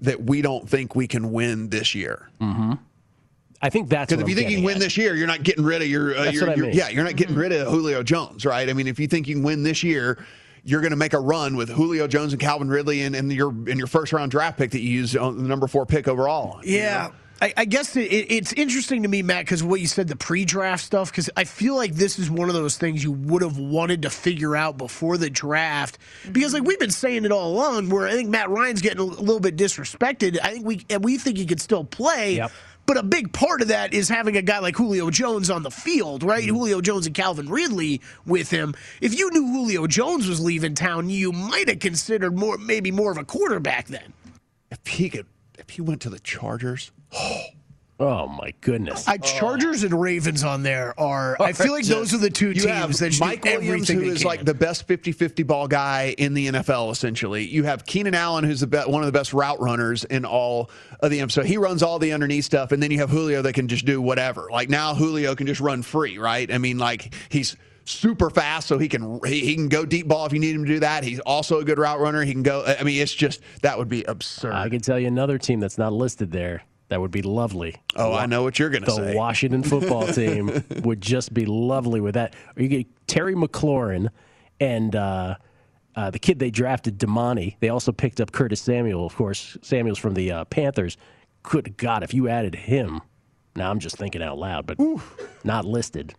that 0.00 0.24
we 0.24 0.42
don't 0.42 0.68
think 0.68 0.94
we 0.94 1.06
can 1.06 1.32
win 1.32 1.68
this 1.68 1.94
year. 1.94 2.28
Mm-hmm. 2.40 2.72
I 3.66 3.70
think 3.70 3.88
that's 3.88 4.10
Because 4.10 4.22
if 4.22 4.28
you 4.28 4.34
I'm 4.34 4.38
think 4.38 4.50
you 4.50 4.56
can 4.58 4.64
win 4.64 4.76
at. 4.76 4.80
this 4.80 4.96
year, 4.96 5.14
you're 5.16 5.26
not 5.26 5.42
getting 5.42 5.64
rid 5.64 5.82
of 5.82 5.88
your, 5.88 6.16
uh, 6.16 6.24
That's 6.24 6.34
your, 6.36 6.46
what 6.46 6.52
I 6.52 6.54
your- 6.56 6.66
mean. 6.66 6.76
yeah, 6.76 6.88
you're 6.88 7.02
not 7.04 7.16
getting 7.16 7.34
rid 7.34 7.52
of 7.52 7.66
Julio 7.68 8.02
Jones, 8.02 8.44
right? 8.46 8.68
I 8.70 8.72
mean, 8.72 8.86
if 8.86 9.00
you 9.00 9.08
think 9.08 9.26
you 9.26 9.34
can 9.34 9.42
win 9.42 9.62
this 9.64 9.82
year, 9.82 10.24
you're 10.64 10.80
going 10.80 10.90
to 10.92 10.96
make 10.96 11.12
a 11.14 11.20
run 11.20 11.56
with 11.56 11.68
Julio 11.68 12.06
Jones 12.06 12.32
and 12.32 12.40
Calvin 12.40 12.68
Ridley 12.68 13.02
and, 13.02 13.14
and 13.16 13.32
your 13.32 13.50
in 13.68 13.76
your 13.78 13.86
first 13.88 14.12
round 14.12 14.30
draft 14.30 14.58
pick 14.58 14.70
that 14.70 14.80
you 14.80 14.90
used 14.90 15.16
on 15.16 15.36
the 15.36 15.48
number 15.48 15.66
four 15.66 15.84
pick 15.86 16.06
overall. 16.08 16.60
Yeah. 16.64 17.10
I, 17.40 17.52
I 17.54 17.64
guess 17.66 17.94
it, 17.96 18.00
it, 18.10 18.32
it's 18.32 18.52
interesting 18.54 19.02
to 19.02 19.08
me, 19.10 19.20
Matt, 19.22 19.44
because 19.44 19.62
what 19.62 19.78
you 19.78 19.86
said, 19.86 20.08
the 20.08 20.16
pre-draft 20.16 20.82
stuff, 20.82 21.10
because 21.10 21.28
I 21.36 21.44
feel 21.44 21.76
like 21.76 21.94
this 21.94 22.18
is 22.18 22.30
one 22.30 22.48
of 22.48 22.54
those 22.54 22.78
things 22.78 23.04
you 23.04 23.12
would 23.12 23.42
have 23.42 23.58
wanted 23.58 24.02
to 24.02 24.10
figure 24.10 24.56
out 24.56 24.78
before 24.78 25.18
the 25.18 25.28
draft. 25.28 25.98
Because 26.32 26.54
like 26.54 26.62
we've 26.64 26.80
been 26.80 26.90
saying 26.90 27.26
it 27.26 27.32
all 27.32 27.52
along, 27.52 27.90
where 27.90 28.06
I 28.08 28.12
think 28.12 28.30
Matt 28.30 28.48
Ryan's 28.48 28.80
getting 28.80 29.00
a 29.00 29.04
little 29.04 29.38
bit 29.38 29.54
disrespected. 29.56 30.38
I 30.42 30.52
think 30.52 30.64
we 30.64 30.86
and 30.88 31.04
we 31.04 31.18
think 31.18 31.36
he 31.36 31.44
could 31.44 31.60
still 31.60 31.84
play. 31.84 32.40
But 32.86 32.96
a 32.96 33.02
big 33.02 33.32
part 33.32 33.62
of 33.62 33.68
that 33.68 33.92
is 33.92 34.08
having 34.08 34.36
a 34.36 34.42
guy 34.42 34.60
like 34.60 34.76
Julio 34.76 35.10
Jones 35.10 35.50
on 35.50 35.64
the 35.64 35.70
field, 35.70 36.22
right? 36.22 36.44
Mm-hmm. 36.44 36.54
Julio 36.54 36.80
Jones 36.80 37.06
and 37.06 37.14
Calvin 37.14 37.48
Ridley 37.48 38.00
with 38.24 38.50
him. 38.50 38.74
If 39.00 39.18
you 39.18 39.30
knew 39.32 39.46
Julio 39.46 39.86
Jones 39.88 40.28
was 40.28 40.40
leaving 40.40 40.74
town, 40.74 41.10
you 41.10 41.32
might 41.32 41.68
have 41.68 41.80
considered 41.80 42.36
more, 42.36 42.56
maybe 42.58 42.92
more 42.92 43.10
of 43.10 43.18
a 43.18 43.24
quarterback 43.24 43.88
then. 43.88 44.12
If 44.70 44.86
he 44.86 45.10
could, 45.10 45.26
if 45.58 45.70
he 45.70 45.82
went 45.82 46.00
to 46.02 46.10
the 46.10 46.20
Chargers, 46.20 46.92
oh 47.12 47.46
Oh, 47.98 48.26
my 48.28 48.52
goodness! 48.60 49.08
I, 49.08 49.16
Chargers 49.16 49.82
and 49.82 49.98
Ravens 49.98 50.44
on 50.44 50.62
there 50.62 50.98
are. 51.00 51.34
I 51.40 51.52
feel 51.52 51.72
like 51.72 51.86
those 51.86 52.12
are 52.12 52.18
the 52.18 52.28
two 52.28 52.48
You 52.48 52.54
teams 52.54 52.64
have 52.66 52.96
that 52.98 53.14
should 53.14 53.20
Mike 53.20 53.40
do 53.40 53.52
Williams, 53.52 53.68
everything 53.88 53.96
who 53.96 54.02
they 54.02 54.08
is 54.16 54.18
can. 54.18 54.26
like 54.28 54.44
the 54.44 54.52
best 54.52 54.86
50-50 54.86 55.46
ball 55.46 55.66
guy 55.66 56.14
in 56.18 56.34
the 56.34 56.48
NFL, 56.48 56.92
essentially. 56.92 57.46
You 57.46 57.64
have 57.64 57.86
Keenan 57.86 58.14
Allen, 58.14 58.44
who's 58.44 58.60
the 58.60 58.66
be- 58.66 58.78
one 58.80 59.02
of 59.02 59.06
the 59.06 59.18
best 59.18 59.32
route 59.32 59.60
runners 59.60 60.04
in 60.04 60.26
all 60.26 60.70
of 61.00 61.10
the 61.10 61.26
So 61.30 61.42
he 61.42 61.56
runs 61.56 61.82
all 61.82 61.98
the 61.98 62.12
underneath 62.12 62.44
stuff, 62.44 62.70
and 62.72 62.82
then 62.82 62.90
you 62.90 62.98
have 62.98 63.08
Julio 63.08 63.40
that 63.40 63.54
can 63.54 63.66
just 63.66 63.86
do 63.86 64.02
whatever. 64.02 64.48
Like 64.52 64.68
now, 64.68 64.94
Julio 64.94 65.34
can 65.34 65.46
just 65.46 65.62
run 65.62 65.80
free, 65.80 66.18
right? 66.18 66.52
I 66.52 66.58
mean, 66.58 66.76
like 66.76 67.14
he's 67.30 67.56
super 67.86 68.28
fast, 68.28 68.68
so 68.68 68.76
he 68.76 68.88
can 68.88 69.20
he, 69.24 69.40
he 69.40 69.54
can 69.54 69.68
go 69.68 69.86
deep 69.86 70.06
ball 70.06 70.26
if 70.26 70.34
you 70.34 70.38
need 70.38 70.54
him 70.54 70.66
to 70.66 70.70
do 70.70 70.80
that. 70.80 71.02
He's 71.02 71.20
also 71.20 71.60
a 71.60 71.64
good 71.64 71.78
route 71.78 72.00
runner. 72.00 72.22
He 72.24 72.32
can 72.32 72.42
go. 72.42 72.62
I 72.62 72.82
mean, 72.82 73.00
it's 73.00 73.14
just 73.14 73.40
that 73.62 73.78
would 73.78 73.88
be 73.88 74.04
absurd. 74.04 74.52
I 74.52 74.68
can 74.68 74.80
tell 74.80 74.98
you 74.98 75.06
another 75.06 75.38
team 75.38 75.60
that's 75.60 75.78
not 75.78 75.94
listed 75.94 76.30
there 76.30 76.62
That 76.88 77.00
would 77.00 77.10
be 77.10 77.22
lovely. 77.22 77.74
Oh, 77.96 78.12
I 78.14 78.26
know 78.26 78.42
what 78.44 78.58
you're 78.58 78.70
going 78.70 78.84
to 78.84 78.90
say. 78.90 79.12
The. 79.12 79.16
Washington 79.16 79.62
football 79.64 80.06
team 80.12 80.64
would 80.82 81.00
just 81.00 81.34
be 81.34 81.44
lovely 81.46 82.00
with 82.00 82.14
that. 82.14 82.34
Or 82.56 82.62
you 82.62 82.68
get 82.68 82.86
Terry 83.08 83.34
McLaurin 83.34 84.08
and 84.60 84.94
uh, 84.94 85.36
uh, 85.96 86.10
the 86.10 86.18
kid 86.20 86.38
they 86.38 86.50
drafted, 86.50 86.98
Damani. 86.98 87.56
They 87.60 87.70
also 87.70 87.90
picked 87.90 88.20
up 88.20 88.30
Curtis 88.30 88.60
Samuel, 88.60 89.04
of 89.04 89.16
course. 89.16 89.56
Samuel's 89.62 89.98
from 89.98 90.14
the 90.14 90.30
uh, 90.30 90.44
Panthers. 90.44 90.96
Good 91.42 91.76
God, 91.76 92.02
if 92.04 92.14
you 92.14 92.28
added 92.28 92.54
him, 92.54 93.00
now 93.56 93.70
I'm 93.70 93.78
just 93.80 93.96
thinking 93.96 94.22
out 94.22 94.38
loud, 94.38 94.66
but 94.66 94.78
not 95.44 95.64
listed 95.64 96.14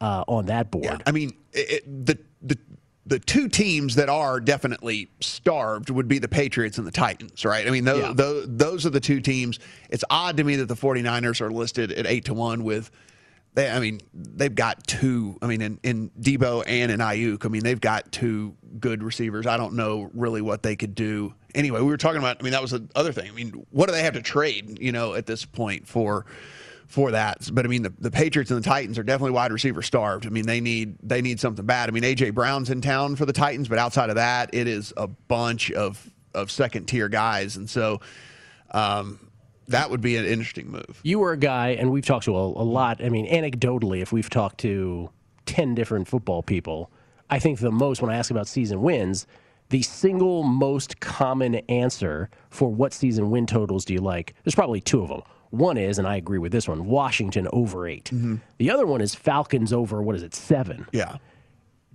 uh, 0.00 0.24
on 0.28 0.46
that 0.46 0.70
board. 0.70 1.02
I 1.06 1.12
mean, 1.12 1.32
it- 1.52 1.84
the 2.06 2.18
the 2.42 2.58
the 3.06 3.18
two 3.18 3.48
teams 3.48 3.96
that 3.96 4.08
are 4.08 4.40
definitely 4.40 5.10
starved 5.20 5.90
would 5.90 6.08
be 6.08 6.18
the 6.18 6.28
Patriots 6.28 6.78
and 6.78 6.86
the 6.86 6.92
Titans, 6.92 7.44
right? 7.44 7.66
I 7.66 7.70
mean, 7.70 7.84
those, 7.84 8.00
Yeah. 8.00 8.12
those, 8.14 8.46
those 8.48 8.86
are 8.86 8.90
the 8.90 9.00
two 9.00 9.20
teams. 9.20 9.58
It's 9.90 10.04
odd 10.08 10.38
to 10.38 10.44
me 10.44 10.56
that 10.56 10.66
the 10.66 10.76
49ers 10.76 11.40
are 11.40 11.50
listed 11.50 11.92
at 11.92 12.06
8 12.06 12.24
to 12.26 12.34
1 12.34 12.64
with 12.64 12.90
they 13.54 13.70
I 13.70 13.78
mean, 13.78 14.00
they've 14.12 14.54
got 14.54 14.84
two, 14.86 15.38
I 15.40 15.46
mean 15.46 15.62
in, 15.62 15.78
in 15.82 16.10
Deebo 16.20 16.64
and 16.66 16.90
in 16.90 16.98
Aiyuk. 17.00 17.46
I 17.46 17.48
mean, 17.48 17.62
they've 17.62 17.80
got 17.80 18.10
two 18.10 18.56
good 18.80 19.02
receivers. 19.02 19.46
I 19.46 19.56
don't 19.56 19.74
know 19.74 20.10
really 20.12 20.42
what 20.42 20.62
they 20.64 20.74
could 20.74 20.94
do. 20.94 21.34
Anyway, 21.54 21.80
we 21.80 21.86
were 21.86 21.96
talking 21.96 22.18
about 22.18 22.38
I 22.40 22.42
mean, 22.42 22.52
that 22.52 22.62
was 22.62 22.72
the 22.72 22.88
other 22.96 23.12
thing. 23.12 23.30
I 23.30 23.32
mean, 23.34 23.64
what 23.70 23.86
do 23.86 23.92
they 23.92 24.02
have 24.02 24.14
to 24.14 24.22
trade, 24.22 24.78
you 24.80 24.90
know, 24.90 25.14
at 25.14 25.26
this 25.26 25.44
point 25.44 25.86
for 25.86 26.26
for 26.86 27.10
that. 27.12 27.48
But 27.52 27.64
I 27.64 27.68
mean, 27.68 27.82
the, 27.82 27.92
the 27.98 28.10
Patriots 28.10 28.50
and 28.50 28.62
the 28.62 28.68
Titans 28.68 28.98
are 28.98 29.02
definitely 29.02 29.32
wide 29.32 29.52
receiver 29.52 29.82
starved. 29.82 30.26
I 30.26 30.30
mean, 30.30 30.46
they 30.46 30.60
need 30.60 30.96
they 31.02 31.22
need 31.22 31.40
something 31.40 31.64
bad. 31.64 31.88
I 31.88 31.92
mean, 31.92 32.02
AJ 32.02 32.34
Brown's 32.34 32.70
in 32.70 32.80
town 32.80 33.16
for 33.16 33.26
the 33.26 33.32
Titans, 33.32 33.68
but 33.68 33.78
outside 33.78 34.10
of 34.10 34.16
that, 34.16 34.50
it 34.52 34.68
is 34.68 34.92
a 34.96 35.06
bunch 35.06 35.70
of 35.72 36.10
of 36.34 36.50
second 36.50 36.86
tier 36.86 37.08
guys, 37.08 37.56
and 37.56 37.70
so 37.70 38.00
um, 38.72 39.30
that 39.68 39.90
would 39.90 40.00
be 40.00 40.16
an 40.16 40.24
interesting 40.24 40.70
move. 40.70 41.00
You 41.02 41.18
were 41.20 41.32
a 41.32 41.36
guy, 41.36 41.70
and 41.70 41.90
we've 41.90 42.04
talked 42.04 42.24
to 42.26 42.36
a, 42.36 42.40
a 42.40 42.66
lot. 42.66 43.02
I 43.02 43.08
mean, 43.08 43.28
anecdotally, 43.28 44.02
if 44.02 44.12
we've 44.12 44.28
talked 44.28 44.58
to 44.58 45.10
10 45.46 45.74
different 45.74 46.08
football 46.08 46.42
people, 46.42 46.90
I 47.30 47.38
think 47.38 47.60
the 47.60 47.70
most 47.70 48.02
when 48.02 48.10
I 48.10 48.16
ask 48.16 48.30
about 48.30 48.48
season 48.48 48.82
wins, 48.82 49.26
the 49.70 49.82
single 49.82 50.42
most 50.42 51.00
common 51.00 51.56
answer 51.68 52.28
for 52.50 52.72
what 52.72 52.92
season 52.92 53.30
win 53.30 53.46
totals 53.46 53.84
do 53.84 53.94
you 53.94 54.00
like, 54.00 54.34
there's 54.44 54.54
probably 54.54 54.80
two 54.80 55.02
of 55.02 55.08
them. 55.08 55.22
One 55.54 55.76
is, 55.76 55.98
and 55.98 56.06
I 56.06 56.16
agree 56.16 56.38
with 56.38 56.52
this 56.52 56.68
one, 56.68 56.86
Washington 56.86 57.48
over 57.52 57.86
8 57.86 58.04
mm-hmm. 58.04 58.36
The 58.58 58.70
other 58.70 58.86
one 58.86 59.00
is 59.00 59.14
Falcons 59.14 59.72
over, 59.72 60.02
what 60.02 60.16
is 60.16 60.22
it, 60.22 60.34
seven? 60.34 60.86
Yeah. 60.92 61.16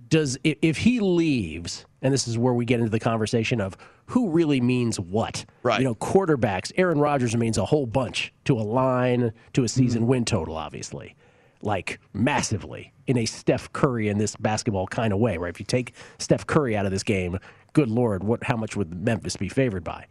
Does 0.08 0.38
if, 0.42 0.58
if 0.62 0.78
he 0.78 1.00
leaves, 1.00 1.84
and 2.02 2.12
this 2.12 2.26
is 2.26 2.36
where 2.36 2.54
we 2.54 2.64
get 2.64 2.80
into 2.80 2.90
the 2.90 2.98
conversation 2.98 3.60
of 3.60 3.76
who 4.06 4.30
really 4.30 4.60
means 4.60 4.98
what. 4.98 5.44
Right. 5.62 5.80
You 5.80 5.84
know, 5.84 5.94
quarterbacks. 5.94 6.72
Aaron 6.76 6.98
Rodgers 6.98 7.36
means 7.36 7.58
a 7.58 7.64
whole 7.64 7.86
bunch 7.86 8.32
to 8.44 8.58
a 8.58 8.62
line, 8.62 9.32
to 9.52 9.62
a 9.62 9.64
mm-hmm. 9.64 9.66
season 9.66 10.06
win 10.08 10.24
total, 10.24 10.56
obviously, 10.56 11.14
like 11.62 12.00
massively 12.12 12.92
in 13.06 13.16
a 13.18 13.24
Steph 13.24 13.72
Curry 13.72 14.08
in 14.08 14.18
this 14.18 14.34
basketball 14.36 14.88
kind 14.88 15.12
of 15.12 15.20
way. 15.20 15.36
Right. 15.36 15.50
If 15.50 15.60
you 15.60 15.66
take 15.66 15.94
Steph 16.18 16.46
Curry 16.46 16.76
out 16.76 16.86
of 16.86 16.90
this 16.90 17.04
game, 17.04 17.38
good 17.72 17.88
lord, 17.88 18.24
what? 18.24 18.42
How 18.42 18.56
much 18.56 18.76
would 18.76 18.92
Memphis 19.04 19.36
be 19.36 19.48
favored 19.48 19.84
by? 19.84 20.06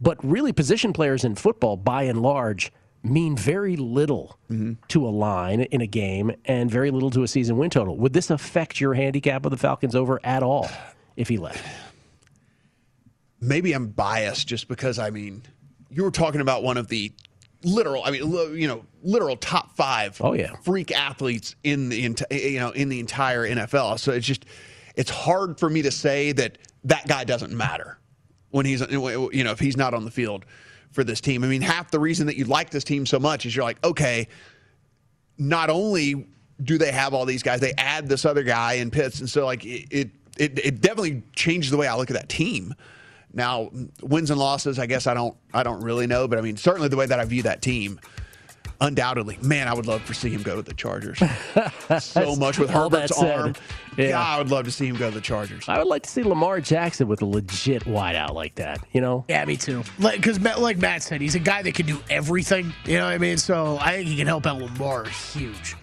But 0.00 0.22
really, 0.24 0.52
position 0.52 0.92
players 0.92 1.24
in 1.24 1.34
football, 1.34 1.76
by 1.76 2.04
and 2.04 2.22
large, 2.22 2.72
mean 3.02 3.36
very 3.36 3.76
little 3.76 4.38
mm-hmm. 4.50 4.74
to 4.88 5.06
a 5.06 5.10
line 5.10 5.62
in 5.62 5.80
a 5.80 5.86
game 5.86 6.32
and 6.44 6.70
very 6.70 6.90
little 6.90 7.10
to 7.10 7.22
a 7.22 7.28
season 7.28 7.56
win 7.56 7.70
total. 7.70 7.96
Would 7.96 8.12
this 8.12 8.30
affect 8.30 8.80
your 8.80 8.94
handicap 8.94 9.44
of 9.44 9.50
the 9.50 9.56
Falcons 9.56 9.94
over 9.94 10.20
at 10.24 10.42
all 10.42 10.68
if 11.16 11.28
he 11.28 11.36
left? 11.36 11.64
Maybe 13.40 13.72
I'm 13.72 13.88
biased 13.88 14.48
just 14.48 14.68
because 14.68 14.98
I 14.98 15.10
mean, 15.10 15.42
you 15.90 16.02
were 16.02 16.10
talking 16.10 16.40
about 16.40 16.62
one 16.62 16.76
of 16.76 16.88
the 16.88 17.12
literal, 17.62 18.02
I 18.04 18.10
mean, 18.10 18.30
you 18.56 18.66
know, 18.66 18.84
literal 19.02 19.36
top 19.36 19.76
five. 19.76 20.20
Oh, 20.20 20.32
yeah. 20.32 20.54
freak 20.62 20.90
athletes 20.90 21.54
in 21.62 21.88
the 21.88 22.04
enti- 22.04 22.50
you 22.50 22.58
know 22.58 22.70
in 22.70 22.88
the 22.88 23.00
entire 23.00 23.48
NFL. 23.48 24.00
So 24.00 24.12
it's 24.12 24.26
just 24.26 24.44
it's 24.96 25.10
hard 25.10 25.58
for 25.60 25.70
me 25.70 25.82
to 25.82 25.90
say 25.90 26.32
that 26.32 26.58
that 26.84 27.06
guy 27.06 27.24
doesn't 27.24 27.52
matter 27.52 27.98
when 28.50 28.66
he's 28.66 28.80
you 28.90 29.44
know 29.44 29.52
if 29.52 29.58
he's 29.58 29.76
not 29.76 29.94
on 29.94 30.04
the 30.04 30.10
field 30.10 30.44
for 30.90 31.04
this 31.04 31.20
team. 31.20 31.44
I 31.44 31.48
mean, 31.48 31.62
half 31.62 31.90
the 31.90 32.00
reason 32.00 32.26
that 32.26 32.36
you 32.36 32.44
like 32.44 32.70
this 32.70 32.84
team 32.84 33.06
so 33.06 33.18
much 33.18 33.46
is 33.46 33.54
you're 33.54 33.64
like, 33.64 33.84
okay, 33.84 34.28
not 35.36 35.70
only 35.70 36.26
do 36.62 36.78
they 36.78 36.92
have 36.92 37.14
all 37.14 37.24
these 37.24 37.42
guys, 37.42 37.60
they 37.60 37.72
add 37.76 38.08
this 38.08 38.24
other 38.24 38.42
guy 38.42 38.74
in 38.74 38.90
Pitts, 38.90 39.20
and 39.20 39.28
so 39.28 39.44
like 39.44 39.64
it 39.64 39.86
it, 39.90 40.10
it, 40.38 40.58
it 40.58 40.80
definitely 40.80 41.22
changed 41.34 41.72
the 41.72 41.76
way 41.76 41.86
I 41.86 41.96
look 41.96 42.10
at 42.10 42.16
that 42.16 42.28
team. 42.28 42.74
Now, 43.32 43.70
wins 44.02 44.30
and 44.30 44.40
losses, 44.40 44.78
I 44.78 44.86
guess 44.86 45.06
I 45.06 45.14
don't 45.14 45.36
I 45.52 45.62
don't 45.62 45.80
really 45.80 46.06
know, 46.06 46.26
but 46.26 46.38
I 46.38 46.42
mean 46.42 46.56
certainly 46.56 46.88
the 46.88 46.96
way 46.96 47.06
that 47.06 47.20
I 47.20 47.24
view 47.24 47.42
that 47.42 47.62
team. 47.62 48.00
Undoubtedly, 48.80 49.38
man, 49.42 49.66
I 49.66 49.74
would 49.74 49.86
love 49.86 50.06
to 50.06 50.14
see 50.14 50.30
him 50.30 50.42
go 50.42 50.54
to 50.54 50.62
the 50.62 50.74
Chargers. 50.74 51.18
so 52.00 52.36
much 52.36 52.60
with 52.60 52.70
Herbert's 52.70 53.16
said, 53.16 53.40
arm. 53.40 53.54
yeah. 53.96 54.08
Yeah, 54.10 54.20
I 54.20 54.38
would 54.38 54.52
love 54.52 54.66
to 54.66 54.70
see 54.70 54.86
him 54.86 54.96
go 54.96 55.08
to 55.08 55.14
the 55.14 55.20
Chargers. 55.20 55.68
I 55.68 55.78
would 55.78 55.88
like 55.88 56.04
to 56.04 56.08
see 56.08 56.22
Lamar 56.22 56.60
Jackson 56.60 57.08
with 57.08 57.20
a 57.20 57.26
legit 57.26 57.84
wideout 57.84 58.34
like 58.34 58.54
that. 58.54 58.78
You 58.92 59.00
know? 59.00 59.24
Yeah, 59.28 59.44
me 59.46 59.56
too. 59.56 59.82
Because 59.98 60.38
like, 60.40 60.78
Matt 60.78 61.02
said, 61.02 61.20
he's 61.20 61.34
a 61.34 61.40
guy 61.40 61.62
that 61.62 61.74
can 61.74 61.86
do 61.86 61.98
everything. 62.08 62.72
You 62.84 62.98
know 62.98 63.06
what 63.06 63.14
I 63.14 63.18
mean? 63.18 63.36
So 63.36 63.78
I 63.80 63.96
think 63.96 64.08
he 64.08 64.16
can 64.16 64.28
help 64.28 64.46
out 64.46 64.62
Lamar 64.62 65.06
huge. 65.08 65.74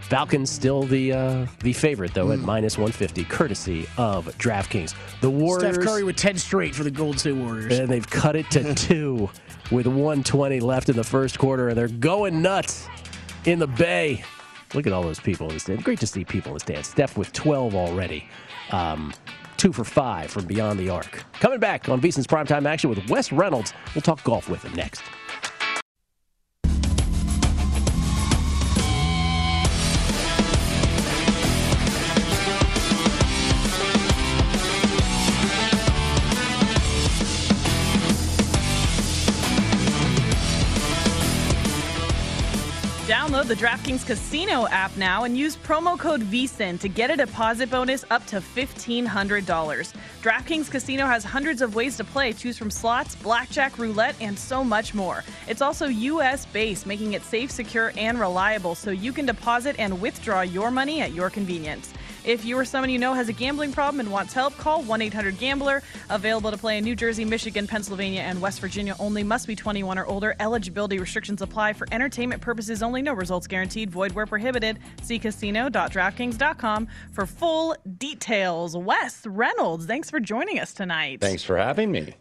Falcons 0.00 0.50
still 0.50 0.82
the 0.82 1.12
uh, 1.12 1.46
the 1.60 1.72
favorite 1.72 2.14
though 2.14 2.32
at 2.32 2.40
minus 2.40 2.76
150, 2.76 3.24
courtesy 3.26 3.86
of 3.96 4.26
DraftKings. 4.38 4.92
The 5.20 5.30
Warriors. 5.30 5.74
Steph 5.76 5.86
Curry 5.86 6.02
with 6.02 6.16
10 6.16 6.36
straight 6.36 6.74
for 6.74 6.82
the 6.82 6.90
Golden 6.90 7.16
State 7.16 7.36
Warriors. 7.36 7.78
And 7.78 7.88
they've 7.88 8.08
cut 8.10 8.34
it 8.34 8.50
to 8.50 8.74
two 8.74 9.30
with 9.70 9.86
120 9.86 10.60
left 10.60 10.88
in 10.88 10.96
the 10.96 11.04
first 11.04 11.38
quarter, 11.38 11.68
and 11.68 11.78
they're 11.78 11.88
going 11.88 12.42
nuts 12.42 12.88
in 13.44 13.58
the 13.58 13.66
Bay. 13.66 14.24
Look 14.74 14.86
at 14.86 14.92
all 14.92 15.02
those 15.02 15.20
people 15.20 15.48
in 15.48 15.54
the 15.54 15.60
stand. 15.60 15.84
Great 15.84 16.00
to 16.00 16.06
see 16.06 16.24
people 16.24 16.50
in 16.50 16.54
the 16.54 16.60
stand. 16.60 16.86
Steph 16.86 17.16
with 17.16 17.32
12 17.32 17.74
already. 17.74 18.28
Um, 18.70 19.12
two 19.56 19.72
for 19.72 19.84
five 19.84 20.30
from 20.30 20.46
beyond 20.46 20.78
the 20.78 20.88
arc. 20.88 21.24
Coming 21.34 21.58
back 21.58 21.88
on 21.88 22.00
VSiN's 22.00 22.26
primetime 22.26 22.66
action 22.66 22.88
with 22.88 23.08
Wes 23.10 23.32
Reynolds. 23.32 23.74
We'll 23.94 24.02
talk 24.02 24.22
golf 24.24 24.48
with 24.48 24.62
him 24.62 24.74
next. 24.74 25.02
The 43.50 43.56
DraftKings 43.56 44.06
Casino 44.06 44.68
app 44.68 44.96
now 44.96 45.24
and 45.24 45.36
use 45.36 45.56
promo 45.56 45.98
code 45.98 46.20
VSIN 46.20 46.78
to 46.78 46.88
get 46.88 47.10
a 47.10 47.16
deposit 47.16 47.68
bonus 47.68 48.04
up 48.08 48.24
to 48.26 48.36
$1,500. 48.36 49.04
DraftKings 50.22 50.70
Casino 50.70 51.04
has 51.04 51.24
hundreds 51.24 51.60
of 51.60 51.74
ways 51.74 51.96
to 51.96 52.04
play. 52.04 52.32
Choose 52.32 52.56
from 52.56 52.70
slots, 52.70 53.16
blackjack, 53.16 53.76
roulette, 53.76 54.14
and 54.20 54.38
so 54.38 54.62
much 54.62 54.94
more. 54.94 55.24
It's 55.48 55.62
also 55.62 55.88
U.S. 55.88 56.46
based, 56.46 56.86
making 56.86 57.14
it 57.14 57.24
safe, 57.24 57.50
secure, 57.50 57.92
and 57.96 58.20
reliable 58.20 58.76
so 58.76 58.92
you 58.92 59.12
can 59.12 59.26
deposit 59.26 59.74
and 59.80 60.00
withdraw 60.00 60.42
your 60.42 60.70
money 60.70 61.00
at 61.00 61.12
your 61.12 61.28
convenience. 61.28 61.92
If 62.30 62.44
you 62.44 62.56
or 62.56 62.64
someone 62.64 62.90
you 62.90 62.98
know 63.00 63.12
has 63.12 63.28
a 63.28 63.32
gambling 63.32 63.72
problem 63.72 63.98
and 63.98 64.08
wants 64.08 64.32
help, 64.32 64.56
call 64.56 64.82
1 64.82 65.02
800 65.02 65.36
Gambler. 65.36 65.82
Available 66.10 66.52
to 66.52 66.56
play 66.56 66.78
in 66.78 66.84
New 66.84 66.94
Jersey, 66.94 67.24
Michigan, 67.24 67.66
Pennsylvania, 67.66 68.20
and 68.20 68.40
West 68.40 68.60
Virginia 68.60 68.94
only. 69.00 69.24
Must 69.24 69.48
be 69.48 69.56
21 69.56 69.98
or 69.98 70.06
older. 70.06 70.36
Eligibility 70.38 71.00
restrictions 71.00 71.42
apply 71.42 71.72
for 71.72 71.88
entertainment 71.90 72.40
purposes 72.40 72.84
only. 72.84 73.02
No 73.02 73.14
results 73.14 73.48
guaranteed. 73.48 73.90
Void 73.90 74.12
where 74.12 74.26
prohibited. 74.26 74.78
See 75.02 75.18
casino.draftkings.com 75.18 76.86
for 77.10 77.26
full 77.26 77.74
details. 77.98 78.76
Wes 78.76 79.26
Reynolds, 79.26 79.86
thanks 79.86 80.08
for 80.08 80.20
joining 80.20 80.60
us 80.60 80.72
tonight. 80.72 81.20
Thanks 81.20 81.42
for 81.42 81.56
having 81.56 81.90
me. 81.90 82.14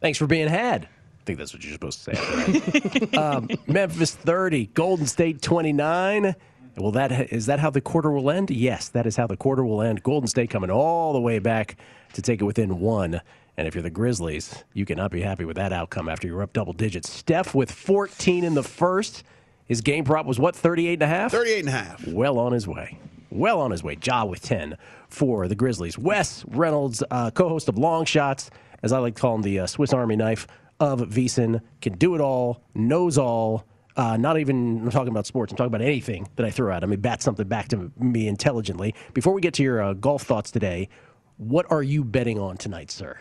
Thanks 0.00 0.18
for 0.18 0.26
being 0.26 0.48
had. 0.48 0.86
I 0.86 1.24
think 1.24 1.38
that's 1.38 1.54
what 1.54 1.62
you're 1.62 1.72
supposed 1.72 2.04
to 2.06 2.16
say. 2.16 3.16
um, 3.16 3.48
Memphis 3.68 4.12
30, 4.12 4.66
Golden 4.74 5.06
State 5.06 5.40
29. 5.40 6.34
Well, 6.76 6.92
that 6.92 7.32
is 7.32 7.46
that 7.46 7.60
how 7.60 7.70
the 7.70 7.80
quarter 7.80 8.10
will 8.10 8.30
end? 8.30 8.50
Yes, 8.50 8.88
that 8.90 9.06
is 9.06 9.16
how 9.16 9.26
the 9.26 9.36
quarter 9.36 9.64
will 9.64 9.82
end. 9.82 10.02
Golden 10.02 10.26
State 10.26 10.50
coming 10.50 10.70
all 10.70 11.12
the 11.12 11.20
way 11.20 11.38
back 11.38 11.76
to 12.14 12.22
take 12.22 12.40
it 12.40 12.44
within 12.44 12.80
one. 12.80 13.20
And 13.56 13.68
if 13.68 13.74
you're 13.74 13.82
the 13.82 13.90
Grizzlies, 13.90 14.64
you 14.72 14.86
cannot 14.86 15.10
be 15.10 15.20
happy 15.20 15.44
with 15.44 15.56
that 15.56 15.72
outcome 15.72 16.08
after 16.08 16.26
you're 16.26 16.42
up 16.42 16.54
double 16.54 16.72
digits. 16.72 17.10
Steph 17.10 17.54
with 17.54 17.70
14 17.70 18.44
in 18.44 18.54
the 18.54 18.62
first. 18.62 19.24
His 19.66 19.82
game 19.82 20.04
prop 20.04 20.26
was 20.26 20.38
what, 20.38 20.56
38 20.56 20.94
and 20.94 21.02
a 21.02 21.06
half? 21.06 21.32
38 21.32 21.60
and 21.60 21.68
a 21.68 21.72
half. 21.72 22.06
Well 22.06 22.38
on 22.38 22.52
his 22.52 22.66
way. 22.66 22.98
Well 23.30 23.60
on 23.60 23.70
his 23.70 23.82
way. 23.82 23.98
Ja 24.02 24.24
with 24.24 24.42
10 24.42 24.76
for 25.08 25.48
the 25.48 25.54
Grizzlies. 25.54 25.98
Wes 25.98 26.44
Reynolds, 26.48 27.02
uh, 27.10 27.30
co 27.30 27.48
host 27.48 27.68
of 27.68 27.76
Long 27.76 28.04
Shots, 28.06 28.50
as 28.82 28.92
I 28.92 28.98
like 28.98 29.16
to 29.16 29.20
call 29.20 29.34
him, 29.34 29.42
the 29.42 29.60
uh, 29.60 29.66
Swiss 29.66 29.92
Army 29.92 30.16
knife 30.16 30.46
of 30.80 31.00
VSiN, 31.00 31.60
can 31.80 31.94
do 31.94 32.14
it 32.14 32.20
all, 32.20 32.62
knows 32.74 33.18
all. 33.18 33.64
Uh, 33.96 34.16
not 34.16 34.38
even 34.38 34.82
I'm 34.82 34.90
talking 34.90 35.08
about 35.08 35.26
sports. 35.26 35.52
I'm 35.52 35.56
talking 35.56 35.68
about 35.74 35.82
anything 35.82 36.28
that 36.36 36.46
I 36.46 36.50
throw 36.50 36.72
at 36.74 36.82
him. 36.82 36.90
He 36.90 36.96
bats 36.96 37.24
something 37.24 37.46
back 37.46 37.68
to 37.68 37.92
me 37.98 38.26
intelligently. 38.26 38.94
Before 39.12 39.32
we 39.32 39.40
get 39.40 39.54
to 39.54 39.62
your 39.62 39.82
uh, 39.82 39.92
golf 39.94 40.22
thoughts 40.22 40.50
today, 40.50 40.88
what 41.36 41.70
are 41.70 41.82
you 41.82 42.04
betting 42.04 42.38
on 42.38 42.56
tonight, 42.56 42.90
sir? 42.90 43.18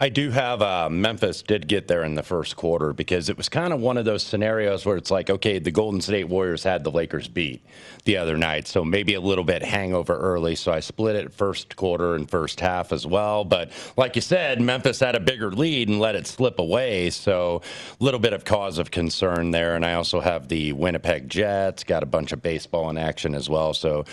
I 0.00 0.10
do 0.10 0.30
have 0.30 0.62
uh, 0.62 0.88
Memphis 0.88 1.42
did 1.42 1.66
get 1.66 1.88
there 1.88 2.04
in 2.04 2.14
the 2.14 2.22
first 2.22 2.54
quarter 2.54 2.92
because 2.92 3.28
it 3.28 3.36
was 3.36 3.48
kind 3.48 3.72
of 3.72 3.80
one 3.80 3.96
of 3.96 4.04
those 4.04 4.22
scenarios 4.22 4.86
where 4.86 4.96
it's 4.96 5.10
like, 5.10 5.28
okay, 5.28 5.58
the 5.58 5.72
Golden 5.72 6.00
State 6.00 6.28
Warriors 6.28 6.62
had 6.62 6.84
the 6.84 6.90
Lakers 6.92 7.26
beat 7.26 7.66
the 8.04 8.16
other 8.16 8.36
night, 8.36 8.68
so 8.68 8.84
maybe 8.84 9.14
a 9.14 9.20
little 9.20 9.42
bit 9.42 9.60
hangover 9.60 10.16
early. 10.16 10.54
So 10.54 10.70
I 10.70 10.78
split 10.78 11.16
it 11.16 11.32
first 11.32 11.74
quarter 11.74 12.14
and 12.14 12.30
first 12.30 12.60
half 12.60 12.92
as 12.92 13.08
well. 13.08 13.44
But 13.44 13.72
like 13.96 14.14
you 14.14 14.22
said, 14.22 14.60
Memphis 14.60 15.00
had 15.00 15.16
a 15.16 15.20
bigger 15.20 15.50
lead 15.50 15.88
and 15.88 15.98
let 15.98 16.14
it 16.14 16.28
slip 16.28 16.60
away, 16.60 17.10
so 17.10 17.62
a 18.00 18.04
little 18.04 18.20
bit 18.20 18.32
of 18.32 18.44
cause 18.44 18.78
of 18.78 18.92
concern 18.92 19.50
there. 19.50 19.74
And 19.74 19.84
I 19.84 19.94
also 19.94 20.20
have 20.20 20.46
the 20.46 20.74
Winnipeg 20.74 21.28
Jets, 21.28 21.82
got 21.82 22.04
a 22.04 22.06
bunch 22.06 22.30
of 22.30 22.40
baseball 22.40 22.88
in 22.88 22.98
action 22.98 23.34
as 23.34 23.50
well. 23.50 23.74
So 23.74 24.04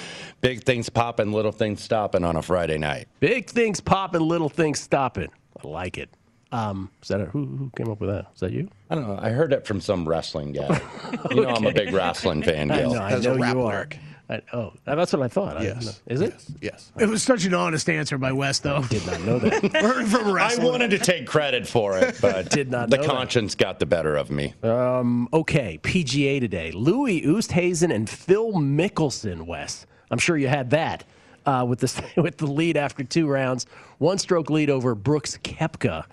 big 0.41 0.63
things 0.63 0.89
popping, 0.89 1.31
little 1.31 1.51
things 1.51 1.83
stopping 1.83 2.23
on 2.23 2.37
a 2.37 2.41
Friday 2.41 2.79
night. 2.79 3.07
Big 3.19 3.51
things 3.51 3.79
popping, 3.79 4.21
little 4.21 4.49
things 4.49 4.79
stopping. 4.79 5.29
I 5.67 5.71
like 5.71 5.97
it. 5.97 6.09
Um, 6.51 6.89
is 7.01 7.09
that 7.09 7.21
a, 7.21 7.25
who, 7.25 7.45
who 7.45 7.71
came 7.75 7.89
up 7.89 7.99
with 7.99 8.09
that? 8.09 8.27
Is 8.33 8.39
that 8.41 8.51
you? 8.51 8.69
I 8.89 8.95
don't 8.95 9.07
know. 9.07 9.19
I 9.21 9.29
heard 9.29 9.51
it 9.51 9.65
from 9.65 9.81
some 9.81 10.07
wrestling 10.07 10.53
guy. 10.53 10.79
You 11.31 11.41
know, 11.41 11.49
I'm 11.49 11.65
a 11.65 11.71
big 11.73 11.91
wrestling 11.93 12.43
fan, 12.43 12.71
I 12.71 12.77
Gill. 12.79 12.93
know, 12.93 13.01
I 13.01 13.19
know 13.19 13.35
you 13.35 13.61
are. 13.63 13.87
I, 14.29 14.41
oh, 14.53 14.73
that's 14.85 15.11
what 15.13 15.21
I 15.21 15.27
thought. 15.27 15.57
I 15.57 15.63
didn't 15.63 15.75
Yes. 15.83 15.85
know. 16.07 16.13
Is 16.15 16.21
it? 16.21 16.45
Yes. 16.61 16.91
It 16.99 17.07
was 17.07 17.21
such 17.23 17.45
an 17.45 17.53
honest 17.53 17.89
answer 17.89 18.17
by 18.17 18.31
Wes, 18.31 18.59
though. 18.59 18.81
Did 18.83 19.05
not 19.05 19.21
know 19.21 19.39
that. 19.39 19.71
Heard 19.81 20.07
from 20.07 20.27
a 20.27 20.29
I 20.29 20.33
wrestler. 20.33 20.65
wanted 20.65 20.91
to 20.91 20.97
take 20.99 21.27
credit 21.27 21.67
for 21.67 21.97
it, 21.99 22.17
but 22.21 22.49
Did 22.49 22.71
not 22.71 22.89
the 22.89 22.97
know 22.97 23.03
that. 23.03 23.09
conscience 23.11 23.53
got 23.55 23.79
the 23.79 23.85
better 23.85 24.15
of 24.15 24.31
me. 24.31 24.53
Um, 24.63 25.27
okay, 25.33 25.79
PGA 25.83 26.39
today. 26.39 26.71
Louis 26.71 27.21
Oosthuizen 27.21 27.93
and 27.93 28.09
Phil 28.09 28.53
Mickelson, 28.53 29.43
Wes. 29.45 29.85
I'm 30.11 30.19
sure 30.19 30.37
you 30.37 30.47
had 30.47 30.69
that 30.71 31.03
uh, 31.45 31.65
with, 31.67 31.79
the, 31.79 32.03
with 32.21 32.37
the 32.37 32.47
lead 32.47 32.77
after 32.77 33.03
two 33.03 33.27
rounds. 33.27 33.65
One 33.97 34.17
stroke 34.17 34.49
lead 34.49 34.69
over 34.69 34.95
Brooks 34.95 35.37
Koepka 35.43 36.05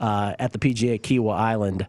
uh, 0.00 0.34
at 0.38 0.52
the 0.52 0.58
PGA 0.58 1.00
Kiawah 1.00 1.34
Island. 1.34 1.86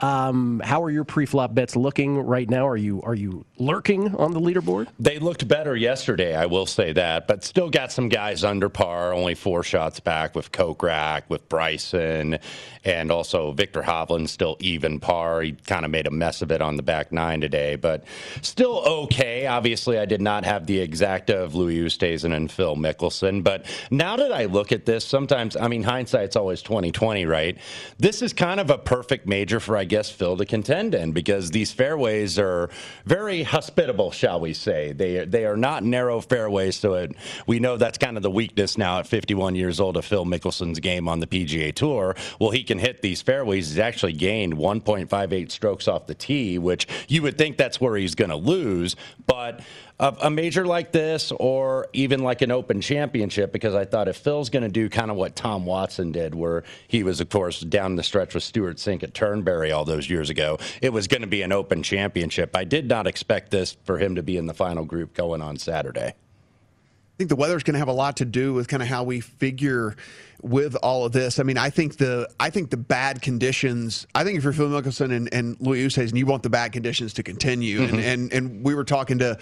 Um, 0.00 0.60
how 0.64 0.82
are 0.84 0.90
your 0.90 1.04
pre-flop 1.04 1.54
bets 1.54 1.74
looking 1.74 2.18
right 2.18 2.48
now? 2.48 2.66
Are 2.68 2.76
you 2.76 3.02
are 3.02 3.14
you 3.14 3.44
lurking 3.58 4.14
on 4.14 4.32
the 4.32 4.40
leaderboard? 4.40 4.86
They 4.98 5.18
looked 5.18 5.48
better 5.48 5.74
yesterday, 5.74 6.36
I 6.36 6.46
will 6.46 6.66
say 6.66 6.92
that, 6.92 7.26
but 7.26 7.42
still 7.42 7.68
got 7.68 7.90
some 7.90 8.08
guys 8.08 8.44
under 8.44 8.68
par, 8.68 9.12
only 9.12 9.34
four 9.34 9.64
shots 9.64 9.98
back 9.98 10.36
with 10.36 10.52
Kokrak, 10.52 11.22
with 11.28 11.48
Bryson, 11.48 12.38
and 12.84 13.10
also 13.10 13.52
Viktor 13.52 13.82
Hovland 13.82 14.28
still 14.28 14.56
even 14.60 15.00
par. 15.00 15.42
He 15.42 15.52
kind 15.52 15.84
of 15.84 15.90
made 15.90 16.06
a 16.06 16.12
mess 16.12 16.42
of 16.42 16.52
it 16.52 16.62
on 16.62 16.76
the 16.76 16.82
back 16.82 17.10
nine 17.10 17.40
today, 17.40 17.74
but 17.74 18.04
still 18.42 18.78
okay. 18.86 19.46
Obviously, 19.46 19.98
I 19.98 20.04
did 20.04 20.20
not 20.20 20.44
have 20.44 20.66
the 20.66 20.78
exact 20.78 21.28
of 21.28 21.56
Louis 21.56 21.78
Oosthuizen 21.80 22.34
and 22.34 22.50
Phil 22.50 22.76
Mickelson, 22.76 23.42
but 23.42 23.66
now 23.90 24.16
that 24.16 24.32
I 24.32 24.44
look 24.44 24.70
at 24.70 24.86
this, 24.86 25.04
sometimes, 25.04 25.56
I 25.56 25.66
mean, 25.66 25.82
hindsight's 25.82 26.36
always 26.36 26.62
2020, 26.62 27.26
right? 27.26 27.58
This 27.98 28.22
is 28.22 28.32
kind 28.32 28.60
of 28.60 28.70
a 28.70 28.78
perfect 28.78 29.26
major 29.26 29.58
for, 29.58 29.76
I 29.76 29.87
guess, 29.88 30.10
Phil 30.10 30.36
to 30.36 30.46
contend 30.46 30.94
in 30.94 31.12
because 31.12 31.50
these 31.50 31.72
fairways 31.72 32.38
are 32.38 32.70
very 33.04 33.42
hospitable, 33.42 34.12
shall 34.12 34.38
we 34.38 34.54
say. 34.54 34.92
They 34.92 35.24
they 35.24 35.44
are 35.44 35.56
not 35.56 35.82
narrow 35.82 36.20
fairways, 36.20 36.76
so 36.76 36.94
it, 36.94 37.16
we 37.46 37.58
know 37.58 37.76
that's 37.76 37.98
kind 37.98 38.16
of 38.16 38.22
the 38.22 38.30
weakness 38.30 38.78
now 38.78 39.00
at 39.00 39.06
51 39.06 39.54
years 39.56 39.80
old 39.80 39.96
of 39.96 40.04
Phil 40.04 40.24
Mickelson's 40.24 40.78
game 40.78 41.08
on 41.08 41.20
the 41.20 41.26
PGA 41.26 41.74
Tour. 41.74 42.14
Well, 42.38 42.50
he 42.50 42.62
can 42.62 42.78
hit 42.78 43.02
these 43.02 43.22
fairways. 43.22 43.70
He's 43.70 43.78
actually 43.78 44.12
gained 44.12 44.54
1.58 44.54 45.50
strokes 45.50 45.88
off 45.88 46.06
the 46.06 46.14
tee, 46.14 46.58
which 46.58 46.86
you 47.08 47.22
would 47.22 47.38
think 47.38 47.56
that's 47.56 47.80
where 47.80 47.96
he's 47.96 48.14
going 48.14 48.30
to 48.30 48.36
lose, 48.36 48.94
but 49.26 49.60
a, 50.00 50.16
a 50.22 50.30
major 50.30 50.64
like 50.64 50.92
this 50.92 51.32
or 51.32 51.88
even 51.92 52.22
like 52.22 52.42
an 52.42 52.50
open 52.50 52.80
championship 52.80 53.52
because 53.52 53.74
I 53.74 53.84
thought 53.84 54.08
if 54.08 54.16
Phil's 54.16 54.50
going 54.50 54.62
to 54.62 54.68
do 54.68 54.88
kind 54.88 55.10
of 55.10 55.16
what 55.16 55.34
Tom 55.34 55.66
Watson 55.66 56.12
did 56.12 56.34
where 56.34 56.64
he 56.86 57.02
was 57.02 57.20
of 57.20 57.28
course 57.28 57.60
down 57.60 57.96
the 57.96 58.02
stretch 58.02 58.34
with 58.34 58.42
Stewart 58.42 58.76
Cink 58.76 59.02
at 59.02 59.14
Turnberry 59.14 59.72
all 59.72 59.84
those 59.84 60.08
years 60.08 60.30
ago 60.30 60.58
it 60.80 60.92
was 60.92 61.08
going 61.08 61.22
to 61.22 61.26
be 61.26 61.42
an 61.42 61.52
open 61.52 61.82
championship 61.82 62.56
I 62.56 62.64
did 62.64 62.88
not 62.88 63.06
expect 63.06 63.50
this 63.50 63.76
for 63.84 63.98
him 63.98 64.14
to 64.14 64.22
be 64.22 64.36
in 64.36 64.46
the 64.46 64.54
final 64.54 64.84
group 64.84 65.14
going 65.14 65.42
on 65.42 65.56
Saturday 65.56 66.14
I 66.14 67.18
think 67.18 67.30
the 67.30 67.36
weather's 67.36 67.64
going 67.64 67.74
to 67.74 67.80
have 67.80 67.88
a 67.88 67.92
lot 67.92 68.18
to 68.18 68.24
do 68.24 68.54
with 68.54 68.68
kind 68.68 68.80
of 68.80 68.88
how 68.88 69.02
we 69.02 69.18
figure 69.18 69.96
with 70.40 70.76
all 70.76 71.04
of 71.04 71.10
this. 71.10 71.40
I 71.40 71.42
mean, 71.42 71.58
I 71.58 71.68
think 71.68 71.96
the 71.96 72.28
I 72.38 72.50
think 72.50 72.70
the 72.70 72.76
bad 72.76 73.22
conditions. 73.22 74.06
I 74.14 74.22
think 74.22 74.38
if 74.38 74.44
you're 74.44 74.52
Phil 74.52 74.68
Mickelson 74.68 75.12
and, 75.12 75.28
and 75.34 75.56
Louis 75.58 75.84
Oosthuizen, 75.84 76.16
you 76.16 76.26
want 76.26 76.44
the 76.44 76.48
bad 76.48 76.70
conditions 76.70 77.14
to 77.14 77.24
continue. 77.24 77.80
Mm-hmm. 77.80 77.94
And, 77.96 78.04
and 78.04 78.32
and 78.32 78.64
we 78.64 78.76
were 78.76 78.84
talking 78.84 79.18
to 79.18 79.36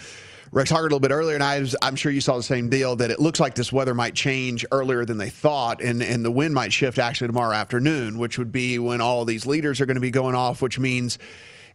Rex 0.53 0.71
Hoggard 0.71 0.81
a 0.81 0.83
little 0.83 1.01
bit 1.01 1.11
earlier, 1.11 1.35
and 1.35 1.45
I 1.45 1.61
was, 1.61 1.77
I'm 1.83 1.97
sure 1.97 2.13
you 2.13 2.21
saw 2.21 2.37
the 2.37 2.43
same 2.43 2.69
deal 2.69 2.97
that 2.97 3.11
it 3.11 3.21
looks 3.21 3.41
like 3.41 3.55
this 3.55 3.73
weather 3.73 3.95
might 3.95 4.15
change 4.15 4.65
earlier 4.71 5.05
than 5.05 5.19
they 5.19 5.31
thought, 5.31 5.83
and 5.83 6.03
and 6.03 6.25
the 6.25 6.31
wind 6.31 6.55
might 6.55 6.73
shift 6.73 6.99
actually 6.99 7.29
tomorrow 7.29 7.55
afternoon, 7.55 8.19
which 8.19 8.39
would 8.39 8.53
be 8.53 8.79
when 8.79 9.01
all 9.01 9.25
these 9.25 9.47
leaders 9.47 9.81
are 9.81 9.87
going 9.87 9.97
to 9.97 10.01
be 10.01 10.11
going 10.11 10.35
off, 10.35 10.63
which 10.63 10.79
means 10.79 11.19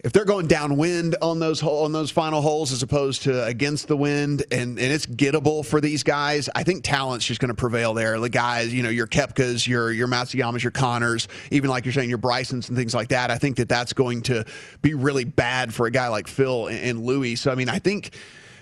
if 0.03 0.13
they're 0.13 0.25
going 0.25 0.47
downwind 0.47 1.15
on 1.21 1.39
those 1.39 1.61
on 1.61 1.91
those 1.91 2.09
final 2.09 2.41
holes 2.41 2.71
as 2.71 2.81
opposed 2.81 3.23
to 3.23 3.45
against 3.45 3.87
the 3.87 3.95
wind 3.95 4.43
and, 4.51 4.79
and 4.79 4.91
it's 4.91 5.05
gettable 5.05 5.63
for 5.63 5.79
these 5.79 6.01
guys, 6.01 6.49
I 6.55 6.63
think 6.63 6.83
talent's 6.83 7.25
just 7.25 7.39
going 7.39 7.49
to 7.49 7.55
prevail 7.55 7.93
there. 7.93 8.19
The 8.19 8.29
guys, 8.29 8.73
you 8.73 8.81
know, 8.81 8.89
your 8.89 9.05
Koepkas, 9.05 9.67
your 9.67 9.91
your 9.91 10.07
Matsuyamas, 10.07 10.63
your 10.63 10.71
Conners, 10.71 11.27
even 11.51 11.69
like 11.69 11.85
you're 11.85 11.93
saying 11.93 12.09
your 12.09 12.17
Brysons 12.17 12.69
and 12.69 12.77
things 12.77 12.95
like 12.95 13.09
that. 13.09 13.29
I 13.29 13.37
think 13.37 13.57
that 13.57 13.69
that's 13.69 13.93
going 13.93 14.23
to 14.23 14.45
be 14.81 14.95
really 14.95 15.23
bad 15.23 15.73
for 15.73 15.85
a 15.85 15.91
guy 15.91 16.07
like 16.07 16.27
Phil 16.27 16.67
and, 16.67 16.79
and 16.79 17.05
Louis. 17.05 17.35
So 17.35 17.51
I 17.51 17.55
mean, 17.55 17.69
I 17.69 17.79
think. 17.79 18.11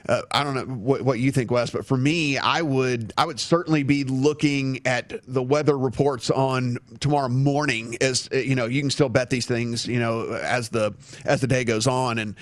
Uh, 0.10 0.24
I 0.32 0.44
don't 0.44 0.56
know 0.56 0.66
what, 0.66 1.04
what 1.04 1.20
you 1.20 1.32
think, 1.32 1.52
Wes, 1.52 1.70
but 1.70 1.86
for 1.86 1.96
me, 1.96 2.40
I 2.40 2.64
would 2.64 3.14
I 3.16 3.28
would 3.28 3.40
certainly 3.40 3.84
be 3.84 4.04
looking 4.06 4.82
at 4.88 5.22
the 5.28 5.44
weather 5.44 5.78
reports 5.78 6.32
on 6.32 6.80
tomorrow 7.00 7.30
morning. 7.30 7.96
As 8.02 8.28
uh, 8.34 8.38
you 8.38 8.56
know, 8.56 8.66
you 8.66 8.82
can 8.82 8.90
still 8.90 9.10
bet 9.10 9.30
these 9.30 9.46
things, 9.46 9.86
you 9.86 10.00
know, 10.00 10.32
as 10.32 10.70
the 10.70 10.96
as 11.26 11.42
the 11.42 11.48
day 11.48 11.64
goes 11.64 11.86
on, 11.86 12.18
and 12.18 12.36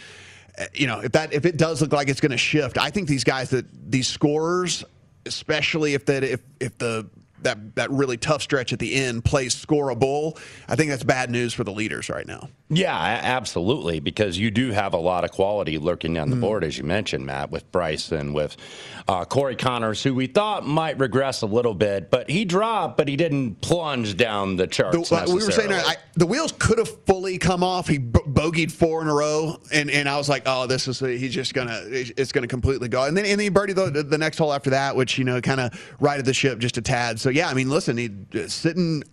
uh, 0.58 0.64
you 0.74 0.88
know 0.88 1.02
if 1.02 1.12
that 1.12 1.34
if 1.34 1.46
it 1.46 1.58
does 1.58 1.82
look 1.82 1.92
like 1.92 2.08
it's 2.08 2.22
going 2.22 2.32
to 2.32 2.38
shift, 2.38 2.78
I 2.78 2.90
think 2.90 3.10
these 3.10 3.26
guys 3.26 3.50
that 3.50 3.66
these 3.92 4.08
scorers, 4.08 4.86
especially 5.26 5.94
if 5.94 6.06
that 6.06 6.24
if 6.24 6.40
if 6.62 6.78
the 6.78 7.10
that 7.44 7.76
that 7.76 7.90
really 7.92 8.18
tough 8.18 8.42
stretch 8.42 8.74
at 8.74 8.80
the 8.80 8.96
end 8.96 9.24
plays 9.26 9.54
scoreable, 9.56 10.38
I 10.68 10.76
think 10.76 10.90
that's 10.90 11.04
bad 11.04 11.30
news 11.30 11.54
for 11.54 11.64
the 11.64 11.72
leaders 11.72 12.10
right 12.10 12.26
now. 12.28 12.50
Yeah, 12.70 12.94
absolutely, 12.94 14.00
because 14.02 14.38
you 14.38 14.52
do 14.52 14.72
have 14.72 14.94
a 14.94 14.98
lot 14.98 15.24
of 15.24 15.32
quality 15.32 15.78
lurking 15.78 16.14
down 16.14 16.30
the 16.30 16.36
Mm. 16.36 16.42
board, 16.42 16.64
as 16.66 16.78
you 16.78 16.84
mentioned, 16.84 17.26
Matt, 17.26 17.50
with 17.50 17.72
Bryson, 17.72 18.34
with 18.34 18.58
uh, 19.08 19.24
Corey 19.24 19.56
Conners, 19.56 20.04
who 20.04 20.14
we 20.14 20.28
thought 20.28 20.66
might 20.68 21.00
regress 21.00 21.42
a 21.42 21.46
little 21.46 21.74
bit, 21.74 22.12
but 22.12 22.30
he 22.30 22.44
dropped, 22.44 22.98
but 22.98 23.08
he 23.08 23.16
didn't 23.16 23.62
plunge 23.62 24.18
down 24.18 24.58
the 24.58 24.68
charts. 24.68 25.10
The, 25.10 25.26
we 25.28 25.36
were 25.46 25.52
saying 25.52 25.72
I, 25.72 25.96
the 26.16 26.26
wheels 26.28 26.52
could 26.60 26.78
have 26.78 26.90
fully 27.06 27.38
come 27.38 27.64
off. 27.64 27.88
He 27.88 28.00
bogeyed 28.38 28.72
four 28.72 29.02
in 29.02 29.08
a 29.08 29.14
row, 29.14 29.60
and, 29.74 29.90
and 29.90 30.08
I 30.08 30.16
was 30.16 30.30
like, 30.30 30.44
oh, 30.46 30.68
this 30.68 30.88
is 30.88 31.00
he's 31.00 31.34
just 31.34 31.54
gonna 31.54 31.82
it's 31.86 32.32
gonna 32.32 32.48
completely 32.48 32.88
go. 32.88 33.04
And 33.04 33.18
then 33.18 33.26
and 33.26 33.40
then 33.40 33.46
he 33.46 33.50
birdied 33.50 33.76
the, 33.76 34.04
the 34.04 34.18
next 34.18 34.38
hole 34.38 34.54
after 34.54 34.70
that, 34.70 34.96
which 34.96 35.18
you 35.18 35.24
know 35.24 35.42
kind 35.42 35.60
of 35.60 35.96
righted 36.00 36.26
the 36.26 36.34
ship 36.34 36.60
just 36.60 36.78
a 36.78 36.82
tad. 36.82 37.20
So 37.20 37.30
yeah, 37.30 37.50
I 37.50 37.54
mean, 37.54 37.70
listen, 37.70 37.98
he 37.98 38.12
sitting. 38.48 39.04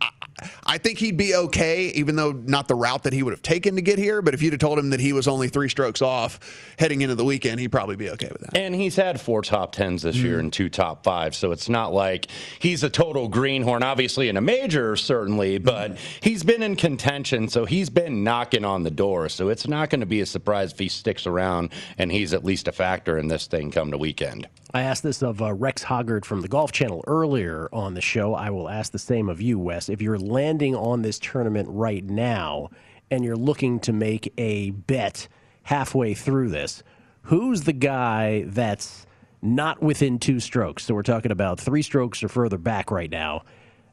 I, 0.40 0.50
I 0.64 0.78
think 0.78 0.98
he'd 0.98 1.16
be 1.16 1.34
okay, 1.34 1.86
even 1.88 2.16
though 2.16 2.32
not 2.32 2.68
the 2.68 2.74
route 2.74 3.04
that 3.04 3.12
he 3.12 3.22
would 3.22 3.32
have 3.32 3.42
taken 3.42 3.76
to 3.76 3.82
get 3.82 3.98
here. 3.98 4.22
But 4.22 4.34
if 4.34 4.42
you'd 4.42 4.52
have 4.52 4.60
told 4.60 4.78
him 4.78 4.90
that 4.90 5.00
he 5.00 5.12
was 5.12 5.28
only 5.28 5.48
three 5.48 5.68
strokes 5.68 6.02
off 6.02 6.40
heading 6.78 7.02
into 7.02 7.14
the 7.14 7.24
weekend, 7.24 7.60
he'd 7.60 7.68
probably 7.72 7.96
be 7.96 8.10
okay 8.10 8.28
with 8.32 8.40
that. 8.42 8.56
And 8.56 8.74
he's 8.74 8.96
had 8.96 9.20
four 9.20 9.42
top 9.42 9.72
tens 9.72 10.02
this 10.02 10.16
Mm. 10.16 10.22
year 10.22 10.38
and 10.40 10.52
two 10.52 10.68
top 10.68 11.04
fives, 11.04 11.36
so 11.36 11.52
it's 11.52 11.68
not 11.68 11.92
like 11.92 12.26
he's 12.58 12.82
a 12.82 12.90
total 12.90 13.28
greenhorn. 13.28 13.82
Obviously, 13.82 14.28
in 14.28 14.36
a 14.36 14.40
major, 14.40 14.96
certainly, 14.96 15.58
but 15.58 15.92
Mm. 15.92 15.98
he's 16.20 16.42
been 16.42 16.62
in 16.62 16.76
contention, 16.76 17.48
so 17.48 17.64
he's 17.64 17.90
been 17.90 18.24
knocking 18.24 18.64
on 18.64 18.82
the 18.82 18.90
door. 18.90 19.28
So 19.28 19.48
it's 19.48 19.66
not 19.68 19.90
going 19.90 20.00
to 20.00 20.06
be 20.06 20.20
a 20.20 20.26
surprise 20.26 20.72
if 20.72 20.78
he 20.78 20.88
sticks 20.88 21.26
around 21.26 21.70
and 21.98 22.10
he's 22.10 22.32
at 22.34 22.44
least 22.44 22.68
a 22.68 22.72
factor 22.72 23.18
in 23.18 23.28
this 23.28 23.46
thing 23.46 23.70
come 23.70 23.90
the 23.90 23.98
weekend. 23.98 24.48
I 24.72 24.82
asked 24.82 25.04
this 25.04 25.22
of 25.22 25.40
uh, 25.40 25.52
Rex 25.54 25.84
Hoggard 25.84 26.24
from 26.24 26.40
the 26.40 26.48
Golf 26.48 26.72
Channel 26.72 27.04
earlier 27.06 27.68
on 27.72 27.94
the 27.94 28.00
show. 28.00 28.34
I 28.34 28.50
will 28.50 28.68
ask 28.68 28.90
the 28.90 28.98
same 28.98 29.28
of 29.28 29.40
you, 29.40 29.56
Wes. 29.56 29.88
If 29.88 30.02
you're 30.02 30.18
landing 30.24 30.74
on 30.74 31.02
this 31.02 31.18
tournament 31.18 31.68
right 31.70 32.04
now 32.04 32.70
and 33.10 33.24
you're 33.24 33.36
looking 33.36 33.80
to 33.80 33.92
make 33.92 34.32
a 34.38 34.70
bet 34.70 35.28
halfway 35.64 36.14
through 36.14 36.48
this, 36.48 36.82
who's 37.22 37.62
the 37.62 37.72
guy 37.72 38.44
that's 38.46 39.06
not 39.42 39.82
within 39.82 40.18
two 40.18 40.40
strokes? 40.40 40.84
So 40.84 40.94
we're 40.94 41.02
talking 41.02 41.30
about 41.30 41.60
three 41.60 41.82
strokes 41.82 42.22
or 42.22 42.28
further 42.28 42.58
back 42.58 42.90
right 42.90 43.10
now 43.10 43.44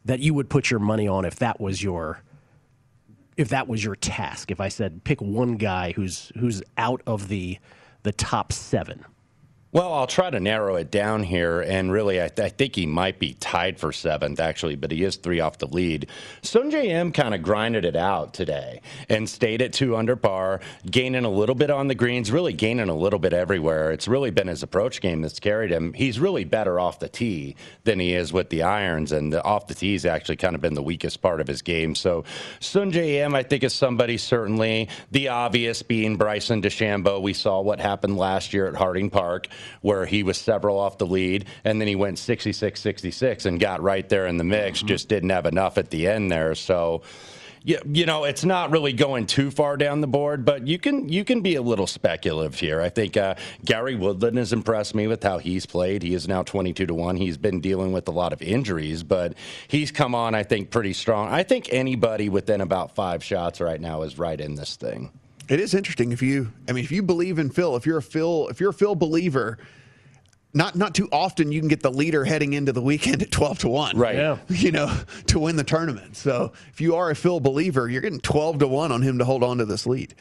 that 0.05 0.19
you 0.19 0.33
would 0.33 0.49
put 0.49 0.71
your 0.71 0.79
money 0.79 1.07
on 1.07 1.25
if 1.25 1.35
that 1.37 1.59
was 1.59 1.83
your 1.83 2.23
if 3.37 3.49
that 3.49 3.67
was 3.67 3.83
your 3.83 3.95
task. 3.95 4.51
If 4.51 4.59
I 4.59 4.67
said 4.67 5.03
pick 5.03 5.21
one 5.21 5.57
guy 5.57 5.93
who's 5.93 6.31
who's 6.39 6.61
out 6.77 7.01
of 7.07 7.27
the 7.27 7.59
the 8.03 8.11
top 8.11 8.51
seven. 8.51 9.05
Well, 9.73 9.93
I'll 9.93 10.07
try 10.07 10.29
to 10.29 10.41
narrow 10.41 10.75
it 10.75 10.91
down 10.91 11.23
here, 11.23 11.61
and 11.61 11.93
really, 11.93 12.21
I, 12.21 12.27
th- 12.27 12.45
I, 12.45 12.49
think 12.49 12.75
he 12.75 12.85
might 12.85 13.19
be 13.19 13.35
tied 13.35 13.79
for 13.79 13.93
seventh, 13.93 14.41
actually, 14.41 14.75
but 14.75 14.91
he 14.91 15.01
is 15.01 15.15
three 15.15 15.39
off 15.39 15.59
the 15.59 15.67
lead. 15.67 16.07
Sungjae 16.41 16.87
Im 16.87 17.13
kind 17.13 17.33
of 17.33 17.41
grinded 17.41 17.85
it 17.85 17.95
out 17.95 18.33
today 18.33 18.81
and 19.07 19.29
stayed 19.29 19.61
at 19.61 19.71
two 19.71 19.95
under 19.95 20.17
par, 20.17 20.59
gaining 20.89 21.23
a 21.23 21.29
little 21.29 21.55
bit 21.55 21.69
on 21.69 21.87
the 21.87 21.95
greens, 21.95 22.33
really 22.33 22.51
gaining 22.51 22.89
a 22.89 22.95
little 22.95 23.17
bit 23.17 23.31
everywhere. 23.31 23.93
It's 23.93 24.09
really 24.09 24.29
been 24.29 24.49
his 24.49 24.61
approach 24.61 24.99
game 24.99 25.21
that's 25.21 25.39
carried 25.39 25.71
him. 25.71 25.93
He's 25.93 26.19
really 26.19 26.43
better 26.43 26.77
off 26.77 26.99
the 26.99 27.07
tee 27.07 27.55
than 27.85 27.97
he 27.97 28.13
is 28.13 28.33
with 28.33 28.49
the 28.49 28.63
irons, 28.63 29.13
and 29.13 29.31
the, 29.31 29.41
off 29.41 29.67
the 29.67 29.73
tee 29.73 29.93
has 29.93 30.05
actually 30.05 30.35
kind 30.35 30.53
of 30.53 30.59
been 30.59 30.73
the 30.73 30.83
weakest 30.83 31.21
part 31.21 31.39
of 31.39 31.47
his 31.47 31.61
game. 31.61 31.95
So 31.95 32.25
Sungjae 32.59 33.23
Im, 33.23 33.33
I 33.33 33.43
think, 33.43 33.63
is 33.63 33.73
somebody 33.73 34.17
certainly 34.17 34.89
the 35.11 35.29
obvious 35.29 35.81
being 35.81 36.17
Bryson 36.17 36.61
DeChambeau. 36.61 37.21
We 37.21 37.31
saw 37.31 37.61
what 37.61 37.79
happened 37.79 38.17
last 38.17 38.53
year 38.53 38.67
at 38.67 38.75
Harding 38.75 39.09
Park 39.09 39.47
where 39.81 40.05
he 40.05 40.23
was 40.23 40.37
several 40.37 40.79
off 40.79 40.97
the 40.97 41.07
lead, 41.07 41.45
and 41.63 41.79
then 41.79 41.87
he 41.87 41.95
went 41.95 42.17
66 42.17 42.79
66 42.79 43.45
and 43.45 43.59
got 43.59 43.81
right 43.81 44.07
there 44.09 44.27
in 44.27 44.37
the 44.37 44.43
mix, 44.43 44.79
mm-hmm. 44.79 44.87
just 44.87 45.07
didn't 45.07 45.29
have 45.29 45.45
enough 45.45 45.77
at 45.77 45.89
the 45.89 46.07
end 46.07 46.31
there. 46.31 46.55
So, 46.55 47.01
you, 47.63 47.79
you 47.85 48.05
know, 48.05 48.23
it's 48.23 48.43
not 48.43 48.71
really 48.71 48.93
going 48.93 49.27
too 49.27 49.51
far 49.51 49.77
down 49.77 50.01
the 50.01 50.07
board, 50.07 50.45
but 50.45 50.67
you 50.67 50.79
can 50.79 51.09
you 51.09 51.23
can 51.23 51.41
be 51.41 51.55
a 51.55 51.61
little 51.61 51.85
speculative 51.85 52.59
here. 52.59 52.81
I 52.81 52.89
think 52.89 53.17
uh, 53.17 53.35
Gary 53.63 53.95
Woodland 53.95 54.37
has 54.37 54.51
impressed 54.51 54.95
me 54.95 55.07
with 55.07 55.21
how 55.23 55.37
he's 55.37 55.65
played. 55.65 56.01
He 56.01 56.15
is 56.15 56.27
now 56.27 56.41
22 56.41 56.87
to 56.87 56.93
1. 56.93 57.17
He's 57.17 57.37
been 57.37 57.61
dealing 57.61 57.91
with 57.91 58.07
a 58.07 58.11
lot 58.11 58.33
of 58.33 58.41
injuries, 58.41 59.03
but 59.03 59.35
he's 59.67 59.91
come 59.91 60.15
on, 60.15 60.33
I 60.33 60.43
think, 60.43 60.71
pretty 60.71 60.93
strong. 60.93 61.27
I 61.29 61.43
think 61.43 61.71
anybody 61.71 62.29
within 62.29 62.61
about 62.61 62.95
five 62.95 63.23
shots 63.23 63.61
right 63.61 63.79
now 63.79 64.01
is 64.01 64.17
right 64.17 64.39
in 64.39 64.55
this 64.55 64.75
thing. 64.75 65.11
It 65.51 65.59
is 65.59 65.73
interesting 65.73 66.13
if 66.13 66.21
you, 66.21 66.53
I 66.69 66.71
mean, 66.71 66.85
if 66.85 66.93
you 66.93 67.03
believe 67.03 67.37
in 67.37 67.49
Phil, 67.49 67.75
if 67.75 67.85
you're 67.85 67.97
a 67.97 68.01
Phil, 68.01 68.47
if 68.47 68.61
you're 68.61 68.69
a 68.69 68.73
Phil 68.73 68.95
believer, 68.95 69.57
not 70.53 70.77
not 70.77 70.95
too 70.95 71.09
often 71.11 71.51
you 71.51 71.59
can 71.59 71.67
get 71.67 71.81
the 71.81 71.91
leader 71.91 72.23
heading 72.23 72.53
into 72.53 72.71
the 72.71 72.81
weekend 72.81 73.21
at 73.21 73.31
12 73.31 73.59
to 73.59 73.69
1 73.69 73.97
right. 73.97 74.15
Yeah. 74.15 74.37
you 74.47 74.71
know 74.71 74.93
to 75.27 75.39
win 75.39 75.57
the 75.57 75.65
tournament. 75.65 76.15
So 76.15 76.53
if 76.71 76.79
you 76.79 76.95
are 76.95 77.09
a 77.09 77.15
phil 77.15 77.39
believer 77.39 77.89
you're 77.89 78.01
getting 78.01 78.21
12 78.21 78.59
to 78.59 78.67
1 78.67 78.91
on 78.93 79.01
him 79.01 79.17
to 79.17 79.25
hold 79.25 79.43
on 79.43 79.57
to 79.57 79.65
this 79.65 79.85
lead. 79.85 80.15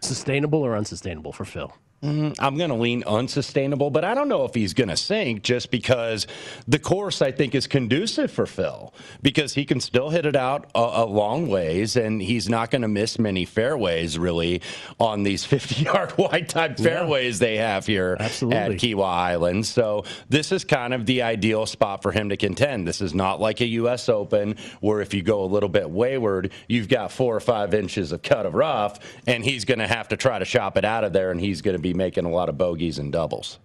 Sustainable 0.00 0.60
or 0.60 0.76
unsustainable 0.76 1.32
for 1.32 1.44
phil 1.44 1.74
Mm, 2.04 2.36
I'm 2.38 2.58
going 2.58 2.68
to 2.68 2.76
lean 2.76 3.02
unsustainable, 3.04 3.90
but 3.90 4.04
I 4.04 4.14
don't 4.14 4.28
know 4.28 4.44
if 4.44 4.54
he's 4.54 4.74
going 4.74 4.90
to 4.90 4.96
sink 4.96 5.42
just 5.42 5.70
because 5.70 6.26
the 6.68 6.78
course 6.78 7.22
I 7.22 7.32
think 7.32 7.54
is 7.54 7.66
conducive 7.66 8.30
for 8.30 8.44
Phil 8.44 8.92
because 9.22 9.54
he 9.54 9.64
can 9.64 9.80
still 9.80 10.10
hit 10.10 10.26
it 10.26 10.36
out 10.36 10.70
a, 10.74 10.78
a 10.78 11.06
long 11.06 11.48
ways 11.48 11.96
and 11.96 12.20
he's 12.20 12.46
not 12.46 12.70
going 12.70 12.82
to 12.82 12.88
miss 12.88 13.18
many 13.18 13.46
fairways 13.46 14.18
really 14.18 14.60
on 15.00 15.22
these 15.22 15.44
50 15.54 15.82
yard 15.82 16.18
wide 16.18 16.48
type 16.50 16.76
fairways 16.76 17.40
yeah. 17.40 17.46
they 17.46 17.56
have 17.56 17.86
here 17.86 18.18
Absolutely. 18.20 18.58
at 18.58 18.70
Kiawah 18.72 19.04
Island. 19.04 19.64
So 19.64 20.04
this 20.28 20.52
is 20.52 20.62
kind 20.62 20.92
of 20.92 21.06
the 21.06 21.22
ideal 21.22 21.64
spot 21.64 22.02
for 22.02 22.12
him 22.12 22.28
to 22.28 22.36
contend. 22.36 22.86
This 22.86 23.00
is 23.00 23.14
not 23.14 23.40
like 23.40 23.62
a 23.62 23.66
U.S. 23.66 24.10
Open 24.10 24.56
where 24.80 25.00
if 25.00 25.14
you 25.14 25.22
go 25.22 25.42
a 25.42 25.46
little 25.46 25.70
bit 25.70 25.88
wayward, 25.88 26.52
you've 26.68 26.88
got 26.88 27.12
four 27.12 27.34
or 27.34 27.40
five 27.40 27.72
inches 27.72 28.12
of 28.12 28.20
cut 28.20 28.44
of 28.44 28.54
rough 28.54 28.98
and 29.26 29.42
he's 29.42 29.64
going 29.64 29.78
to 29.78 29.86
have 29.86 30.08
to 30.08 30.18
try 30.18 30.38
to 30.38 30.44
shop 30.44 30.76
it 30.76 30.84
out 30.84 31.02
of 31.04 31.14
there 31.14 31.30
and 31.30 31.40
he's 31.40 31.62
going 31.62 31.76
to 31.76 31.82
be 31.84 31.94
making 31.94 32.24
a 32.24 32.30
lot 32.30 32.48
of 32.48 32.58
bogeys 32.58 32.98
and 32.98 33.12
doubles. 33.12 33.58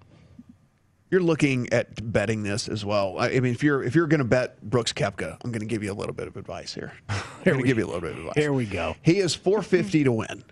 You're 1.10 1.24
looking 1.24 1.72
at 1.74 2.12
betting 2.12 2.44
this 2.44 2.68
as 2.68 2.86
well. 2.86 3.16
I 3.18 3.30
mean, 3.40 3.54
if 3.54 3.64
you're 3.64 3.82
if 3.82 3.96
you're 3.96 4.06
going 4.06 4.20
to 4.20 4.26
bet 4.26 4.62
Brooks 4.62 4.94
Koepka, 4.94 5.38
I'm 5.44 5.52
going 5.52 5.62
to 5.62 5.66
give 5.66 5.82
you 5.82 5.92
a 5.92 5.96
little 5.96 6.14
bit 6.14 6.28
of 6.28 6.38
advice 6.38 6.74
here. 6.74 6.94
I'm 7.10 7.24
going 7.44 7.58
to 7.58 7.64
give 7.64 7.80
you 7.80 7.86
a 7.86 7.88
little 7.88 8.02
bit 8.02 8.12
of 8.12 8.18
advice. 8.20 8.36
Here 8.36 8.54
we 8.54 8.66
go. 8.66 8.96
He 9.02 9.18
is 9.18 9.34
450 9.34 10.04
to 10.04 10.12
win. 10.12 10.44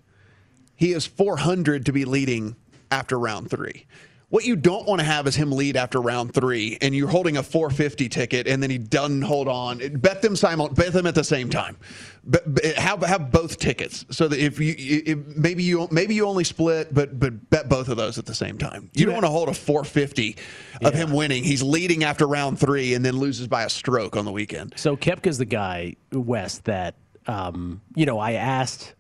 He 0.76 0.94
is 0.94 1.06
400 1.06 1.86
to 1.86 1.92
be 1.92 2.06
leading 2.06 2.56
after 2.90 3.20
round 3.20 3.52
three. 3.52 3.86
What 4.30 4.44
you 4.44 4.58
don't 4.58 4.86
want 4.86 5.00
to 5.00 5.06
have 5.06 5.26
is 5.26 5.38
him 5.38 5.54
lead 5.54 5.78
after 5.78 6.02
round 6.02 6.34
three, 6.34 6.78
and 6.82 6.94
you're 6.94 7.08
holding 7.08 7.38
a 7.38 7.44
450 7.44 8.10
ticket, 8.10 8.46
and 8.46 8.62
then 8.62 8.70
he 8.70 8.78
doesn't 8.78 9.22
hold 9.22 9.48
on. 9.48 9.78
Bet 10.00 10.22
them 10.22 10.36
simul- 10.36 10.68
bet 10.68 10.92
them 10.92 11.08
at 11.08 11.16
the 11.16 11.24
same 11.24 11.50
time. 11.50 11.78
But, 12.26 12.44
have 12.76 13.02
have 13.04 13.32
both 13.32 13.58
tickets 13.58 14.04
so 14.10 14.28
that 14.28 14.38
if 14.38 14.60
you 14.60 14.76
if 14.78 15.18
maybe 15.38 15.64
you 15.64 15.88
maybe 15.92 16.14
you 16.14 16.26
only 16.28 16.44
split, 16.44 16.94
but 16.94 17.18
but 17.18 17.50
bet 17.50 17.70
both 17.70 17.88
of 17.88 17.96
those 17.96 18.18
at 18.18 18.26
the 18.26 18.36
same 18.36 18.58
time. 18.58 18.90
You 18.94 19.06
don't 19.06 19.14
want 19.14 19.26
to 19.26 19.32
hold 19.32 19.48
a 19.48 19.54
450 19.54 20.36
of 20.84 20.94
yeah. 20.94 21.00
him 21.00 21.14
winning. 21.14 21.46
He's 21.46 21.64
leading 21.64 22.04
after 22.04 22.28
round 22.28 22.60
three, 22.60 22.96
and 22.96 23.06
then 23.06 23.16
loses 23.16 23.48
by 23.48 23.64
a 23.64 23.70
stroke 23.70 24.18
on 24.18 24.26
the 24.26 24.34
weekend. 24.34 24.74
So 24.76 24.98
Koepka's 24.98 25.38
the 25.38 25.46
guy 25.46 25.96
Wes 26.12 26.58
that 26.60 26.96
um, 27.28 27.80
you 27.96 28.06
know 28.06 28.20
I 28.20 28.34
asked, 28.34 28.94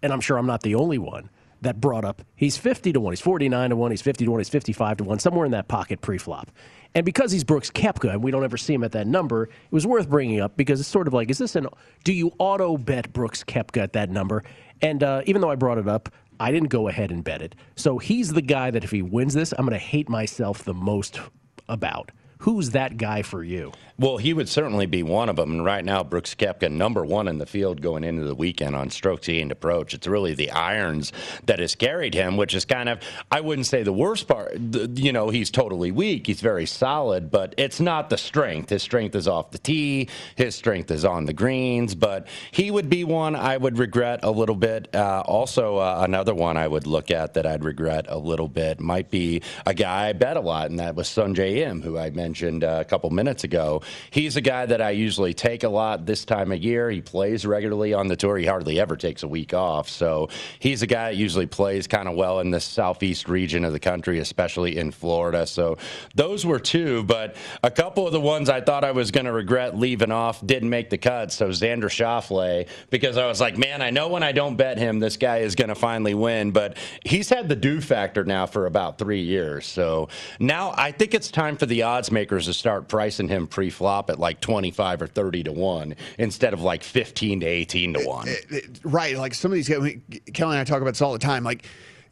and 0.00 0.12
I'm 0.12 0.20
sure 0.20 0.38
I'm 0.38 0.46
not 0.46 0.62
the 0.62 0.76
only 0.76 0.98
one 0.98 1.28
that 1.62 1.80
brought 1.80 2.04
up 2.04 2.22
he's 2.36 2.56
50 2.56 2.92
to 2.92 3.00
1, 3.00 3.12
he's 3.12 3.20
49 3.20 3.70
to 3.70 3.76
1, 3.76 3.90
he's 3.90 4.02
50 4.02 4.24
to 4.24 4.30
1, 4.30 4.40
he's 4.40 4.48
55 4.48 4.96
to 4.98 5.04
1, 5.04 5.18
somewhere 5.18 5.46
in 5.46 5.52
that 5.52 5.68
pocket 5.68 6.00
pre 6.00 6.18
flop. 6.18 6.50
And 6.94 7.04
because 7.06 7.30
he's 7.30 7.44
Brooks 7.44 7.70
Koepka 7.70 8.10
and 8.10 8.22
we 8.22 8.30
don't 8.30 8.42
ever 8.42 8.56
see 8.56 8.74
him 8.74 8.82
at 8.82 8.92
that 8.92 9.06
number, 9.06 9.44
it 9.44 9.50
was 9.70 9.86
worth 9.86 10.08
bringing 10.08 10.40
up 10.40 10.56
because 10.56 10.80
it's 10.80 10.88
sort 10.88 11.06
of 11.06 11.12
like, 11.12 11.30
is 11.30 11.38
this 11.38 11.54
an, 11.54 11.68
do 12.02 12.12
you 12.12 12.32
auto 12.38 12.76
bet 12.76 13.12
Brooks 13.12 13.44
Koepka 13.44 13.82
at 13.82 13.92
that 13.92 14.10
number? 14.10 14.42
And 14.82 15.02
uh, 15.02 15.22
even 15.26 15.40
though 15.40 15.50
I 15.50 15.54
brought 15.54 15.78
it 15.78 15.86
up, 15.86 16.08
I 16.40 16.50
didn't 16.50 16.70
go 16.70 16.88
ahead 16.88 17.10
and 17.10 17.22
bet 17.22 17.42
it. 17.42 17.54
So 17.76 17.98
he's 17.98 18.32
the 18.32 18.42
guy 18.42 18.70
that 18.70 18.82
if 18.82 18.90
he 18.90 19.02
wins 19.02 19.34
this, 19.34 19.52
I'm 19.52 19.66
going 19.66 19.78
to 19.78 19.84
hate 19.84 20.08
myself 20.08 20.64
the 20.64 20.74
most 20.74 21.20
about. 21.68 22.10
Who's 22.40 22.70
that 22.70 22.96
guy 22.96 23.20
for 23.20 23.44
you? 23.44 23.72
Well, 23.98 24.16
he 24.16 24.32
would 24.32 24.48
certainly 24.48 24.86
be 24.86 25.02
one 25.02 25.28
of 25.28 25.36
them. 25.36 25.50
And 25.50 25.62
right 25.62 25.84
now, 25.84 26.02
Brooks 26.02 26.34
Koepka, 26.34 26.72
number 26.72 27.04
one 27.04 27.28
in 27.28 27.36
the 27.36 27.44
field 27.44 27.82
going 27.82 28.02
into 28.02 28.24
the 28.24 28.34
weekend 28.34 28.74
on 28.74 28.88
stroke 28.88 29.20
gained 29.20 29.52
approach. 29.52 29.92
It's 29.92 30.06
really 30.06 30.32
the 30.32 30.50
irons 30.50 31.12
that 31.44 31.58
has 31.58 31.74
carried 31.74 32.14
him, 32.14 32.38
which 32.38 32.54
is 32.54 32.64
kind 32.64 32.88
of, 32.88 33.00
I 33.30 33.42
wouldn't 33.42 33.66
say 33.66 33.82
the 33.82 33.92
worst 33.92 34.26
part. 34.26 34.56
You 34.58 35.12
know, 35.12 35.28
he's 35.28 35.50
totally 35.50 35.90
weak. 35.90 36.26
He's 36.26 36.40
very 36.40 36.64
solid, 36.64 37.30
but 37.30 37.54
it's 37.58 37.78
not 37.78 38.08
the 38.08 38.16
strength. 38.16 38.70
His 38.70 38.82
strength 38.82 39.14
is 39.14 39.28
off 39.28 39.50
the 39.50 39.58
tee, 39.58 40.08
his 40.34 40.54
strength 40.54 40.90
is 40.90 41.04
on 41.04 41.26
the 41.26 41.34
greens. 41.34 41.94
But 41.94 42.26
he 42.52 42.70
would 42.70 42.88
be 42.88 43.04
one 43.04 43.36
I 43.36 43.58
would 43.58 43.76
regret 43.76 44.20
a 44.22 44.30
little 44.30 44.56
bit. 44.56 44.94
Uh, 44.94 45.22
also, 45.26 45.76
uh, 45.76 46.00
another 46.02 46.34
one 46.34 46.56
I 46.56 46.68
would 46.68 46.86
look 46.86 47.10
at 47.10 47.34
that 47.34 47.44
I'd 47.44 47.64
regret 47.64 48.06
a 48.08 48.16
little 48.16 48.48
bit 48.48 48.80
might 48.80 49.10
be 49.10 49.42
a 49.66 49.74
guy 49.74 50.08
I 50.08 50.14
bet 50.14 50.38
a 50.38 50.40
lot, 50.40 50.70
and 50.70 50.78
that 50.78 50.94
was 50.94 51.06
Sungjae 51.06 51.58
Im, 51.58 51.82
who 51.82 51.98
I 51.98 52.08
mentioned 52.08 52.29
uh, 52.64 52.78
a 52.80 52.84
couple 52.84 53.10
minutes 53.10 53.44
ago. 53.44 53.82
He's 54.10 54.36
a 54.36 54.40
guy 54.40 54.66
that 54.66 54.80
I 54.80 54.90
usually 54.90 55.34
take 55.34 55.64
a 55.64 55.68
lot 55.68 56.06
this 56.06 56.24
time 56.24 56.52
of 56.52 56.58
year. 56.58 56.90
He 56.90 57.00
plays 57.00 57.44
regularly 57.44 57.94
on 57.94 58.08
the 58.08 58.16
tour. 58.16 58.36
He 58.36 58.46
hardly 58.46 58.80
ever 58.80 58.96
takes 58.96 59.22
a 59.22 59.28
week 59.28 59.54
off. 59.54 59.88
So 59.88 60.28
he's 60.58 60.82
a 60.82 60.86
guy 60.86 61.10
that 61.10 61.16
usually 61.16 61.46
plays 61.46 61.86
kind 61.86 62.08
of 62.08 62.14
well 62.14 62.40
in 62.40 62.50
the 62.50 62.60
southeast 62.60 63.28
region 63.28 63.64
of 63.64 63.72
the 63.72 63.80
country, 63.80 64.18
especially 64.18 64.76
in 64.76 64.90
Florida. 64.90 65.46
So 65.46 65.78
those 66.14 66.46
were 66.46 66.58
two, 66.58 67.02
but 67.04 67.36
a 67.62 67.70
couple 67.70 68.06
of 68.06 68.12
the 68.12 68.20
ones 68.20 68.48
I 68.48 68.60
thought 68.60 68.84
I 68.84 68.92
was 68.92 69.10
going 69.10 69.26
to 69.26 69.32
regret 69.32 69.76
leaving 69.76 70.12
off 70.12 70.44
didn't 70.44 70.70
make 70.70 70.90
the 70.90 70.98
cut. 70.98 71.32
So 71.32 71.48
Xander 71.48 71.84
Schauffele, 71.84 72.68
because 72.90 73.16
I 73.16 73.26
was 73.26 73.40
like, 73.40 73.58
man, 73.58 73.82
I 73.82 73.90
know 73.90 74.08
when 74.08 74.22
I 74.22 74.32
don't 74.32 74.56
bet 74.56 74.78
him, 74.78 74.98
this 74.98 75.16
guy 75.16 75.38
is 75.38 75.54
going 75.54 75.68
to 75.68 75.74
finally 75.74 76.14
win. 76.14 76.50
But 76.50 76.76
he's 77.04 77.28
had 77.28 77.48
the 77.48 77.56
do 77.56 77.80
factor 77.80 78.24
now 78.24 78.46
for 78.46 78.66
about 78.66 78.98
three 78.98 79.22
years. 79.22 79.66
So 79.66 80.08
now 80.38 80.74
I 80.76 80.92
think 80.92 81.14
it's 81.14 81.30
time 81.30 81.56
for 81.56 81.66
the 81.66 81.82
odds 81.82 82.10
makers 82.20 82.44
to 82.44 82.52
start 82.52 82.88
pricing 82.88 83.28
him 83.28 83.46
pre 83.46 83.70
flop 83.70 84.10
at 84.10 84.18
like 84.18 84.40
25 84.40 85.02
or 85.02 85.06
30 85.06 85.44
to 85.44 85.52
1 85.52 85.94
instead 86.18 86.52
of 86.52 86.60
like 86.60 86.82
15 86.82 87.40
to 87.40 87.46
18 87.46 87.94
to 87.94 88.04
1. 88.04 88.28
It, 88.28 88.46
it, 88.50 88.80
right. 88.84 89.16
Like 89.16 89.32
some 89.34 89.50
of 89.50 89.54
these 89.54 89.68
guys, 89.68 89.80
I 89.82 90.00
Kelly 90.32 90.56
and 90.56 90.60
I 90.60 90.64
talk 90.64 90.82
about 90.82 90.90
this 90.90 91.02
all 91.02 91.12
the 91.12 91.18
time. 91.18 91.44
Like, 91.44 91.64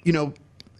you 0.04 0.12
know, 0.12 0.32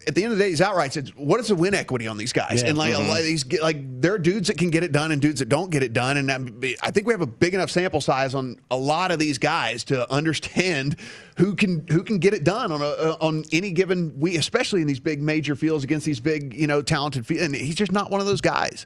at 0.07 0.15
the 0.15 0.23
end 0.23 0.31
of 0.31 0.39
the 0.39 0.45
day, 0.45 0.49
he's 0.49 0.61
outright 0.61 0.93
said, 0.93 1.09
"What 1.09 1.39
is 1.39 1.49
the 1.49 1.55
win 1.55 1.75
equity 1.75 2.07
on 2.07 2.17
these 2.17 2.33
guys?" 2.33 2.61
Yeah. 2.61 2.69
And 2.69 2.77
like, 2.77 2.93
mm-hmm. 2.93 3.09
like 3.09 3.23
these, 3.23 3.59
like 3.61 4.01
there 4.01 4.13
are 4.13 4.17
dudes 4.17 4.47
that 4.47 4.57
can 4.57 4.69
get 4.69 4.83
it 4.83 4.91
done 4.91 5.11
and 5.11 5.21
dudes 5.21 5.39
that 5.39 5.49
don't 5.49 5.69
get 5.69 5.83
it 5.83 5.93
done. 5.93 6.17
And 6.17 6.31
I 6.81 6.91
think 6.91 7.05
we 7.05 7.13
have 7.13 7.21
a 7.21 7.27
big 7.27 7.53
enough 7.53 7.69
sample 7.69 8.01
size 8.01 8.33
on 8.33 8.57
a 8.71 8.77
lot 8.77 9.11
of 9.11 9.19
these 9.19 9.37
guys 9.37 9.83
to 9.85 10.11
understand 10.11 10.95
who 11.37 11.53
can 11.53 11.85
who 11.89 12.03
can 12.03 12.17
get 12.17 12.33
it 12.33 12.43
done 12.43 12.71
on 12.71 12.81
a, 12.81 12.85
uh, 12.85 13.17
on 13.19 13.43
any 13.51 13.71
given 13.71 14.17
we, 14.17 14.37
especially 14.37 14.81
in 14.81 14.87
these 14.87 14.99
big 14.99 15.21
major 15.21 15.55
fields 15.55 15.83
against 15.83 16.05
these 16.05 16.19
big, 16.19 16.53
you 16.53 16.67
know, 16.67 16.81
talented 16.81 17.27
fields. 17.27 17.43
And 17.43 17.55
he's 17.55 17.75
just 17.75 17.91
not 17.91 18.09
one 18.09 18.21
of 18.21 18.27
those 18.27 18.41
guys 18.41 18.85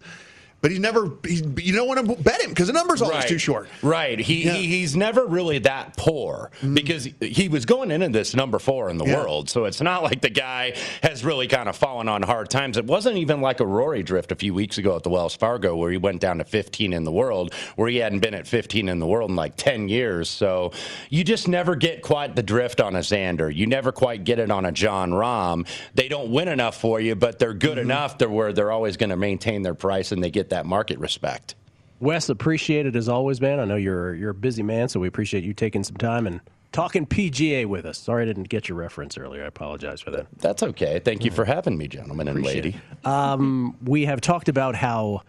but 0.63 0.71
he's 0.71 0.79
never 0.79 1.11
he's, 1.27 1.41
you 1.57 1.73
don't 1.73 1.89
want 1.89 2.07
to 2.07 2.23
bet 2.23 2.41
him 2.41 2.51
because 2.51 2.67
the 2.67 2.73
number's 2.73 3.01
always 3.01 3.17
right. 3.17 3.27
too 3.27 3.37
short. 3.37 3.67
Right. 3.81 4.17
He, 4.17 4.45
yeah. 4.45 4.53
he, 4.53 4.67
he's 4.67 4.95
never 4.95 5.25
really 5.25 5.59
that 5.59 5.97
poor 5.97 6.51
mm-hmm. 6.59 6.73
because 6.73 7.09
he 7.19 7.49
was 7.49 7.65
going 7.65 7.91
into 7.91 8.07
this 8.07 8.33
number 8.33 8.59
four 8.59 8.89
in 8.89 8.97
the 8.97 9.03
yeah. 9.03 9.17
world. 9.17 9.49
So 9.49 9.65
it's 9.65 9.81
not 9.81 10.03
like 10.03 10.21
the 10.21 10.29
guy 10.29 10.77
has 11.01 11.25
really 11.25 11.47
kind 11.47 11.67
of 11.67 11.75
fallen 11.75 12.07
on 12.07 12.21
hard 12.21 12.49
times. 12.49 12.77
It 12.77 12.85
wasn't 12.85 13.17
even 13.17 13.41
like 13.41 13.59
a 13.59 13.65
Rory 13.65 14.03
drift 14.03 14.31
a 14.31 14.35
few 14.35 14.53
weeks 14.53 14.77
ago 14.77 14.95
at 14.95 15.03
the 15.03 15.09
Wells 15.09 15.35
Fargo 15.35 15.75
where 15.75 15.91
he 15.91 15.97
went 15.97 16.21
down 16.21 16.37
to 16.37 16.45
15 16.45 16.93
in 16.93 17.03
the 17.03 17.11
world, 17.11 17.53
where 17.75 17.89
he 17.89 17.97
hadn't 17.97 18.21
been 18.21 18.33
at 18.33 18.47
15 18.47 18.87
in 18.87 18.99
the 18.99 19.05
world 19.05 19.31
in 19.31 19.35
like 19.35 19.57
10 19.57 19.89
years. 19.89 20.29
So 20.29 20.71
you 21.09 21.25
just 21.25 21.49
never 21.49 21.75
get 21.75 22.01
quite 22.01 22.37
the 22.37 22.43
drift 22.43 22.79
on 22.79 22.95
a 22.95 22.99
Xander. 22.99 23.53
You 23.53 23.67
never 23.67 23.91
quite 23.91 24.23
get 24.23 24.39
it 24.39 24.49
on 24.49 24.65
a 24.65 24.71
Jon 24.71 25.11
Rahm. 25.11 25.67
They 25.93 26.07
don't 26.07 26.31
win 26.31 26.47
enough 26.47 26.79
for 26.79 27.01
you, 27.01 27.15
but 27.15 27.37
they're 27.37 27.53
good 27.53 27.71
mm-hmm. 27.71 27.91
enough 27.91 28.19
to 28.19 28.29
where 28.29 28.53
they're 28.53 28.71
always 28.71 28.95
going 28.95 29.09
to 29.09 29.17
maintain 29.17 29.61
their 29.61 29.75
price 29.75 30.13
and 30.13 30.23
they 30.23 30.31
get 30.31 30.51
that 30.53 30.65
market 30.65 30.99
respect. 30.99 31.55
Wes, 31.99 32.29
appreciate 32.29 32.85
it 32.85 32.95
as 32.95 33.09
always, 33.09 33.41
man. 33.41 33.59
I 33.59 33.65
know 33.65 33.75
you're 33.75 34.13
you're 34.13 34.31
a 34.31 34.35
busy 34.35 34.63
man, 34.63 34.89
so 34.89 34.99
we 34.99 35.07
appreciate 35.07 35.43
you 35.43 35.53
taking 35.53 35.83
some 35.83 35.97
time 35.97 36.27
and 36.27 36.41
talking 36.71 37.05
PGA 37.05 37.65
with 37.65 37.85
us. 37.85 37.97
Sorry 37.97 38.23
I 38.23 38.25
didn't 38.25 38.49
get 38.49 38.67
your 38.67 38.77
reference 38.77 39.17
earlier. 39.17 39.43
I 39.43 39.47
apologize 39.47 40.01
for 40.01 40.11
that. 40.11 40.27
That's 40.39 40.63
okay. 40.63 40.99
Thank 40.99 41.23
you 41.23 41.31
for 41.31 41.45
having 41.45 41.77
me, 41.77 41.87
gentlemen 41.87 42.27
and 42.27 42.43
lady. 42.43 42.75
Um, 43.05 43.77
we 43.83 44.05
have 44.05 44.21
talked 44.21 44.49
about 44.49 44.75
how, 44.75 45.21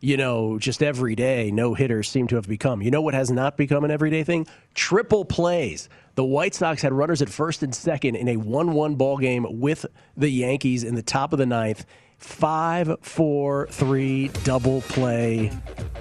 you 0.00 0.16
know, 0.16 0.58
just 0.58 0.82
every 0.82 1.14
day 1.14 1.50
no 1.50 1.74
hitters 1.74 2.08
seem 2.08 2.28
to 2.28 2.36
have 2.36 2.48
become. 2.48 2.82
You 2.82 2.90
know 2.90 3.02
what 3.02 3.14
has 3.14 3.30
not 3.30 3.56
become 3.56 3.84
an 3.84 3.90
everyday 3.90 4.24
thing? 4.24 4.46
Triple 4.74 5.24
plays. 5.24 5.88
The 6.14 6.24
White 6.24 6.54
Sox 6.54 6.82
had 6.82 6.92
runners 6.92 7.20
at 7.20 7.28
first 7.28 7.62
and 7.62 7.74
second 7.74 8.16
in 8.16 8.28
a 8.28 8.36
1 8.36 8.72
1 8.72 8.94
ball 8.94 9.18
game 9.18 9.46
with 9.60 9.86
the 10.16 10.28
Yankees 10.28 10.84
in 10.84 10.94
the 10.94 11.02
top 11.02 11.32
of 11.32 11.38
the 11.38 11.46
ninth. 11.46 11.84
Five, 12.22 12.96
four, 13.02 13.66
three 13.70 14.28
double 14.44 14.80
play 14.82 15.50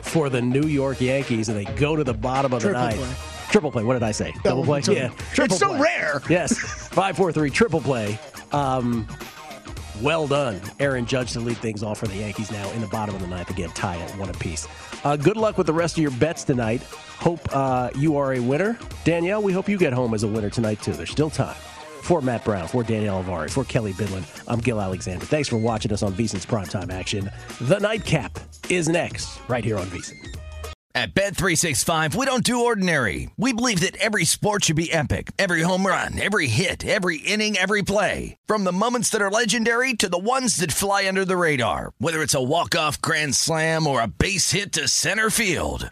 for 0.02 0.30
the 0.30 0.42
New 0.42 0.64
York 0.68 1.02
Yankees, 1.02 1.50
and 1.50 1.58
they 1.58 1.66
go 1.76 1.96
to 1.96 2.04
the 2.04 2.14
bottom 2.14 2.54
of 2.54 2.62
the 2.62 2.70
Triple 2.70 2.82
ninth. 2.84 2.98
play. 2.98 3.52
Triple 3.52 3.72
play. 3.72 3.84
What 3.84 3.94
did 3.96 4.04
I 4.04 4.12
say? 4.12 4.34
Double, 4.44 4.64
play. 4.64 4.82
triple. 4.82 5.02
Yeah, 5.02 5.10
triple 5.34 5.56
It's 5.56 5.60
so 5.60 5.78
rare. 5.78 6.22
Yes, 6.30 6.58
five, 6.90 7.18
four, 7.18 7.32
three, 7.32 7.50
triple 7.50 7.82
play. 7.82 8.20
Um, 8.52 9.08
well 10.02 10.28
done, 10.28 10.62
Aaron 10.80 11.06
Judge, 11.06 11.34
to 11.34 11.40
lead 11.40 11.58
things 11.58 11.82
off 11.84 11.98
for 12.00 12.08
the 12.08 12.16
Yankees 12.16 12.52
now 12.52 12.70
in 12.72 12.82
the 12.82 12.88
bottom 12.88 13.14
of 13.16 13.22
the 13.22 13.28
ninth. 13.28 13.50
Again, 13.50 13.70
tie 13.70 13.98
at 13.98 14.12
one 14.18 14.30
apiece. 14.30 14.68
Uh, 15.04 15.16
good 15.16 15.38
luck 15.38 15.58
with 15.58 15.68
the 15.68 15.74
rest 15.74 15.98
of 15.98 16.02
your 16.02 16.12
bets 16.12 16.44
tonight. 16.44 16.82
Hope 16.84 17.42
uh, 17.52 17.90
you 17.96 18.16
are 18.18 18.34
a 18.36 18.40
winner. 18.40 18.78
Danielle, 19.04 19.42
we 19.42 19.54
hope 19.54 19.68
you 19.68 19.78
get 19.78 19.92
home 19.94 20.14
as 20.14 20.24
a 20.24 20.28
winner 20.28 20.50
tonight, 20.50 20.82
too. 20.82 20.94
There's 20.94 21.10
still 21.12 21.30
time. 21.32 21.56
For 22.02 22.22
Matt 22.22 22.44
Brown, 22.44 22.68
for 22.68 22.84
Danielle 22.84 23.24
Alvari, 23.24 23.50
for 23.50 23.64
Kelly 23.64 23.94
Bidlin, 23.94 24.26
I'm 24.48 24.60
Gill 24.60 24.82
Alexander. 24.82 25.26
Thanks 25.26 25.48
for 25.48 25.58
watching 25.58 25.94
us 25.94 26.04
on 26.04 26.14
VSiN's 26.14 26.46
Primetime 26.46 26.92
Action. 26.92 27.30
The 27.62 27.80
Nightcap 27.80 28.40
is 28.70 28.90
next, 28.90 29.40
right 29.48 29.64
here 29.64 29.78
on 29.78 29.86
VSiN. 29.88 30.36
At 30.94 31.14
Bet365, 31.14 32.16
we 32.16 32.26
don't 32.26 32.44
do 32.44 32.66
ordinary. 32.66 33.30
We 33.38 33.54
believe 33.54 33.80
that 33.80 33.96
every 33.96 34.26
sport 34.26 34.66
should 34.66 34.76
be 34.76 34.92
epic. 34.92 35.32
Every 35.40 35.62
home 35.62 35.88
run, 35.88 36.20
every 36.20 36.48
hit, 36.48 36.86
every 36.86 37.18
inning, 37.18 37.56
every 37.56 37.82
play. 37.82 38.36
From 38.46 38.66
the 38.66 38.74
moments 38.74 39.10
that 39.12 39.22
are 39.22 39.32
legendary 39.32 39.94
to 39.94 40.10
the 40.10 40.18
ones 40.18 40.58
that 40.58 40.74
fly 40.74 41.08
under 41.08 41.24
the 41.24 41.38
radar. 41.38 41.94
Whether 42.00 42.22
it's 42.22 42.36
a 42.36 42.44
walk-off 42.44 43.02
grand 43.02 43.36
slam 43.36 43.88
or 43.88 44.02
a 44.02 44.08
base 44.08 44.52
hit 44.52 44.74
to 44.74 44.90
center 44.90 45.30
field. 45.30 45.92